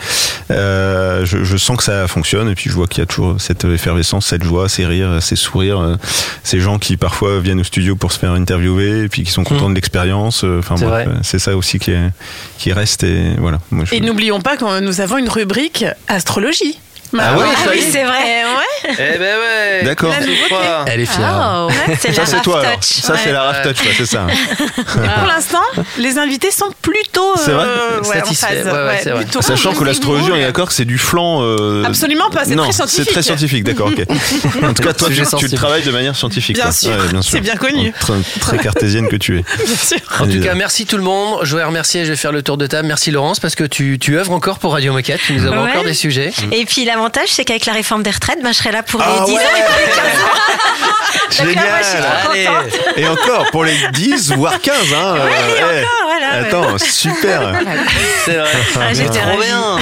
euh, 0.51 1.25
je, 1.25 1.45
je 1.45 1.57
sens 1.57 1.77
que 1.77 1.83
ça 1.83 2.07
fonctionne 2.09 2.49
et 2.49 2.55
puis 2.55 2.71
je 2.71 2.75
vois 2.75 2.87
qu'il 2.87 2.99
y 3.01 3.03
a 3.03 3.07
toujours 3.07 3.37
cette 3.41 3.65
effervescence, 3.65 4.27
cette 4.27 4.45
joie, 4.45 4.69
ces 4.69 4.87
rires, 4.87 5.23
ces 5.23 5.37
sourires, 5.37 5.81
euh, 5.81 5.97
ces 6.43 6.61
gens 6.61 6.79
qui 6.79 6.97
parfois 6.97 7.41
viennent 7.41 7.61
au 7.61 7.65
studio 7.65 7.97
pour 7.97 8.13
se 8.13 8.19
faire 8.19 8.33
interviewer 8.33 9.05
et 9.05 9.09
puis 9.09 9.23
qui 9.25 9.31
sont 9.31 9.45
contents 9.45 9.71
de 9.71 9.75
l'expérience. 9.75 10.45
Enfin 10.45 10.77
C'est 10.77 10.85
bref, 10.87 11.07
vrai. 11.07 11.17
euh, 11.17 11.21
c'est 11.23 11.39
ça 11.39 11.57
aussi 11.57 11.79
qui, 11.79 11.91
est, 11.93 12.11
qui 12.59 12.73
reste 12.73 13.05
et 13.05 13.35
voilà. 13.39 13.59
Moi, 13.71 13.85
je- 13.85 13.95
Et 13.95 14.01
n'oublions 14.01 14.41
pas 14.41 14.57
que 14.57 14.81
nous 14.81 15.01
avons 15.01 15.19
une 15.19 15.29
rubrique 15.29 15.85
astrologie. 16.09 16.79
Ah 17.19 17.37
ouais, 17.39 17.45
ça 17.65 17.75
y 17.75 17.79
est. 17.79 17.91
c'est 17.91 18.05
vrai. 18.05 18.45
Ouais. 18.45 18.91
Eh 19.15 19.19
ben 19.19 19.39
ouais. 19.39 19.83
D'accord. 19.85 20.11
La 20.11 20.21
nouveauté. 20.21 20.55
Elle 20.87 21.01
est 21.01 21.07
fière. 21.07 21.65
Oh, 21.65 21.69
ouais, 21.69 21.97
c'est 21.99 22.13
ça 22.13 22.27
c'est 22.27 22.43
toi 22.43 22.61
alors. 22.61 22.75
Touch. 22.75 22.85
Ça 22.85 23.15
c'est 23.23 23.33
la 23.33 23.43
Raf 23.45 23.63
Touch, 23.63 23.81
ouais, 23.81 23.93
c'est 23.97 24.07
ça. 24.07 24.27
Et 24.31 25.09
pour 25.19 25.27
l'instant, 25.27 25.63
les 25.99 26.19
invités 26.19 26.51
sont 26.51 26.71
plutôt 26.83 27.33
C'est 27.37 27.53
vrai 27.53 27.67
euh, 27.67 28.01
ouais, 28.01 28.09
en 28.09 28.25
Satisfait. 28.25 28.47
phase. 28.47 28.67
Ouais, 28.67 28.73
ouais, 28.73 28.85
Ouais, 28.87 29.01
c'est 29.03 29.11
vrai. 29.11 29.23
plutôt- 29.25 29.43
Sachant 29.43 29.73
que 29.75 29.85
l'astrologie, 29.85 30.31
on 30.33 30.37
est 30.37 30.43
d'accord 30.45 30.69
que 30.69 30.75
c'est 30.75 30.85
du 30.85 30.99
flanc. 30.99 31.41
euh, 31.43 31.85
Absolument 31.85 32.31
pas, 32.31 32.45
c'est 32.45 32.57
très 32.57 32.73
scientifique. 32.73 33.05
C'est 33.07 33.13
très 33.13 33.23
scientifique, 33.23 33.65
d'accord, 33.65 33.89
ok. 33.89 34.01
en 34.63 34.73
tout 34.75 34.83
cas, 34.83 34.93
toi, 34.93 35.09
tu, 35.09 35.49
tu 35.49 35.55
travailles 35.55 35.83
de 35.83 35.91
manière 35.91 36.15
scientifique. 36.17 36.57
Bien 36.57 36.65
quoi. 36.65 36.73
sûr, 36.73 36.91
Ouais, 36.91 37.21
c'est 37.23 37.41
bien 37.41 37.57
connu. 37.57 37.93
Très, 37.99 38.15
très 38.41 38.59
cartésienne 38.59 39.09
que 39.09 39.17
tu 39.17 39.39
es. 39.39 39.45
Bien 39.65 39.77
sûr. 39.77 39.99
En 40.21 40.27
tout 40.27 40.41
cas, 40.41 40.55
merci 40.55 40.87
tout 40.87 40.97
le 40.97 41.03
monde. 41.03 41.41
Je 41.43 41.57
vais 41.57 41.65
remercier, 41.65 42.05
je 42.05 42.11
vais 42.11 42.17
faire 42.17 42.33
le 42.33 42.43
tour 42.43 42.57
de 42.57 42.67
table. 42.67 42.87
Merci 42.89 43.11
Laurence 43.11 43.41
parce 43.41 43.55
que 43.55 43.65
tu, 43.65 43.99
tu 43.99 44.17
œuvres 44.19 44.33
encore 44.33 44.59
pour 44.59 44.73
Radio 44.73 44.93
Moquette. 44.93 45.21
Nous 45.31 45.47
avons 45.47 45.65
encore 45.67 45.85
des 45.85 45.95
sujets. 45.95 46.33
Et 46.53 46.65
puis 46.65 46.85
l'avantage, 47.05 47.29
c'est 47.29 47.45
qu'avec 47.45 47.67
la 47.67 47.75
réforme 47.75 48.03
des 48.03 48.11
retraites, 48.11 48.43
ben, 48.43 48.53
je 48.53 48.59
serai 48.59 48.73
là 48.73 48.83
pour 48.83 49.01
les 49.01 49.07
Ah 49.07 49.25
10 49.27 49.33
ans 49.33 49.37
ouais 49.37 49.43
et 49.43 49.63
pour 49.65 49.77
les 49.79 49.87
15 49.93 49.99
ans. 50.23 51.45
Donc 51.45 51.55
là, 51.55 51.63
moi, 51.69 51.79
je 51.83 51.87
suis 51.87 52.47
trop. 52.47 52.97
Et 52.97 53.09
encore, 53.09 53.51
pour 53.51 53.65
les 53.65 53.77
10, 53.93 54.33
voire 54.33 54.59
15, 54.61 54.75
hein. 54.95 55.15
Ouais, 55.15 55.21
euh, 55.21 55.83
et 55.83 55.85
encore, 55.85 56.04
ouais. 56.21 56.49
Attends, 56.49 56.79
super. 56.79 57.53
C'est 58.25 58.37
vrai. 58.37 58.49
Ah, 58.81 58.93
j'étais 58.95 59.19
Trop 59.21 59.31
ravie. 59.31 59.43
bien. 59.47 59.79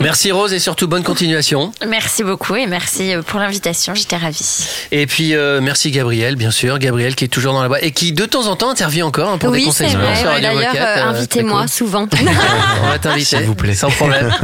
Merci 0.00 0.32
Rose 0.32 0.52
et 0.52 0.58
surtout 0.58 0.88
bonne 0.88 1.02
continuation. 1.02 1.72
Merci 1.88 2.24
beaucoup 2.24 2.56
et 2.56 2.66
merci 2.66 3.14
euh, 3.14 3.22
pour 3.22 3.40
l'invitation. 3.40 3.94
J'étais 3.94 4.16
ravie. 4.16 4.66
Et 4.92 5.06
puis 5.06 5.34
euh, 5.34 5.60
merci 5.62 5.90
Gabriel, 5.90 6.36
bien 6.36 6.50
sûr. 6.50 6.78
Gabriel 6.78 7.14
qui 7.14 7.24
est 7.24 7.28
toujours 7.28 7.52
dans 7.52 7.62
la 7.62 7.68
boîte 7.68 7.82
et 7.82 7.90
qui 7.92 8.12
de 8.12 8.24
temps 8.26 8.46
en 8.46 8.56
temps 8.56 8.70
intervient 8.70 9.06
encore 9.06 9.30
hein, 9.30 9.38
pour 9.38 9.50
des 9.50 9.58
Oui, 9.58 9.64
conseils 9.66 9.90
c'est 9.90 9.96
vrai. 9.96 10.16
sur 10.16 10.28
Radio 10.28 10.42
D'ailleurs, 10.48 10.72
Moquette, 10.72 10.80
euh, 10.82 10.96
euh, 10.98 11.08
invitez-moi 11.10 11.66
souvent. 11.68 12.06
On 12.84 12.88
va 12.88 12.98
t'inviter, 12.98 13.36
S'il 13.36 13.46
vous 13.46 13.54
plaît. 13.54 13.74
sans 13.74 13.90
problème. 13.90 14.30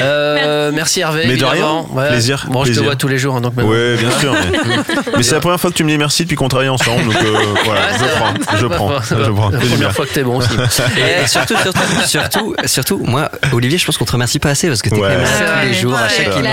Euh, 0.00 0.70
merci 0.74 1.00
Hervé. 1.00 1.24
Mais 1.26 1.36
de 1.36 1.44
rien. 1.44 1.84
Ouais. 1.90 2.08
Plaisir, 2.08 2.46
Bon, 2.50 2.64
je 2.64 2.72
te 2.72 2.80
vois 2.80 2.96
tous 2.96 3.08
les 3.08 3.18
jours, 3.18 3.36
hein, 3.36 3.40
donc. 3.40 3.54
Ouais, 3.56 3.96
bien 3.96 4.10
sûr. 4.18 4.32
Mais, 4.32 4.76
mais 5.16 5.22
c'est 5.22 5.34
la 5.34 5.40
première 5.40 5.60
fois 5.60 5.70
que 5.70 5.76
tu 5.76 5.84
me 5.84 5.90
dis 5.90 5.98
merci 5.98 6.24
depuis 6.24 6.36
qu'on 6.36 6.48
travaille 6.48 6.68
ensemble. 6.68 7.04
Donc 7.04 7.16
euh, 7.22 7.38
voilà, 7.64 7.80
Ouais, 7.80 7.86
je 7.98 8.04
prends, 8.06 8.56
je 8.56 8.66
prends, 8.66 9.00
je 9.02 9.30
prends. 9.30 9.50
La 9.50 9.58
première 9.58 9.92
fois 9.92 10.06
que 10.06 10.12
t'es 10.12 10.22
bon 10.22 10.40
Et 11.22 11.26
surtout, 11.26 11.54
surtout, 11.56 11.80
surtout, 12.06 12.54
surtout, 12.66 12.98
moi, 13.04 13.30
Olivier, 13.52 13.78
je 13.78 13.86
pense 13.86 13.96
qu'on 13.98 14.04
te 14.04 14.12
remercie 14.12 14.38
pas 14.38 14.50
assez 14.50 14.68
parce 14.68 14.82
que 14.82 14.88
t'es 14.90 14.96
Ouais. 14.96 15.02
quand 15.02 15.08
même 15.08 15.22
là 15.22 15.60
tous 15.62 15.68
les 15.68 15.74
jours, 15.74 15.94
à 15.94 16.02
Ouais, 16.02 16.08
chaque 16.16 16.26
émission, 16.26 16.46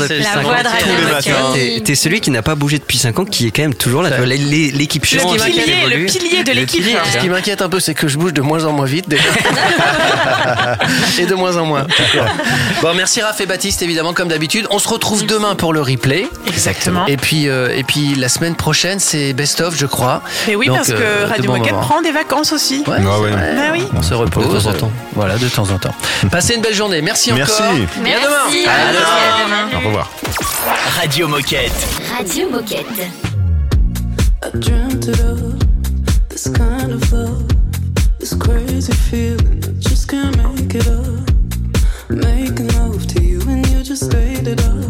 depuis 0.00 0.18
La 0.18 0.24
5 0.32 0.42
voix 0.42 0.52
ans. 0.54 0.62
de 0.62 0.68
Radio 0.68 0.78
Tous 0.80 0.88
les 0.88 1.12
Moquette. 1.12 1.32
matins. 1.32 1.84
T'es 1.84 1.94
celui 1.94 2.20
qui 2.20 2.30
n'a 2.30 2.42
pas 2.42 2.54
bougé 2.54 2.78
depuis 2.78 2.98
5 2.98 3.18
ans, 3.18 3.24
qui 3.24 3.46
est 3.46 3.50
quand 3.50 3.62
même 3.62 3.74
toujours 3.74 4.02
là. 4.02 4.10
Ouais. 4.20 4.26
L'équipe 4.26 5.04
Le 5.04 5.18
change, 5.20 5.42
pilier, 5.44 5.62
l'équipe 5.88 5.90
le 5.90 6.06
pilier 6.06 6.44
de 6.44 6.52
l'équipe. 6.52 6.82
pilier, 6.84 6.96
Ce 7.12 7.18
qui 7.18 7.28
m'inquiète 7.28 7.62
un 7.62 7.68
peu, 7.68 7.80
c'est 7.80 7.94
que 7.94 8.08
je 8.08 8.18
bouge 8.18 8.32
de 8.32 8.40
moins 8.42 8.64
en 8.64 8.72
moins 8.72 8.86
vite 8.86 9.08
déjà. 9.08 9.22
et 11.18 11.26
de 11.26 11.34
moins 11.34 11.56
en 11.56 11.64
moins. 11.66 11.86
Bon, 12.82 12.94
merci 12.94 13.20
Raph 13.22 13.40
et 13.40 13.46
Baptiste, 13.46 13.82
évidemment, 13.82 14.12
comme 14.12 14.28
d'habitude. 14.28 14.66
On 14.70 14.78
se 14.78 14.88
retrouve 14.88 15.26
demain 15.26 15.54
pour 15.54 15.72
le 15.72 15.80
replay. 15.82 16.26
Exactement. 16.46 17.06
Et 17.06 17.16
puis, 17.16 17.48
euh, 17.48 17.74
et 17.74 17.84
puis 17.84 18.14
la 18.14 18.28
semaine 18.28 18.54
prochaine, 18.54 18.98
c'est 18.98 19.32
Best 19.32 19.60
of, 19.60 19.76
je 19.76 19.86
crois. 19.86 20.22
Mais 20.48 20.54
oui, 20.56 20.66
Donc, 20.66 20.76
parce 20.76 20.90
euh, 20.90 20.94
que 20.94 21.24
de 21.26 21.28
Radio 21.30 21.52
Moquette 21.52 21.80
prend 21.80 22.00
des 22.02 22.12
vacances 22.12 22.52
aussi. 22.52 22.82
Ouais, 22.86 22.96
Ah 22.98 23.02
c'est 23.02 23.20
ouais. 23.20 23.30
Vrai. 23.40 23.54
Bah 23.56 23.72
oui. 23.72 23.84
On 23.96 24.02
se 24.02 24.14
repose. 24.14 24.46
De 24.46 24.58
temps 24.60 24.70
en 24.70 24.72
temps. 24.74 24.92
Voilà, 25.14 25.36
de 25.38 25.48
temps 25.48 25.70
en 25.70 25.78
temps. 25.78 25.94
Passez 26.30 26.54
une 26.54 26.62
belle 26.62 26.74
journée. 26.74 27.02
Merci, 27.02 27.32
Merci. 27.32 27.52
encore. 27.62 27.74
Et 28.06 28.14
à 28.14 28.20
demain. 28.20 28.36
Merci. 28.50 28.66
À 28.66 28.92
demain. 28.92 29.00
À 29.00 29.44
demain. 29.70 29.78
Au 29.82 29.86
revoir. 29.88 30.10
Radio 30.98 31.28
Moquette. 31.28 31.72
Radio 32.16 32.50
Moquette. 32.50 32.86
I 34.42 34.48
dreamt 34.58 35.06
it 35.06 35.20
up, 35.20 35.38
this 36.30 36.48
kind 36.48 36.92
of 36.92 37.12
love, 37.12 37.44
this 38.18 38.34
crazy 38.34 38.92
feeling. 38.92 39.62
I 39.64 39.72
just 39.78 40.08
can't 40.08 40.34
make 40.36 40.74
it 40.74 40.86
up. 40.86 41.28
Making 42.08 42.68
love 42.68 43.06
to 43.08 43.22
you 43.22 43.40
and 43.48 43.66
you 43.68 43.82
just 43.82 44.12
ate 44.14 44.46
it 44.48 44.60
up. 44.64 44.89